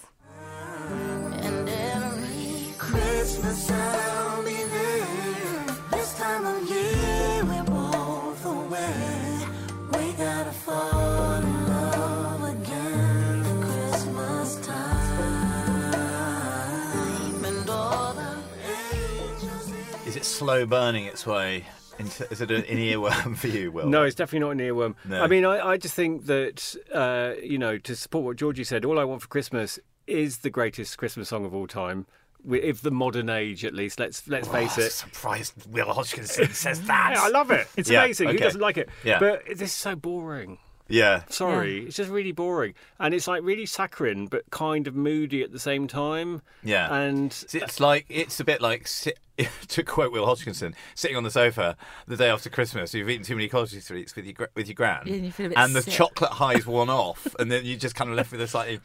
Slow 20.43 20.65
burning 20.65 21.05
its 21.05 21.25
way? 21.25 21.65
Into, 21.99 22.29
is 22.31 22.41
it 22.41 22.49
an 22.49 22.63
earworm 22.63 23.37
for 23.37 23.47
you, 23.47 23.71
Will? 23.71 23.87
No, 23.87 24.03
it's 24.03 24.15
definitely 24.15 24.39
not 24.47 24.51
an 24.51 24.59
earworm. 24.59 24.95
No. 25.05 25.21
I 25.23 25.27
mean, 25.27 25.45
I, 25.45 25.69
I 25.73 25.77
just 25.77 25.93
think 25.93 26.25
that, 26.25 26.75
uh, 26.91 27.33
you 27.41 27.57
know, 27.59 27.77
to 27.77 27.95
support 27.95 28.25
what 28.25 28.35
Georgie 28.35 28.63
said, 28.63 28.83
All 28.83 28.99
I 28.99 29.03
Want 29.03 29.21
for 29.21 29.27
Christmas 29.27 29.77
is 30.07 30.39
the 30.39 30.49
greatest 30.49 30.97
Christmas 30.97 31.29
song 31.29 31.45
of 31.45 31.53
all 31.53 31.67
time. 31.67 32.07
If 32.49 32.81
the 32.81 32.91
modern 32.91 33.29
age, 33.29 33.63
at 33.63 33.73
least, 33.73 33.99
let's 33.99 34.27
let's 34.27 34.47
face 34.49 34.77
Oh, 34.77 34.81
it. 34.81 34.91
surprised 34.91 35.53
Will 35.71 35.93
Hodgkinson 35.93 36.49
says 36.53 36.81
that. 36.87 37.11
Yeah, 37.13 37.21
I 37.23 37.29
love 37.29 37.51
it. 37.51 37.67
It's 37.77 37.89
Yeah, 37.89 38.03
amazing. 38.03 38.29
Who 38.29 38.37
doesn't 38.37 38.59
like 38.59 38.77
it? 38.77 38.89
Yeah. 39.05 39.19
But 39.19 39.45
this 39.47 39.61
is 39.61 39.71
so 39.73 39.95
boring. 39.95 40.57
Yeah. 40.89 41.23
Sorry, 41.29 41.85
it's 41.85 41.95
just 41.95 42.09
really 42.09 42.33
boring, 42.33 42.73
and 42.99 43.13
it's 43.13 43.25
like 43.29 43.41
really 43.43 43.65
saccharine, 43.65 44.27
but 44.27 44.49
kind 44.49 44.85
of 44.87 44.95
moody 44.95 45.41
at 45.41 45.53
the 45.53 45.59
same 45.59 45.87
time. 45.87 46.41
Yeah. 46.63 46.93
And 46.93 47.31
It's 47.53 47.79
like 47.79 48.05
it's 48.09 48.41
a 48.41 48.43
bit 48.43 48.61
like 48.61 48.87
sit, 48.89 49.17
to 49.69 49.83
quote 49.83 50.11
Will 50.11 50.25
Hodgkinson, 50.25 50.75
sitting 50.95 51.17
on 51.17 51.23
the 51.23 51.31
sofa 51.31 51.75
the 52.07 52.15
day 52.17 52.29
after 52.29 52.49
Christmas. 52.49 52.93
You've 52.93 53.09
eaten 53.09 53.25
too 53.25 53.35
many 53.35 53.47
cottage 53.47 53.83
sweets 53.83 54.15
with 54.15 54.25
your 54.25 54.49
with 54.55 54.67
your 54.67 54.75
gran, 54.75 55.03
Yeah, 55.05 55.13
and 55.15 55.25
you 55.25 55.31
feel 55.31 55.45
a 55.47 55.49
bit 55.49 55.57
and 55.57 55.75
the 55.75 55.81
sick. 55.81 55.93
chocolate 55.93 56.31
high's 56.31 56.65
worn 56.67 56.89
off, 56.91 57.25
and 57.39 57.51
then 57.51 57.65
you 57.65 57.75
just 57.77 57.95
kind 57.95 58.09
of 58.09 58.15
left 58.15 58.31
with 58.31 58.41
a 58.41 58.47
slightly 58.47 58.79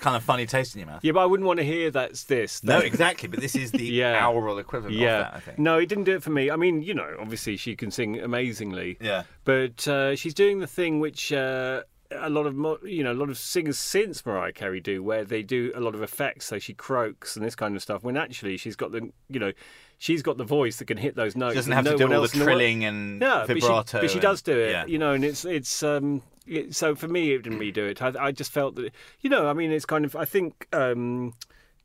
kind 0.00 0.16
of 0.16 0.22
funny 0.22 0.46
taste 0.46 0.74
in 0.74 0.80
your 0.80 0.88
mouth. 0.88 1.00
yeah, 1.04 1.12
but 1.12 1.20
I 1.20 1.26
wouldn't 1.26 1.46
want 1.46 1.58
to 1.58 1.64
hear 1.64 1.90
that's 1.90 2.24
this. 2.24 2.64
No, 2.64 2.78
exactly. 2.78 3.28
But 3.28 3.40
this 3.40 3.54
is 3.54 3.70
the 3.72 3.84
Yeah. 4.00 4.26
aural 4.26 4.58
equivalent 4.58 4.96
of 4.96 5.00
Yeah. 5.02 5.18
that, 5.18 5.34
I 5.34 5.40
think. 5.40 5.58
No, 5.58 5.76
it 5.78 5.86
didn't 5.86 6.04
do 6.04 6.14
it 6.16 6.22
for 6.22 6.30
me. 6.30 6.50
I 6.50 6.56
mean, 6.56 6.82
you 6.82 6.94
know, 6.94 7.14
obviously 7.20 7.56
she 7.58 7.76
can 7.76 7.90
sing 7.90 8.18
amazingly. 8.18 8.96
Yeah. 9.00 9.24
But 9.44 9.86
uh, 9.86 10.16
she's 10.16 10.32
doing 10.34 10.60
the 10.60 10.66
thing 10.66 10.98
which 10.98 11.30
uh, 11.32 11.82
a 12.12 12.28
lot 12.30 12.46
of 12.46 12.54
you 12.84 13.04
know 13.04 13.12
a 13.12 13.14
lot 13.14 13.30
of 13.30 13.38
singers 13.38 13.78
since 13.78 14.24
Mariah 14.26 14.52
Carey 14.52 14.80
do, 14.80 15.02
where 15.02 15.24
they 15.24 15.42
do 15.42 15.72
a 15.74 15.80
lot 15.80 15.94
of 15.94 16.02
effects. 16.02 16.46
So 16.46 16.58
she 16.58 16.74
croaks 16.74 17.36
and 17.36 17.44
this 17.44 17.54
kind 17.54 17.76
of 17.76 17.82
stuff. 17.82 18.02
When 18.02 18.16
actually 18.16 18.56
she's 18.56 18.76
got 18.76 18.92
the 18.92 19.10
you 19.28 19.38
know 19.40 19.52
she's 19.98 20.22
got 20.22 20.36
the 20.38 20.44
voice 20.44 20.76
that 20.78 20.86
can 20.86 20.96
hit 20.96 21.14
those 21.16 21.36
notes. 21.36 21.52
She 21.52 21.58
doesn't 21.58 21.72
have 21.72 21.84
to 21.84 21.96
do 21.96 22.12
all 22.12 22.22
the 22.22 22.28
trilling 22.28 22.84
and 22.84 23.20
yeah, 23.20 23.44
but 23.46 23.54
she- 23.60 23.68
But 23.68 24.08
she, 24.10 24.14
and- 24.14 24.20
does 24.22 24.42
do 24.42 24.58
it, 24.58 24.70
Yeah. 24.70 24.86
you 24.86 24.98
know, 24.98 25.12
and 25.12 25.24
it's 25.24 25.44
it's 25.44 25.82
um 25.82 26.22
it, 26.46 26.74
so 26.74 26.94
for 26.94 27.06
me 27.06 27.32
it 27.32 27.42
didn't 27.42 27.58
really 27.58 27.70
do 27.72 27.84
it. 27.86 28.02
I, 28.02 28.12
I 28.18 28.32
just 28.32 28.50
felt 28.50 28.74
that 28.76 28.92
you 29.20 29.30
know, 29.30 29.46
I 29.48 29.52
mean, 29.52 29.70
it's 29.70 29.86
kind 29.86 30.04
of 30.04 30.16
I 30.16 30.24
think 30.24 30.66
um 30.72 31.34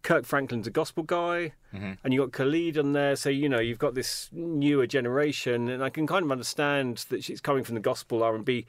Kirk 0.01 0.25
Franklin's 0.25 0.67
a 0.67 0.71
gospel 0.71 1.03
guy, 1.03 1.53
Mm-hmm. 1.73 1.91
and 2.05 2.13
you 2.13 2.21
got 2.21 2.31
Khalid 2.31 2.77
on 2.77 2.93
there, 2.93 3.15
so 3.17 3.29
you 3.29 3.49
know 3.49 3.59
you've 3.59 3.79
got 3.79 3.95
this 3.95 4.29
newer 4.31 4.87
generation, 4.87 5.67
and 5.67 5.83
I 5.83 5.89
can 5.89 6.07
kind 6.07 6.23
of 6.23 6.31
understand 6.31 7.05
that 7.09 7.23
she's 7.23 7.41
coming 7.41 7.63
from 7.65 7.75
the 7.75 7.81
gospel 7.81 8.23
R 8.23 8.33
and 8.33 8.45
B 8.45 8.65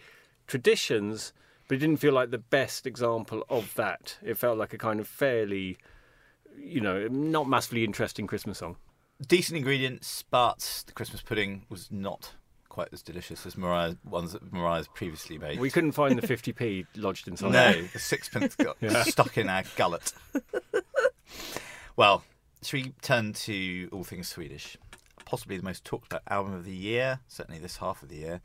traditions, 0.49 1.33
but 1.68 1.76
it 1.76 1.79
didn't 1.79 1.98
feel 1.98 2.12
like 2.12 2.31
the 2.31 2.38
best 2.38 2.87
example 2.87 3.44
of 3.48 3.74
that. 3.74 4.18
It 4.22 4.38
felt 4.38 4.59
like 4.59 4.72
a 4.72 4.79
kind 4.79 5.00
of 5.00 5.07
fairly, 5.09 5.79
you 6.59 6.81
know, 6.81 7.09
not 7.09 7.48
massively 7.48 7.85
interesting 7.85 8.26
Christmas 8.26 8.59
song. 8.59 8.76
decent 9.26 9.57
ingredients, 9.57 10.24
but 10.31 10.85
the 10.87 10.92
Christmas 10.92 11.22
pudding 11.22 11.64
was 11.68 11.90
not 11.90 12.33
quite 12.68 12.88
as 12.92 13.00
delicious 13.02 13.46
as 13.46 13.57
Mariah's 13.57 13.96
ones 14.05 14.33
that 14.33 14.52
Mariah's 14.52 14.87
previously 14.88 15.38
made. 15.38 15.59
We 15.59 15.70
couldn't 15.70 15.92
find 15.92 16.18
the 16.18 16.26
50p 16.26 16.87
lodged 16.96 17.26
inside. 17.26 17.52
no, 17.52 17.83
the 17.92 17.98
sixpence 17.98 18.55
got 18.55 18.76
stuck 19.07 19.38
in 19.38 19.48
our 19.48 19.62
gullet. 19.76 20.12
well, 21.96 22.22
should 22.62 22.85
we 22.85 22.92
turn 23.00 23.33
to 23.33 23.88
all 23.92 24.05
things 24.05 24.29
Swedish? 24.29 24.76
Possibly 25.24 25.57
the 25.57 25.62
most 25.62 25.85
talked 25.85 26.12
about 26.12 26.22
album 26.29 26.52
of 26.52 26.64
the 26.64 26.74
year, 26.76 27.20
certainly 27.29 27.59
this 27.59 27.79
half 27.79 28.02
of 28.02 28.11
the 28.11 28.16
year. 28.16 28.40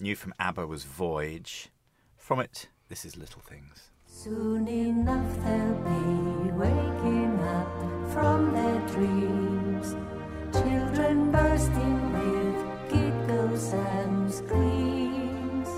New 0.00 0.14
from 0.14 0.34
ABBA 0.38 0.66
was 0.66 0.84
Voyage. 0.84 1.68
From 2.30 2.38
it, 2.38 2.68
this 2.88 3.04
is 3.04 3.16
Little 3.16 3.42
Things. 3.42 3.90
Soon 4.06 4.68
enough 4.68 5.34
they'll 5.42 5.74
be 5.82 6.52
waking 6.52 7.40
up 7.40 8.12
from 8.12 8.52
their 8.52 8.78
dreams. 8.86 9.96
Children 10.52 11.32
bursting 11.32 12.12
with 12.12 12.92
giggles 12.92 13.72
and 13.72 14.32
screams. 14.32 15.68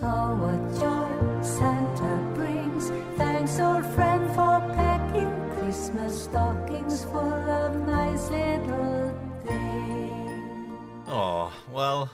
Oh, 0.00 0.34
what 0.40 0.80
joy 0.80 1.42
Santa 1.42 2.34
brings. 2.34 2.88
Thanks, 3.18 3.60
old 3.60 3.84
friend, 3.94 4.26
for 4.30 4.60
packing 4.76 5.30
Christmas 5.58 6.24
stockings 6.24 7.04
full 7.04 7.50
of 7.60 7.86
nice 7.86 8.30
little 8.30 9.14
things. 9.44 10.70
Oh, 11.06 11.52
well, 11.70 12.10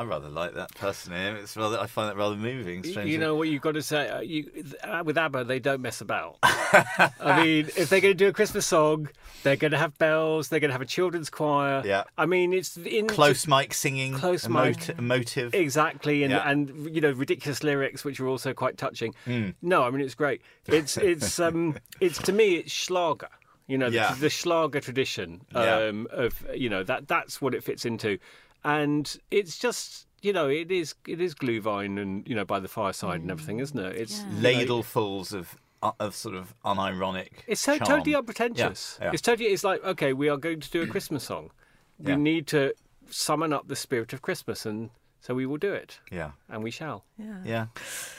I 0.00 0.04
rather 0.04 0.30
like 0.30 0.54
that 0.54 0.74
personally. 0.76 1.20
It's 1.42 1.56
rather, 1.58 1.78
I 1.78 1.86
find 1.86 2.08
that 2.08 2.16
rather 2.16 2.34
moving. 2.36 2.82
Strangely. 2.82 3.12
You 3.12 3.18
know 3.18 3.34
what 3.34 3.48
you've 3.48 3.60
got 3.60 3.72
to 3.74 3.82
say? 3.82 4.08
Uh, 4.08 4.20
you, 4.20 4.50
uh, 4.82 5.02
with 5.04 5.18
ABBA, 5.18 5.44
they 5.44 5.58
don't 5.58 5.82
mess 5.82 6.00
about. 6.00 6.38
I 6.42 7.42
mean, 7.44 7.66
if 7.76 7.90
they're 7.90 8.00
going 8.00 8.14
to 8.14 8.18
do 8.18 8.28
a 8.28 8.32
Christmas 8.32 8.66
song, 8.66 9.10
they're 9.42 9.56
going 9.56 9.72
to 9.72 9.78
have 9.78 9.98
bells. 9.98 10.48
They're 10.48 10.60
going 10.60 10.70
to 10.70 10.72
have 10.74 10.80
a 10.80 10.86
children's 10.86 11.28
choir. 11.28 11.82
Yeah. 11.84 12.04
I 12.16 12.24
mean, 12.24 12.54
it's 12.54 12.78
in 12.78 13.08
close 13.08 13.46
mic 13.46 13.74
singing, 13.74 14.14
Close 14.14 14.44
emot- 14.46 14.88
mic. 14.88 14.98
emotive. 14.98 15.54
Exactly, 15.54 16.22
and 16.22 16.32
Yeah. 16.32 16.48
and 16.48 16.94
you 16.94 17.00
know 17.02 17.10
ridiculous 17.12 17.62
lyrics, 17.62 18.02
which 18.04 18.20
are 18.20 18.26
also 18.26 18.54
quite 18.54 18.78
touching. 18.78 19.14
Hmm. 19.26 19.50
No, 19.60 19.82
I 19.82 19.90
mean 19.90 20.00
it's 20.00 20.14
great. 20.14 20.40
It's 20.66 20.96
it's 21.10 21.38
um 21.38 21.76
it's 22.00 22.18
to 22.22 22.32
me 22.32 22.54
it's 22.56 22.72
Schlager. 22.72 23.28
You 23.66 23.78
know, 23.78 23.86
Yeah. 23.88 24.14
the, 24.14 24.22
the 24.22 24.30
Schlager 24.30 24.80
tradition 24.80 25.42
Yeah. 25.54 25.88
um, 25.88 26.08
of 26.10 26.44
you 26.54 26.68
know 26.70 26.82
that 26.84 27.06
that's 27.06 27.40
what 27.42 27.54
it 27.54 27.62
fits 27.62 27.84
into, 27.84 28.18
and 28.64 29.16
it's 29.30 29.58
just 29.58 30.06
you 30.22 30.32
know 30.32 30.48
it 30.48 30.70
is 30.70 30.94
it 31.06 31.20
is 31.20 31.34
Glühwein 31.34 32.00
and 32.00 32.26
you 32.28 32.34
know 32.34 32.44
by 32.44 32.60
the 32.60 32.68
fireside 32.68 33.20
and 33.20 33.30
everything, 33.30 33.58
isn't 33.60 33.78
it? 33.78 33.96
It's 33.96 34.20
you 34.20 34.26
know, 34.26 34.50
ladlefuls 34.50 35.32
of 35.32 35.56
uh, 35.82 35.92
of 35.98 36.14
sort 36.14 36.34
of 36.34 36.54
unironic. 36.64 37.28
It's 37.46 37.60
so 37.60 37.78
charm. 37.78 37.88
totally 37.88 38.14
unpretentious. 38.14 38.98
Yeah, 39.00 39.06
yeah. 39.06 39.12
It's 39.12 39.22
totally. 39.22 39.48
It's 39.50 39.64
like 39.64 39.82
okay, 39.84 40.12
we 40.12 40.28
are 40.28 40.36
going 40.36 40.60
to 40.60 40.70
do 40.70 40.82
a 40.82 40.86
Christmas 40.86 41.24
song. 41.24 41.50
We 41.98 42.12
Yeah. 42.12 42.16
need 42.16 42.46
to 42.48 42.74
summon 43.10 43.52
up 43.52 43.68
the 43.68 43.76
spirit 43.76 44.12
of 44.12 44.22
Christmas, 44.22 44.64
and 44.66 44.90
so 45.20 45.34
we 45.34 45.44
will 45.46 45.58
do 45.58 45.72
it, 45.72 46.00
Yeah, 46.10 46.32
and 46.48 46.62
we 46.62 46.70
shall. 46.70 47.04
Yeah. 47.18 47.42
yeah. 47.44 47.66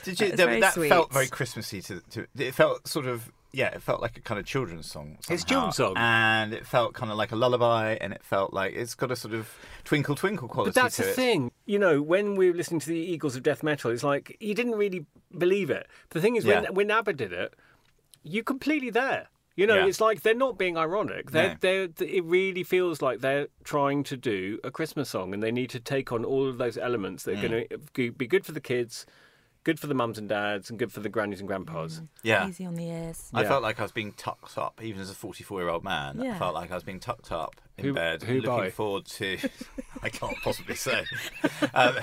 Did 0.03 0.19
you? 0.19 0.31
That 0.35 0.49
is 0.49 0.61
That, 0.61 0.75
that 0.75 0.87
felt 0.89 1.13
very 1.13 1.27
Christmassy. 1.27 1.81
To, 1.83 2.01
to 2.11 2.27
it 2.37 2.53
felt 2.53 2.87
sort 2.87 3.05
of 3.07 3.31
yeah. 3.53 3.67
It 3.67 3.81
felt 3.81 4.01
like 4.01 4.17
a 4.17 4.21
kind 4.21 4.39
of 4.39 4.45
children's 4.45 4.89
song. 4.89 5.17
It's 5.29 5.43
a 5.43 5.45
children's 5.45 5.75
song. 5.75 5.93
and 5.97 6.53
it 6.53 6.65
felt 6.65 6.93
kind 6.93 7.11
of 7.11 7.17
like 7.17 7.31
a 7.31 7.35
lullaby, 7.35 7.97
and 8.01 8.13
it 8.13 8.23
felt 8.23 8.53
like 8.53 8.73
it's 8.73 8.95
got 8.95 9.11
a 9.11 9.15
sort 9.15 9.33
of 9.33 9.49
twinkle 9.83 10.15
twinkle 10.15 10.47
quality. 10.47 10.71
But 10.73 10.81
that's 10.81 10.97
the 10.97 11.09
it. 11.09 11.15
thing. 11.15 11.51
You 11.65 11.79
know, 11.79 12.01
when 12.01 12.35
we 12.35 12.49
were 12.49 12.55
listening 12.57 12.79
to 12.81 12.87
the 12.89 12.97
Eagles 12.97 13.35
of 13.35 13.43
Death 13.43 13.63
Metal, 13.63 13.91
it's 13.91 14.03
like 14.03 14.37
you 14.39 14.53
didn't 14.55 14.75
really 14.75 15.05
believe 15.37 15.69
it. 15.69 15.87
The 16.11 16.21
thing 16.21 16.35
is, 16.35 16.45
Yeah. 16.45 16.61
when 16.61 16.73
when 16.75 16.91
ABBA 16.91 17.13
did 17.13 17.33
it, 17.33 17.53
you're 18.23 18.43
completely 18.43 18.89
there. 18.89 19.27
You 19.57 19.67
know, 19.67 19.75
Yeah. 19.75 19.87
it's 19.87 19.99
like 19.99 20.21
they're 20.21 20.33
not 20.33 20.57
being 20.57 20.77
ironic. 20.77 21.31
They're, 21.31 21.49
No. 21.49 21.55
they're, 21.59 21.89
it 22.07 22.23
really 22.23 22.63
feels 22.63 23.01
like 23.01 23.19
they're 23.19 23.47
trying 23.65 24.03
to 24.05 24.15
do 24.15 24.59
a 24.63 24.71
Christmas 24.71 25.09
song, 25.09 25.33
and 25.33 25.43
they 25.43 25.51
need 25.51 25.69
to 25.71 25.79
take 25.79 26.11
on 26.13 26.23
all 26.23 26.47
of 26.47 26.57
those 26.57 26.77
elements 26.77 27.23
that 27.23 27.33
are 27.33 27.47
Mm. 27.47 27.49
going 27.49 27.67
to 28.07 28.11
be 28.13 28.27
good 28.27 28.45
for 28.45 28.53
the 28.53 28.61
kids, 28.61 29.05
good 29.63 29.79
for 29.79 29.87
the 29.87 29.93
mums 29.93 30.17
and 30.17 30.27
dads, 30.27 30.69
and 30.69 30.79
good 30.79 30.91
for 30.91 30.99
the 31.01 31.09
grannies 31.09 31.39
and 31.39 31.47
grandpas. 31.47 32.01
Yeah. 32.23 32.47
Easy 32.47 32.65
on 32.65 32.75
the 32.75 32.87
ears. 32.89 33.29
I 33.33 33.41
Yeah. 33.43 33.47
felt 33.49 33.63
like 33.63 33.79
I 33.79 33.83
was 33.83 33.91
being 33.91 34.11
tucked 34.13 34.57
up, 34.57 34.81
even 34.83 35.01
as 35.01 35.09
a 35.09 35.13
44 35.15 35.59
year 35.61 35.69
old 35.69 35.83
man. 35.83 36.19
I 36.19 36.25
Yeah. 36.25 36.39
felt 36.39 36.53
like 36.55 36.71
I 36.71 36.75
was 36.75 36.83
being 36.83 36.99
tucked 36.99 37.31
up 37.31 37.61
in 37.77 37.85
Who- 37.85 37.93
bed, 37.93 38.23
who 38.23 38.35
looking 38.41 38.49
by? 38.49 38.69
forward 38.71 39.05
to. 39.05 39.37
I 40.03 40.09
can't 40.09 40.35
possibly 40.43 40.75
say. 40.75 41.05
um, 41.73 41.95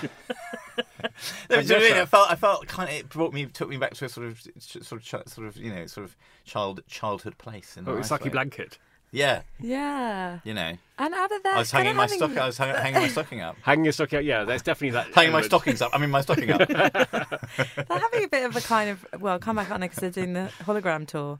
no, 1.51 1.57
do 1.61 1.63
you 1.63 1.69
know 1.69 1.75
what 1.75 1.77
I 1.77 1.79
mean? 1.81 1.97
I 1.97 2.05
felt, 2.07 2.31
I 2.31 2.35
felt 2.37 2.67
kind 2.69 2.89
of. 2.89 2.95
It 2.95 3.09
brought 3.09 3.33
me, 3.33 3.47
took 3.47 3.69
me 3.69 3.77
back 3.77 3.95
to 3.95 4.05
a 4.05 4.09
sort 4.09 4.27
of, 4.27 4.41
sort 4.61 4.93
of, 4.93 5.29
sort 5.29 5.47
of, 5.49 5.57
you 5.57 5.75
know, 5.75 5.87
sort 5.87 6.05
of 6.05 6.17
child, 6.45 6.81
childhood 6.89 7.39
place. 7.39 7.77
In 7.77 7.87
a 7.87 7.91
Oh, 7.91 7.95
nice 7.95 8.05
it's 8.05 8.11
like 8.11 8.23
way. 8.25 8.29
a 8.29 8.33
blanket. 8.33 8.79
Yeah, 9.11 9.43
Yeah. 9.59 10.41
you 10.45 10.53
know. 10.55 10.73
And 10.99 11.15
other 11.15 11.39
than 11.43 11.55
I 11.55 11.59
was 11.61 11.71
hanging 11.71 11.97
my 11.97 12.07
stock. 12.07 12.37
I 12.37 12.47
was 12.47 12.59
hang- 12.59 12.75
hanging 12.75 13.01
my 13.03 13.09
stocking 13.09 13.41
up. 13.41 13.57
Hanging 13.63 13.85
your 13.85 13.93
stocking 13.93 14.19
out, 14.19 14.25
yeah, 14.25 14.45
there's 14.45 14.63
definitely 14.63 14.91
that. 14.91 15.15
Hanging 15.15 15.33
my 15.33 15.43
stockings 15.43 15.81
up. 15.81 15.93
I 15.95 15.99
mean, 15.99 16.11
my 16.11 16.21
stocking 16.21 16.51
up. 16.51 16.69
They're 16.69 17.87
having 17.89 18.25
a 18.25 18.29
bit 18.29 18.45
of 18.45 18.57
a 18.57 18.61
kind 18.61 18.91
of 18.91 19.07
well, 19.21 19.39
come 19.39 19.57
back 19.57 19.71
on 19.71 19.81
because 19.81 19.99
they're 19.99 20.11
doing 20.11 20.33
the 20.35 20.51
hologram 20.65 21.07
tour. 21.07 21.39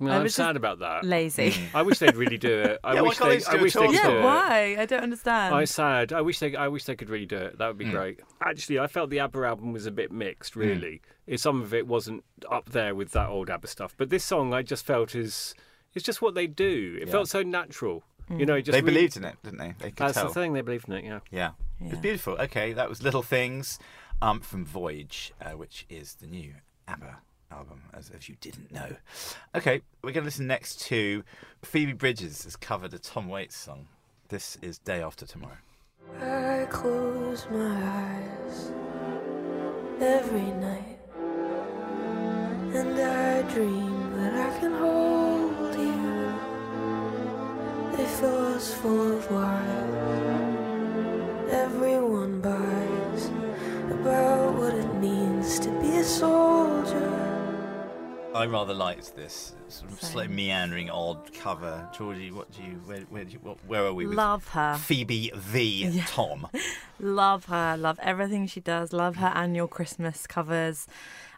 No, 0.00 0.12
I 0.12 0.18
I'm 0.18 0.28
sad 0.28 0.54
about 0.56 0.78
that. 0.78 1.04
Lazy. 1.04 1.52
I 1.74 1.82
wish 1.82 1.98
they'd 1.98 2.14
really 2.14 2.38
do 2.38 2.60
it. 2.60 2.78
I 2.84 2.94
Yeah, 2.94 3.00
why 3.00 3.08
wish 3.08 3.18
they. 3.18 3.36
they 3.38 3.44
I 3.46 3.52
do 3.52 3.58
a 3.58 3.62
wish 3.62 3.72
they 3.72 3.80
tour 3.80 3.88
could 3.90 4.00
tour? 4.00 4.10
do 4.10 4.12
yeah, 4.14 4.20
it. 4.20 4.24
why? 4.24 4.76
I 4.78 4.86
don't 4.86 5.02
understand. 5.02 5.54
I'm 5.56 5.66
sad. 5.66 6.12
I 6.12 6.20
wish 6.20 6.38
they. 6.38 6.54
I 6.54 6.68
wish 6.68 6.84
they 6.84 6.94
could 6.94 7.10
really 7.10 7.26
do 7.26 7.36
it. 7.36 7.58
That 7.58 7.66
would 7.66 7.78
be 7.78 7.86
Hmm. 7.86 7.90
great. 7.90 8.20
Actually, 8.40 8.78
I 8.78 8.86
felt 8.86 9.10
the 9.10 9.18
ABBA 9.18 9.44
album 9.44 9.72
was 9.72 9.86
a 9.86 9.90
bit 9.90 10.12
mixed. 10.12 10.54
Really, 10.54 11.00
It- 11.26 11.40
some 11.40 11.60
of 11.62 11.74
it 11.74 11.88
wasn't 11.88 12.22
up 12.48 12.66
there 12.70 12.94
with 12.94 13.10
that 13.12 13.28
old 13.28 13.50
ABBA 13.50 13.66
stuff. 13.66 13.94
But 13.96 14.10
this 14.10 14.24
song, 14.24 14.54
I 14.54 14.62
just 14.62 14.86
felt 14.86 15.16
is. 15.16 15.54
It's 15.98 16.06
just 16.06 16.22
what 16.22 16.34
they 16.36 16.46
do. 16.46 16.96
It 17.02 17.08
Yeah. 17.08 17.12
felt 17.12 17.28
so 17.28 17.42
natural. 17.42 18.04
Mm. 18.30 18.38
You 18.40 18.46
know, 18.46 18.60
just 18.60 18.70
they 18.72 18.80
really- 18.80 18.94
believed 18.94 19.16
in 19.16 19.24
it, 19.24 19.36
didn't 19.42 19.58
they? 19.58 19.74
They 19.80 19.90
could 19.90 19.96
That's 19.96 20.14
tell. 20.14 20.28
the 20.28 20.34
thing. 20.34 20.52
They 20.52 20.60
believed 20.60 20.86
in 20.88 20.94
it. 20.94 21.04
Yeah. 21.04 21.18
Yeah. 21.32 21.50
It's 21.80 21.94
Yeah. 21.94 22.00
beautiful. 22.00 22.34
Okay, 22.34 22.72
that 22.72 22.88
was 22.88 23.02
Little 23.02 23.22
Things 23.22 23.80
um, 24.22 24.38
from 24.40 24.64
Voyage, 24.64 25.32
uh, 25.40 25.50
which 25.56 25.86
is 25.88 26.14
the 26.14 26.26
new 26.28 26.54
ABBA 26.86 27.18
album, 27.50 27.82
as 27.92 28.10
if 28.10 28.28
you 28.28 28.36
didn't 28.40 28.70
know. 28.70 28.96
Okay, 29.56 29.82
we're 30.02 30.12
going 30.12 30.22
to 30.22 30.26
listen 30.26 30.46
next 30.46 30.80
to 30.82 31.24
Phoebe 31.62 31.94
Bridgers 31.94 32.44
has 32.44 32.54
covered 32.54 32.94
a 32.94 32.98
Tom 33.00 33.28
Waits 33.28 33.56
song. 33.56 33.88
This 34.28 34.56
is 34.62 34.78
Day 34.78 35.02
After 35.02 35.26
Tomorrow. 35.26 35.58
I 36.20 36.66
close 36.70 37.46
my 37.50 38.16
eyes 38.16 38.70
every 40.00 40.50
night, 40.52 40.98
and 42.74 43.00
I 43.00 43.42
dream 43.52 44.12
that 44.16 44.34
I 44.34 44.58
can 44.60 44.72
hold 44.74 45.12
you. 45.12 45.17
They 47.98 48.06
fill 48.06 48.58
full 48.60 49.18
of 49.18 49.28
lies. 49.32 49.92
Everyone 51.50 52.40
buys 52.40 53.26
about 53.90 54.54
what 54.56 54.72
it 54.74 54.94
means 55.00 55.58
to 55.58 55.68
be 55.80 55.96
a 55.96 56.04
soldier. 56.04 57.28
I 58.36 58.46
rather 58.46 58.72
liked 58.72 59.16
this 59.16 59.56
sort 59.66 59.90
of 59.90 60.00
Same. 60.00 60.10
slightly 60.12 60.34
meandering, 60.36 60.90
odd 60.90 61.34
cover. 61.34 61.88
Georgie, 61.92 62.30
what 62.30 62.52
do 62.52 62.62
you? 62.62 62.80
Where, 62.84 63.00
where, 63.00 63.24
do 63.24 63.32
you, 63.32 63.40
what, 63.42 63.56
where 63.66 63.84
are 63.84 63.92
we 63.92 64.06
with 64.06 64.16
Love 64.16 64.46
her. 64.50 64.76
Phoebe 64.76 65.32
v 65.34 66.00
Tom? 66.06 66.46
Love 67.00 67.46
her. 67.46 67.76
Love 67.76 67.98
everything 68.00 68.46
she 68.46 68.60
does. 68.60 68.92
Love 68.92 69.16
her 69.16 69.32
annual 69.34 69.66
Christmas 69.66 70.24
covers. 70.28 70.86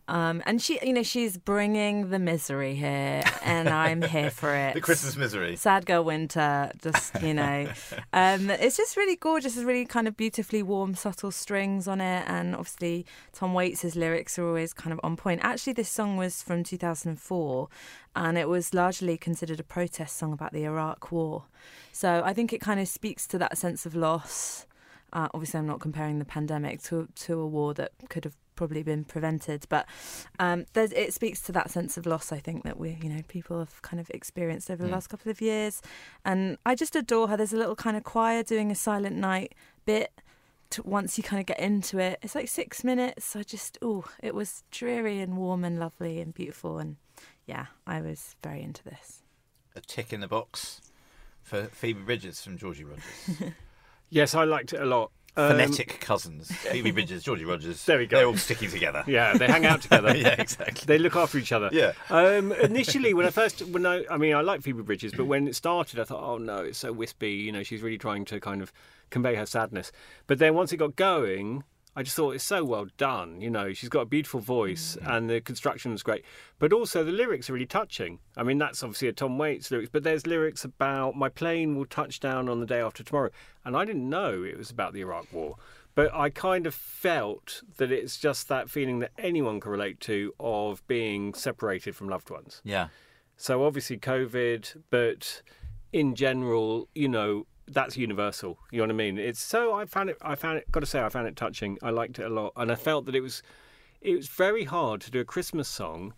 Um, 0.09 0.43
and 0.45 0.61
she, 0.61 0.79
you 0.83 0.93
know, 0.93 1.05
she's 1.05 1.39
bringing 1.39 2.11
the 2.11 2.19
misery 2.19 2.75
here, 2.75 3.23
and 3.43 3.69
I'm 3.69 4.03
here 4.03 4.31
for 4.31 4.55
it. 4.55 4.75
The 4.75 4.81
Christmas 4.81 5.17
misery. 5.17 5.55
Sad 5.55 5.87
Girl 5.87 6.03
Winter, 6.03 6.73
just, 6.83 7.23
you 7.23 7.33
know. 7.33 7.69
um, 8.13 8.51
it's 8.51 8.77
just 8.77 8.97
really 8.97 9.15
gorgeous. 9.15 9.57
It's 9.57 9.65
really 9.65 9.85
kind 9.85 10.09
of 10.09 10.17
beautifully 10.17 10.65
warm, 10.65 10.95
subtle 10.95 11.31
strings 11.31 11.87
on 11.87 12.01
it. 12.01 12.25
And 12.27 12.57
obviously, 12.57 13.07
Tom 13.33 13.55
Waits' 13.55 13.95
lyrics 13.95 14.37
are 14.39 14.47
always 14.47 14.73
kind 14.73 14.93
of 14.93 14.99
on 15.05 15.17
point. 15.17 15.43
Actually, 15.45 15.75
this 15.75 15.89
song 15.89 16.17
was 16.17 16.43
from 16.43 16.65
2004, 16.65 17.69
and 18.17 18.37
it 18.37 18.49
was 18.49 18.75
largely 18.75 19.17
considered 19.17 19.61
a 19.61 19.65
protest 19.65 20.17
song 20.17 20.33
about 20.33 20.53
the 20.53 20.65
Iraq 20.65 21.13
War. 21.13 21.45
So 21.93 22.23
I 22.25 22.33
think 22.33 22.53
it 22.53 22.61
kind 22.61 22.81
of 22.81 22.89
speaks 22.89 23.27
to 23.29 23.39
that 23.39 23.59
sense 23.59 23.87
of 23.87 23.95
loss. 23.95 24.67
Uh, 25.13 25.29
obviously, 25.35 25.59
I'm 25.59 25.67
not 25.67 25.81
comparing 25.81 26.19
the 26.19 26.25
pandemic 26.25 26.83
to 26.85 27.09
to 27.15 27.41
a 27.41 27.47
war 27.47 27.75
that 27.75 27.93
could 28.09 28.25
have 28.25 28.37
probably 28.61 28.83
been 28.83 29.05
prevented, 29.05 29.65
but 29.71 29.87
um, 30.39 30.67
it 30.75 31.15
speaks 31.15 31.41
to 31.41 31.53
that 31.53 31.71
sense 31.71 31.97
of 31.97 32.05
loss. 32.05 32.31
I 32.31 32.41
think 32.41 32.63
that 32.65 32.79
we, 32.79 32.99
you 33.03 33.09
know, 33.09 33.23
people 33.27 33.59
have 33.59 33.81
kind 33.81 33.99
of 33.99 34.11
experienced 34.11 34.71
over 34.71 34.83
the 34.83 34.89
Mm. 34.91 34.93
last 34.93 35.07
couple 35.09 35.31
of 35.31 35.41
years, 35.41 35.81
and 36.27 36.59
I 36.67 36.75
just 36.75 36.95
adore 36.95 37.29
her. 37.29 37.39
There's 37.39 37.55
a 37.55 37.57
little 37.57 37.75
kind 37.75 37.97
of 37.97 38.05
choir 38.05 38.43
doing 38.43 38.71
a 38.71 38.75
Silent 38.75 39.17
Night 39.17 39.55
bit. 39.87 40.13
To, 40.73 40.83
once 40.83 41.17
you 41.17 41.25
kind 41.25 41.41
of 41.41 41.47
get 41.47 41.59
into 41.59 41.99
it, 41.99 42.19
it's 42.23 42.35
like 42.35 42.49
six 42.49 42.85
minutes. 42.85 43.35
I 43.35 43.43
just, 43.43 43.79
oh, 43.81 44.05
it 44.23 44.35
was 44.35 44.63
dreary 44.71 45.21
and 45.21 45.37
warm 45.39 45.65
and 45.65 45.81
lovely 45.81 46.21
and 46.21 46.35
beautiful, 46.35 46.79
and 46.79 46.97
yeah, 47.47 47.67
I 47.87 48.03
was 48.03 48.37
very 48.43 48.63
into 48.63 48.85
this. 48.85 49.23
A 49.75 49.81
tick 49.81 50.13
in 50.13 50.21
the 50.21 50.29
box 50.29 50.83
for 51.43 51.65
Phoebe 51.65 52.03
Bridgers 52.03 52.43
from 52.43 52.59
Georgie 52.59 52.85
Rogers. 52.85 53.53
Yes, 54.13 54.35
I 54.35 54.43
liked 54.43 54.73
it 54.73 54.81
a 54.81 54.85
lot. 54.85 55.13
Um, 55.37 55.51
Phonetic 55.53 56.01
cousins. 56.01 56.51
Phoebe 56.51 56.91
Bridgers, 56.93 57.23
Georgie 57.23 57.45
Rogers. 57.45 57.85
There 57.85 57.99
we 57.99 58.07
go. 58.07 58.17
They're 58.19 58.27
all 58.27 58.37
sticking 58.37 58.71
together. 58.71 59.05
Yeah, 59.07 59.37
they 59.37 59.47
hang 59.47 59.65
out 59.65 59.83
together. 59.83 60.17
yeah, 60.17 60.35
exactly. 60.41 60.85
They 60.87 60.99
look 60.99 61.17
after 61.17 61.39
each 61.39 61.53
other. 61.53 61.71
Yeah. 61.73 61.93
Um, 62.09 62.53
initially, 62.53 63.15
when 63.15 63.27
I 63.27 63.31
first, 63.31 63.63
when 63.67 63.87
I, 63.87 64.05
I 64.11 64.17
mean, 64.17 64.35
I 64.35 64.41
like 64.41 64.63
Phoebe 64.63 64.83
Bridgers, 64.83 65.13
but 65.13 65.27
when 65.27 65.47
it 65.49 65.55
started, 65.55 66.01
I 66.01 66.05
thought, 66.05 66.23
oh 66.23 66.39
no, 66.39 66.59
it's 66.59 66.79
so 66.79 66.93
wispy. 66.93 67.33
You 67.33 67.53
know, 67.53 67.63
she's 67.63 67.81
really 67.83 67.99
trying 67.99 68.25
to 68.27 68.41
kind 68.41 68.61
of 68.61 68.73
convey 69.11 69.35
her 69.37 69.47
sadness. 69.47 69.93
But 70.27 70.39
then 70.39 70.55
once 70.55 70.73
it 70.73 70.79
got 70.79 70.97
going, 70.97 71.65
I 71.97 72.03
just 72.03 72.17
thought 72.17 72.35
it's 72.35 72.45
so 72.45 72.65
well 72.65 72.87
done. 72.97 73.41
You 73.41 73.51
know, 73.51 73.73
she's 73.73 73.89
got 73.89 74.03
a 74.03 74.07
beautiful 74.07 74.41
voice, 74.41 74.97
mm. 75.01 75.17
and 75.17 75.29
the 75.29 75.41
construction 75.41 75.93
was 75.93 76.03
great. 76.03 76.25
But 76.59 76.73
also 76.73 77.03
the 77.03 77.13
lyrics 77.13 77.51
are 77.51 77.53
really 77.53 77.67
touching. 77.67 78.21
I 78.37 78.43
mean, 78.43 78.59
that's 78.59 78.83
obviously 78.83 79.09
a 79.09 79.13
Tom 79.13 79.39
Waits 79.39 79.71
lyrics, 79.71 79.91
but 79.93 80.03
there's 80.03 80.27
lyrics 80.27 80.65
about 80.65 81.17
my 81.17 81.29
plane 81.29 81.77
will 81.77 81.87
touch 81.87 82.21
down 82.21 82.49
on 82.49 82.61
the 82.61 82.67
day 82.67 82.81
after 82.81 83.03
tomorrow, 83.03 83.31
and 83.65 83.77
I 83.77 83.85
didn't 83.85 84.09
know 84.09 84.43
it 84.43 84.57
was 84.57 84.71
about 84.71 84.93
the 84.93 85.01
Iraq 85.01 85.33
War. 85.33 85.57
But 85.97 86.15
I 86.15 86.31
kind 86.31 86.67
of 86.67 86.75
felt 86.75 87.63
that 87.79 87.91
it's 87.91 88.17
just 88.17 88.49
that 88.49 88.71
feeling 88.71 89.01
that 89.01 89.11
anyone 89.19 89.59
can 89.59 89.73
relate 89.73 89.99
to 90.01 90.33
of 90.39 90.87
being 90.87 91.35
separated 91.35 91.97
from 91.97 92.09
loved 92.09 92.31
ones. 92.31 92.63
Yeah. 92.65 92.89
So 93.37 93.65
obviously 93.65 93.99
COVID, 93.99 94.83
but 94.91 95.43
in 95.93 96.15
general, 96.15 96.89
you 96.95 97.09
know, 97.09 97.47
that's 97.73 97.97
universal. 97.97 98.59
You 98.71 98.79
know 98.79 98.85
what 98.85 98.91
I 98.91 98.95
mean? 98.95 99.19
It's 99.19 99.41
so 99.41 99.75
I 99.75 99.85
found 99.85 100.11
it. 100.11 100.17
I 100.23 100.35
found 100.35 100.59
it. 100.59 100.71
Got 100.71 100.81
to 100.81 100.87
say, 100.87 101.01
I 101.01 101.09
found 101.09 101.29
it 101.29 101.37
touching. 101.37 101.79
I 101.83 101.91
liked 101.91 102.19
it 102.19 102.25
a 102.25 102.29
lot, 102.29 102.53
and 102.57 102.71
I 102.71 102.75
felt 102.75 103.07
that 103.07 103.15
it 103.15 103.21
was. 103.21 103.43
It 104.01 104.17
was 104.17 104.29
very 104.29 104.65
hard 104.65 105.03
to 105.03 105.11
do 105.11 105.21
a 105.21 105.25
Christmas 105.25 105.69
song, 105.69 106.15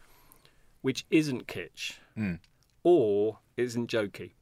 which 0.82 1.04
isn't 1.10 1.46
kitsch, 1.48 1.94
or 2.84 3.38
isn't 3.56 3.90
jokey. 3.90 4.32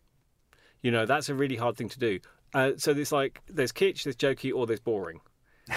You 0.83 0.91
know, 0.91 1.07
that's 1.07 1.29
a 1.29 1.35
really 1.35 1.57
hard 1.57 1.77
thing 1.77 1.89
to 1.89 1.99
do. 1.99 2.21
Uh, 2.53 2.73
so 2.77 2.93
there's 2.93 3.13
like 3.13 3.41
there's 3.49 3.73
kitsch, 3.73 4.05
there's 4.05 4.17
jokey, 4.17 4.53
or 4.55 4.67
there's 4.67 4.81
boring. 4.81 5.21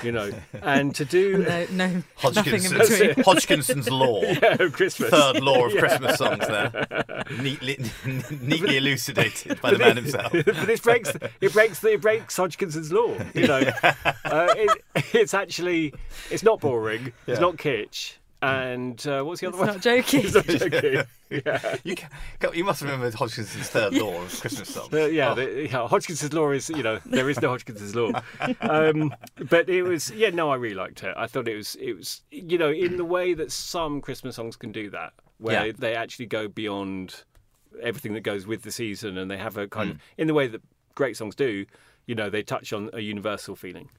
You 0.01 0.11
know, 0.11 0.31
and 0.61 0.93
to 0.95 1.05
do 1.05 1.37
No, 1.47 1.65
no, 1.71 1.85
nothing 1.85 1.95
in 1.95 2.03
Hodgkinson's, 2.15 2.89
between. 2.89 3.13
Hodgkinson's 3.25 3.89
law. 3.89 4.21
yeah, 4.23 4.57
Christmas. 4.69 5.09
Third 5.09 5.41
law 5.41 5.65
of 5.65 5.75
Christmas 5.75 6.17
songs 6.17 6.47
there. 6.47 6.85
Neatly, 7.41 7.77
neatly 8.41 8.77
elucidated 8.77 9.61
by 9.61 9.71
the 9.71 9.79
man 9.79 9.97
himself. 9.97 10.31
but 10.31 10.69
it 10.69 10.81
breaks 10.81 11.13
it 11.41 11.53
breaks 11.53 11.83
it 11.83 12.01
breaks 12.01 12.37
Hodgkinson's 12.37 12.91
law. 12.91 13.15
You 13.33 13.47
know, 13.47 13.61
uh, 13.83 14.53
it, 14.55 14.83
it's 15.13 15.33
actually 15.33 15.93
it's 16.29 16.43
not 16.43 16.59
boring. 16.59 17.13
Yeah. 17.25 17.33
It's 17.33 17.41
not 17.41 17.57
kitsch. 17.57 18.13
And 18.43 19.07
uh, 19.07 19.23
what's 19.23 19.41
the 19.41 19.47
other 19.47 19.57
It's 19.57 19.65
one? 19.65 19.67
not 19.75 19.81
joking. 19.81 20.21
It's 20.25 20.33
not 20.35 20.45
joking. 20.71 21.03
yeah. 21.29 21.75
You, 21.83 21.95
can, 21.95 22.09
you 22.53 22.63
must 22.63 22.81
remember 22.81 23.09
Hodgkinson's 23.11 23.69
third 23.69 23.93
law 23.93 24.21
of 24.21 24.39
Christmas 24.41 24.69
songs. 24.69 24.93
Uh, 24.93 25.05
yeah, 25.05 25.31
Oh, 25.31 25.35
the, 25.35 25.67
yeah, 25.71 25.87
Hodgkins's 25.87 26.31
law 26.33 26.51
is, 26.51 26.69
you 26.69 26.83
know, 26.83 26.99
there 27.05 27.29
is 27.29 27.41
no 27.41 27.49
Hodgkins's 27.49 27.95
law. 27.95 28.11
Um, 28.61 29.13
but 29.49 29.69
it 29.69 29.83
was, 29.83 30.11
yeah, 30.11 30.29
no, 30.29 30.49
I 30.51 30.55
really 30.55 30.75
liked 30.75 31.03
it. 31.03 31.13
I 31.17 31.27
thought 31.27 31.47
it 31.47 31.55
was, 31.55 31.75
it 31.75 31.93
was, 31.93 32.21
you 32.31 32.57
know, 32.57 32.69
in 32.71 32.97
the 32.97 33.05
way 33.05 33.33
that 33.33 33.51
some 33.51 34.01
Christmas 34.01 34.35
songs 34.35 34.55
can 34.55 34.71
do 34.71 34.89
that, 34.91 35.13
where 35.39 35.67
Yeah. 35.67 35.71
they 35.77 35.95
actually 35.95 36.27
go 36.27 36.47
beyond 36.47 37.23
everything 37.81 38.13
that 38.13 38.21
goes 38.21 38.45
with 38.45 38.61
the 38.63 38.71
season, 38.71 39.17
and 39.17 39.31
they 39.31 39.37
have 39.37 39.57
a 39.57 39.67
kind 39.67 39.89
Hmm. 39.89 39.95
of, 39.95 40.01
in 40.17 40.27
the 40.27 40.33
way 40.33 40.47
that 40.47 40.61
great 40.95 41.17
songs 41.17 41.33
do, 41.35 41.65
you 42.05 42.13
know, 42.15 42.29
they 42.29 42.43
touch 42.43 42.71
on 42.73 42.89
a 42.93 42.99
universal 42.99 43.55
feeling. 43.55 43.89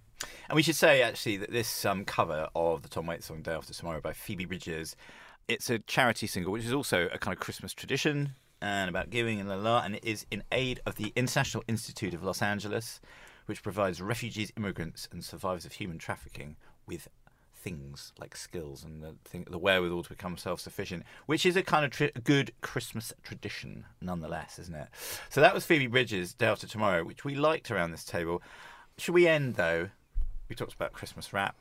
And 0.49 0.57
we 0.57 0.63
should 0.63 0.77
say 0.77 1.03
actually 1.03 1.37
that 1.39 1.51
this 1.51 1.85
um, 1.85 2.05
cover 2.05 2.49
of 2.55 2.83
the 2.83 2.89
Tom 2.89 3.07
Waits 3.07 3.27
song 3.27 3.43
"Day 3.43 3.53
After 3.53 3.75
Tomorrow" 3.75 4.01
by 4.01 4.13
Phoebe 4.13 4.45
Bridgers, 4.45 4.97
it's 5.49 5.71
a 5.71 5.79
charity 5.81 6.27
single, 6.27 6.53
which 6.53 6.65
is 6.65 6.73
also 6.73 7.09
a 7.13 7.19
kind 7.19 7.35
of 7.35 7.41
Christmas 7.41 7.73
tradition 7.73 8.35
and 8.61 8.89
about 8.89 9.11
giving 9.11 9.41
and 9.41 9.49
la 9.49 9.57
la, 9.57 9.83
and 9.83 9.97
it 9.97 10.05
is 10.05 10.25
in 10.31 10.43
aid 10.51 10.81
of 10.87 10.97
the 10.97 11.13
International 11.17 11.63
Institute 11.69 12.15
of 12.15 12.23
Los 12.23 12.41
Angeles, 12.41 13.01
which 13.47 13.63
provides 13.63 14.01
refugees, 14.01 14.53
immigrants, 14.57 15.07
and 15.13 15.25
survivors 15.25 15.67
of 15.67 15.73
human 15.73 15.99
trafficking 15.99 16.57
with 16.87 17.09
things 17.55 18.13
like 18.19 18.37
skills 18.37 18.85
and 18.85 19.03
the 19.03 19.15
thing, 19.25 19.47
the 19.51 19.59
wherewithal 19.59 20.03
to 20.03 20.09
become 20.11 20.37
self-sufficient, 20.37 21.03
which 21.27 21.47
is 21.47 21.57
a 21.57 21.63
kind 21.63 21.85
of 21.85 21.91
tri- 21.91 22.11
good 22.23 22.53
Christmas 22.61 23.13
tradition, 23.23 23.87
nonetheless, 24.01 24.59
isn't 24.59 24.75
it? 24.75 24.89
So 25.31 25.41
that 25.41 25.55
was 25.55 25.65
Phoebe 25.67 25.87
Bridgers' 25.87 26.35
"Day 26.35 26.47
After 26.47 26.67
Tomorrow," 26.67 27.05
which 27.05 27.25
we 27.25 27.35
liked 27.35 27.71
around 27.71 27.91
this 27.91 28.05
table. 28.05 28.43
Should 28.99 29.15
we 29.15 29.27
end 29.27 29.57
though? 29.57 29.91
We 30.49 30.55
talked 30.55 30.75
about 30.75 30.93
Christmas 30.93 31.33
rap. 31.33 31.57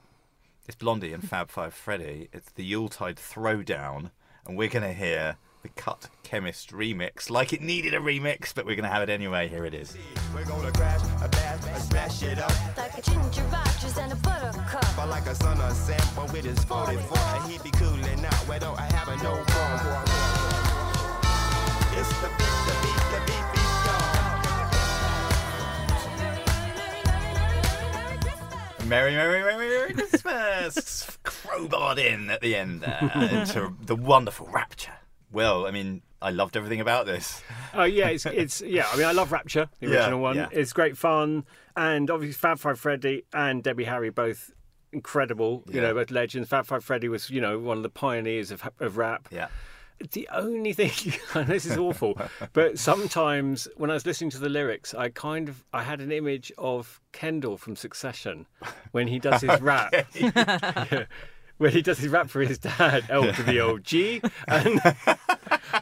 It's 0.67 0.75
Blondie 0.75 1.13
and 1.13 1.27
Fab 1.27 1.49
Five 1.49 1.73
Freddy. 1.73 2.29
It's 2.33 2.51
the 2.51 2.63
Yuletide 2.63 3.15
Throwdown, 3.15 4.11
and 4.45 4.57
we're 4.57 4.69
going 4.69 4.83
to 4.83 4.93
hear 4.93 5.37
the 5.61 5.69
Cut 5.69 6.09
Chemist 6.23 6.71
remix, 6.71 7.29
like 7.29 7.53
it 7.53 7.61
needed 7.61 7.93
a 7.93 7.99
remix, 7.99 8.53
but 8.53 8.65
we're 8.65 8.75
going 8.75 8.83
to 8.83 8.89
have 8.89 9.01
it 9.01 9.09
anyway. 9.09 9.47
Here 9.47 9.65
it 9.65 9.73
is. 9.73 9.95
We're 10.35 10.43
gonna 10.43 10.73
crash, 10.73 10.99
a 11.23 11.29
bash, 11.29 11.65
a 11.73 11.79
smash 11.79 12.23
it 12.23 12.39
up. 12.39 12.51
Like 12.77 12.97
a 12.97 13.01
ginger 13.01 13.43
Rogers 13.43 13.97
and 13.97 14.11
a 14.11 14.15
buttercup. 14.17 14.85
But 14.97 15.07
like 15.07 15.25
a 15.27 15.35
son 15.35 15.61
of 15.61 15.73
Sam, 15.73 16.31
with 16.33 16.43
his 16.43 16.61
44, 16.65 17.17
and 17.17 17.49
he 17.49 17.59
be 17.59 17.71
cooling 17.71 18.25
out. 18.25 18.47
Without 18.49 18.77
having 18.77 19.23
no 19.23 19.35
more. 19.35 20.03
It's 21.97 22.09
the 22.21 22.27
beat, 22.37 22.82
Merry, 28.87 29.11
merry, 29.11 29.41
merry, 29.41 29.67
merry 29.69 29.93
Christmas! 29.93 31.17
Crowbarred 31.23 31.97
in 31.97 32.29
at 32.29 32.41
the 32.41 32.55
end 32.55 32.81
there 32.81 33.11
into 33.31 33.73
the 33.81 33.95
wonderful 33.95 34.47
rapture. 34.47 34.91
Well, 35.31 35.65
I 35.65 35.71
mean, 35.71 36.01
I 36.21 36.29
loved 36.31 36.55
everything 36.57 36.79
about 36.81 37.05
this. 37.05 37.41
Oh 37.73 37.83
yeah, 37.85 38.09
it's 38.09 38.25
it's 38.25 38.61
yeah. 38.61 38.85
I 38.91 38.97
mean, 38.97 39.05
I 39.05 39.11
love 39.13 39.31
Rapture, 39.31 39.69
the 39.79 39.87
Yeah, 39.87 39.95
original 39.99 40.19
one. 40.19 40.35
yeah. 40.35 40.47
It's 40.51 40.73
great 40.73 40.97
fun, 40.97 41.45
and 41.75 42.09
obviously 42.11 42.33
Fab 42.33 42.59
Five 42.59 42.79
Freddy 42.79 43.23
and 43.33 43.63
Debbie 43.63 43.85
Harry 43.85 44.09
both 44.09 44.51
incredible. 44.91 45.63
You 45.71 45.81
know, 45.81 45.93
both 45.93 46.11
legends. 46.11 46.49
Fab 46.49 46.65
Five 46.65 46.83
Freddy 46.83 47.09
was 47.09 47.29
you 47.29 47.41
know 47.41 47.57
one 47.59 47.77
of 47.77 47.83
the 47.83 47.89
pioneers 47.89 48.51
of 48.51 48.69
of 48.79 48.97
rap. 48.97 49.27
Yeah. 49.31 49.47
The 50.11 50.27
only 50.31 50.73
thing, 50.73 50.91
and 51.33 51.47
this 51.47 51.65
is 51.65 51.77
awful, 51.77 52.19
but 52.53 52.77
sometimes 52.77 53.67
when 53.77 53.89
I 53.89 53.93
was 53.93 54.05
listening 54.05 54.29
to 54.31 54.39
the 54.39 54.49
lyrics, 54.49 54.93
I 54.93 55.09
kind 55.09 55.49
of 55.49 55.63
I 55.73 55.83
had 55.83 56.01
an 56.01 56.11
image 56.11 56.51
of 56.57 56.99
Kendall 57.13 57.57
from 57.57 57.75
Succession 57.75 58.45
when 58.91 59.07
he 59.07 59.19
does 59.19 59.41
his 59.41 59.59
rap. 59.61 59.93
Yeah. 60.15 61.05
When 61.59 61.71
he 61.71 61.83
does 61.83 61.99
his 61.99 62.09
rap 62.09 62.31
for 62.31 62.41
his 62.41 62.57
dad, 62.57 63.05
L 63.09 63.31
to 63.31 63.43
the 63.43 63.61
old 63.61 63.83
G, 63.83 64.21
and 64.47 64.81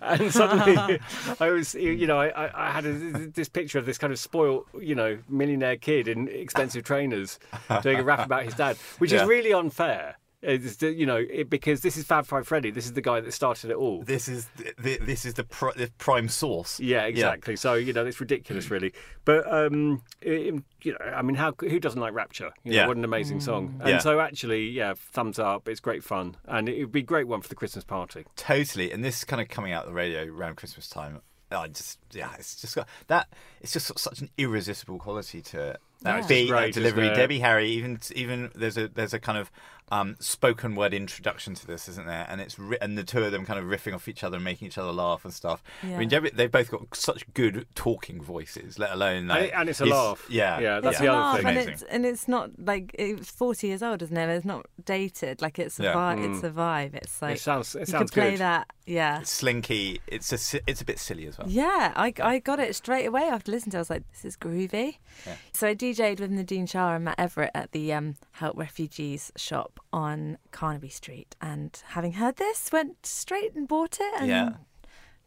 and 0.02 0.32
suddenly 0.32 1.00
I 1.40 1.50
was, 1.50 1.74
you 1.74 2.06
know, 2.06 2.20
I, 2.20 2.28
I 2.28 2.68
I 2.68 2.72
had 2.72 2.86
a, 2.86 2.92
this 2.94 3.48
picture 3.48 3.80
of 3.80 3.86
this 3.86 3.98
kind 3.98 4.12
of 4.12 4.20
spoiled 4.20 4.66
you 4.80 4.96
know, 4.96 5.18
millionaire 5.30 5.78
kid 5.78 6.10
in 6.10 6.28
expensive 6.28 6.84
trainers 6.84 7.40
doing 7.82 8.00
a 8.00 8.04
rap 8.04 8.26
about 8.26 8.44
his 8.44 8.54
dad, 8.54 8.76
which 8.98 9.14
Yeah. 9.14 9.24
is 9.24 9.30
really 9.30 9.54
unfair. 9.54 10.18
It's, 10.44 10.82
you 10.82 11.06
know, 11.06 11.18
it, 11.18 11.52
because 11.52 11.82
this 11.82 11.98
is 11.98 12.04
Fab 12.04 12.26
Five 12.26 12.48
Freddy. 12.48 12.72
This 12.72 12.86
is 12.86 12.94
the 12.94 13.02
guy 13.02 13.20
that 13.20 13.32
started 13.32 13.70
it 13.70 13.76
all. 13.76 14.02
This 14.04 14.28
is 14.28 14.48
the, 14.58 14.74
the, 14.80 14.98
this 14.98 15.24
is 15.26 15.36
the, 15.36 15.44
pri- 15.44 15.74
the 15.76 15.92
prime 16.00 16.28
source. 16.30 16.80
Yeah, 16.80 17.04
exactly. 17.04 17.56
So 17.56 17.76
you 17.76 17.94
know, 17.94 18.06
it's 18.06 18.20
ridiculous, 18.20 18.72
really. 18.72 18.92
But 19.24 19.52
um, 19.52 20.02
it- 20.22 20.56
you 20.84 20.94
know, 20.94 21.06
I 21.14 21.22
mean, 21.22 21.36
how 21.36 21.54
who 21.60 21.80
doesn't 21.80 22.02
like 22.02 22.14
Rapture? 22.14 22.52
You 22.64 22.72
know, 22.72 22.78
Yeah. 22.78 22.88
what 22.88 22.98
an 22.98 23.04
amazing 23.06 23.40
song. 23.40 23.76
And 23.82 23.90
Yeah. 23.90 23.98
so 24.00 24.20
actually, 24.20 24.70
yeah, 24.70 24.96
thumbs 24.96 25.38
up. 25.38 25.68
It's 25.68 25.80
great 25.80 26.04
fun, 26.04 26.38
and 26.48 26.68
it 26.68 26.80
would 26.80 26.92
be 26.92 27.02
a 27.02 27.04
great 27.04 27.28
one 27.28 27.42
for 27.42 27.48
the 27.50 27.56
Christmas 27.56 27.84
party. 27.84 28.26
Totally, 28.36 28.92
and 28.92 29.04
this 29.04 29.20
is 29.20 29.24
kind 29.24 29.42
of 29.44 29.48
coming 29.50 29.74
out 29.74 29.86
the 29.86 29.94
radio 29.94 30.24
around 30.26 30.56
Christmas 30.56 30.90
time. 30.90 31.22
I 31.52 31.68
just, 31.68 32.00
yeah, 32.14 32.30
it's 32.40 32.56
just 32.62 32.76
got 32.76 32.88
that. 33.08 33.28
It's 33.60 33.74
just 33.74 34.00
such 34.00 34.22
an 34.22 34.30
irresistible 34.38 34.98
quality 34.98 35.42
to 35.42 35.72
it. 35.72 35.78
That 36.02 36.22
Yeah. 36.22 36.28
beat, 36.28 36.48
great, 36.50 36.74
that 36.74 36.80
delivery. 36.80 37.10
Debbie 37.10 37.40
Harry, 37.42 37.70
even 37.72 38.00
even 38.16 38.50
there's 38.56 38.78
a 38.78 38.88
there's 38.88 39.14
a 39.14 39.20
kind 39.20 39.38
of 39.38 39.52
um, 39.92 40.16
spoken 40.20 40.76
word 40.76 40.94
introduction 40.94 41.54
to 41.56 41.68
this, 41.68 41.88
isn't 41.90 42.08
there? 42.08 42.26
And 42.30 42.40
it's 42.42 42.58
ri- 42.58 42.78
and 42.82 42.98
the 42.98 43.04
two 43.04 43.24
of 43.24 43.32
them 43.32 43.46
kind 43.46 43.60
of 43.60 43.66
riffing 43.66 43.94
off 43.94 44.08
each 44.08 44.24
other 44.24 44.38
and 44.38 44.44
making 44.44 44.68
each 44.70 44.78
other 44.78 44.92
laugh 44.92 45.26
and 45.26 45.34
stuff. 45.34 45.62
I 45.84 45.98
mean, 45.98 46.10
they've 46.34 46.52
both 46.52 46.72
got 46.72 46.96
such 46.96 47.32
good 47.34 47.68
talking 47.76 48.22
voices, 48.22 48.80
let 48.80 48.92
alone 48.92 49.28
like, 49.28 49.52
And, 49.52 49.62
and 49.62 49.70
it's 49.70 49.82
a 49.82 49.86
laugh. 49.86 50.26
Yeah, 50.30 50.60
yeah, 50.60 50.80
that's 50.80 50.94
It's 50.94 51.00
the 51.02 51.08
a 51.08 51.12
other 51.12 51.20
laugh, 51.22 51.38
thing. 51.38 51.46
and 51.48 51.58
it's 51.70 51.84
and 51.84 52.06
it's 52.06 52.28
not 52.28 52.52
like 52.58 52.96
it's 52.98 53.30
forty 53.30 53.68
years 53.68 53.84
old, 53.84 54.02
isn't 54.02 54.16
it? 54.16 54.30
It's 54.30 54.46
not 54.46 54.66
dated. 54.86 55.42
Like 55.42 55.60
it's 55.60 55.80
a 55.80 55.84
Yeah. 55.84 55.94
vibe. 55.94 56.34
It's 56.34 56.44
a 56.44 56.50
vibe. 56.50 56.96
It's 56.96 57.22
like 57.22 57.36
it 57.36 57.40
sounds 57.42 57.76
it 57.76 57.80
you 57.82 57.86
sounds 57.88 58.12
could 58.12 58.22
play 58.22 58.32
good. 58.32 58.40
that. 58.40 58.68
Yeah. 58.92 59.22
It's 59.22 59.30
slinky. 59.30 60.02
It's 60.06 60.34
a 60.34 60.62
it's 60.68 60.82
a 60.82 60.86
bit 60.86 61.00
silly 61.00 61.26
as 61.26 61.38
well. 61.38 61.48
Yeah, 61.50 61.94
I, 61.96 62.14
I 62.22 62.40
got 62.40 62.60
it 62.60 62.76
straight 62.76 63.06
away 63.06 63.24
after 63.24 63.52
listening 63.52 63.72
to 63.72 63.78
it. 63.78 63.80
I 63.80 63.82
was 63.82 63.90
like, 63.90 64.04
this 64.12 64.26
is 64.26 64.36
groovy. 64.36 64.98
Yeah. 65.26 65.36
So 65.54 65.68
I 65.68 65.76
DJ'd 65.76 66.20
with 66.20 66.30
Nadine 66.32 66.66
Shah 66.66 66.96
and 66.96 67.06
Matt 67.06 67.18
Everitt 67.18 67.52
at 67.56 67.72
the 67.72 67.94
um, 67.94 68.16
Help 68.34 68.58
Refugees 68.58 69.32
shop 69.38 69.80
on 69.94 70.38
Carnaby 70.52 70.90
Street. 70.90 71.36
And 71.42 71.82
having 71.90 72.14
heard 72.14 72.36
this, 72.36 72.70
went 72.74 73.06
straight 73.06 73.56
and 73.56 73.66
bought 73.68 73.98
it 74.02 74.14
and 74.20 74.28
Yeah. 74.28 74.50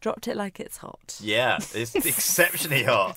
Dropped 0.04 0.28
it 0.28 0.36
like 0.36 0.60
it's 0.60 0.76
hot. 0.76 1.18
Yeah, 1.22 1.56
it's 1.72 1.94
exceptionally 1.94 2.82
hot. 2.82 3.16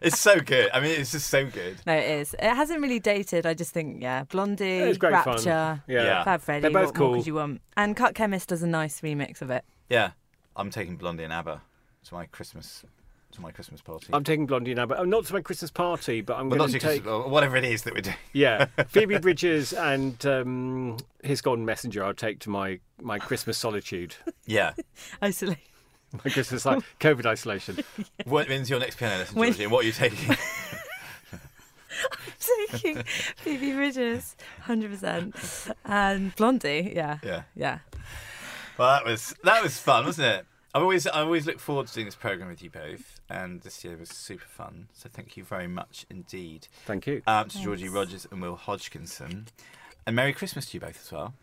It's 0.00 0.18
so 0.18 0.40
good. 0.40 0.68
I 0.74 0.80
mean, 0.80 0.98
it's 1.00 1.12
just 1.12 1.30
so 1.30 1.46
good. 1.46 1.76
No, 1.86 1.92
it 1.94 2.10
is. 2.10 2.34
It 2.34 2.42
hasn't 2.56 2.80
really 2.82 2.98
dated. 2.98 3.46
I 3.46 3.54
just 3.54 3.72
think, 3.72 4.02
yeah, 4.02 4.24
Blondie, 4.24 4.78
It's 4.78 4.98
great 4.98 5.12
fun. 5.22 5.34
Rapture, 5.34 5.80
Yeah. 5.86 6.02
Yeah. 6.02 6.24
Fab 6.24 6.40
Freddy. 6.40 6.62
They're 6.62 6.72
both 6.72 6.86
what 6.86 6.98
more 6.98 7.08
cool. 7.10 7.16
could 7.18 7.26
you 7.28 7.34
want? 7.34 7.60
And 7.76 7.96
Cut 7.96 8.16
Chemist 8.16 8.48
does 8.48 8.64
a 8.64 8.66
nice 8.66 9.00
remix 9.00 9.42
of 9.42 9.50
it. 9.52 9.64
Yeah, 9.88 10.10
I'm 10.56 10.70
taking 10.70 10.96
Blondie 10.96 11.22
and 11.22 11.32
ABBA 11.32 11.62
to 12.06 12.14
my 12.14 12.26
Christmas 12.26 12.82
to 13.30 13.40
my 13.40 13.52
Christmas 13.52 13.80
party. 13.80 14.08
I'm 14.12 14.24
taking 14.24 14.46
Blondie 14.46 14.74
now, 14.74 14.86
but 14.86 14.98
I'm 14.98 15.10
not 15.10 15.24
to 15.26 15.32
my 15.34 15.40
Christmas 15.40 15.70
party. 15.70 16.20
But 16.20 16.38
I'm 16.40 16.48
well, 16.50 16.58
not 16.58 16.64
going 16.70 16.72
to 16.72 16.78
to 16.80 16.86
take 16.94 17.04
Christmas, 17.04 17.30
whatever 17.30 17.56
it 17.56 17.64
is 17.64 17.84
that 17.84 17.94
we're 17.94 18.00
doing. 18.00 18.16
yeah 18.32 18.64
Phoebe 18.88 19.18
Bridgers 19.18 19.72
and 19.72 20.26
um, 20.26 20.96
Hiss 21.22 21.42
Golden 21.42 21.64
Messenger. 21.64 22.02
I'll 22.02 22.12
take 22.12 22.40
to 22.40 22.50
my 22.50 22.80
my 23.00 23.20
Christmas 23.20 23.56
solitude, 23.56 24.16
Yeah. 24.46 24.72
Isolate. 25.22 25.58
my 26.12 26.20
it's 26.24 26.64
like 26.64 26.82
COVID 27.00 27.26
isolation. 27.26 27.78
What 28.24 28.48
when's 28.48 28.70
your 28.70 28.80
next 28.80 28.96
piano 28.98 29.18
lesson, 29.18 29.36
When- 29.36 29.52
Georgie? 29.52 29.64
And 29.64 29.72
what 29.72 29.84
are 29.84 29.86
you 29.86 29.92
taking? 29.92 30.36
I'm 31.30 32.68
taking 32.70 33.02
Phoebe 33.36 33.72
Bridgers, 33.72 34.36
100%. 34.66 35.72
And 35.84 36.34
Blondie, 36.36 36.92
yeah. 36.94 37.18
yeah. 37.24 37.42
Yeah. 37.56 37.78
Well, 38.78 38.88
that 38.90 39.04
was 39.04 39.34
that 39.42 39.62
was 39.62 39.78
fun, 39.78 40.06
wasn't 40.06 40.28
it? 40.28 40.46
I 40.74 40.80
always 40.80 41.06
I 41.06 41.20
always 41.22 41.46
look 41.46 41.58
forward 41.58 41.88
to 41.88 41.94
doing 41.94 42.06
this 42.06 42.14
program 42.14 42.48
with 42.48 42.62
you 42.62 42.70
both, 42.70 43.20
and 43.28 43.60
this 43.62 43.84
year 43.84 43.96
was 43.96 44.10
super 44.10 44.44
fun. 44.46 44.88
So 44.92 45.08
thank 45.12 45.36
you 45.36 45.42
very 45.42 45.66
much 45.66 46.06
indeed 46.08 46.68
Thank 46.86 47.06
you. 47.06 47.22
um, 47.26 47.48
to 47.48 47.58
Georgie 47.58 47.88
Rogers 47.88 48.28
and 48.30 48.40
Will 48.40 48.54
Hodgkinson, 48.54 49.48
and 50.06 50.14
Merry 50.14 50.32
Christmas 50.32 50.66
to 50.66 50.76
you 50.76 50.80
both 50.80 51.00
as 51.02 51.10
well. 51.10 51.34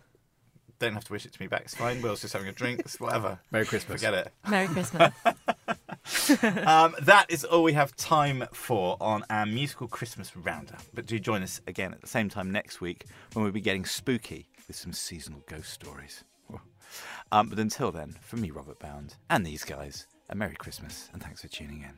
Don't 0.79 0.93
have 0.93 1.05
to 1.05 1.13
wish 1.13 1.25
it 1.25 1.33
to 1.33 1.41
me 1.41 1.47
back. 1.47 1.61
It's 1.61 1.75
fine. 1.75 2.01
Will's 2.01 2.21
just 2.21 2.33
having 2.33 2.47
a 2.47 2.51
drink. 2.51 2.81
It's 2.81 2.99
whatever. 2.99 3.39
Merry 3.51 3.65
Christmas. 3.65 4.01
Forget 4.01 4.13
it. 4.13 4.33
Merry 4.49 4.67
Christmas. 4.67 5.13
Um, 6.67 6.93
that 7.01 7.25
is 7.29 7.43
all 7.43 7.63
we 7.63 7.73
have 7.73 7.95
time 7.95 8.45
for 8.53 8.95
on 9.01 9.23
our 9.31 9.47
musical 9.47 9.87
Christmas 9.87 10.37
roundup. 10.37 10.83
But 10.93 11.07
do 11.07 11.17
join 11.17 11.41
us 11.41 11.61
again 11.65 11.93
at 11.93 12.01
the 12.01 12.07
same 12.07 12.29
time 12.29 12.51
next 12.51 12.79
week 12.79 13.05
when 13.33 13.41
we'll 13.41 13.51
be 13.51 13.59
getting 13.59 13.85
spooky 13.85 14.47
with 14.67 14.75
some 14.75 14.93
seasonal 14.93 15.41
ghost 15.47 15.73
stories. 15.73 16.23
Um, 17.31 17.49
but 17.49 17.57
until 17.59 17.91
then, 17.91 18.15
from 18.21 18.41
me, 18.41 18.51
Robert 18.51 18.79
Bound, 18.79 19.15
and 19.31 19.43
these 19.45 19.63
guys, 19.65 20.05
a 20.29 20.35
Merry 20.35 20.55
Christmas 20.55 21.09
and 21.11 21.21
thanks 21.21 21.41
for 21.41 21.47
tuning 21.47 21.83
in. 21.83 21.93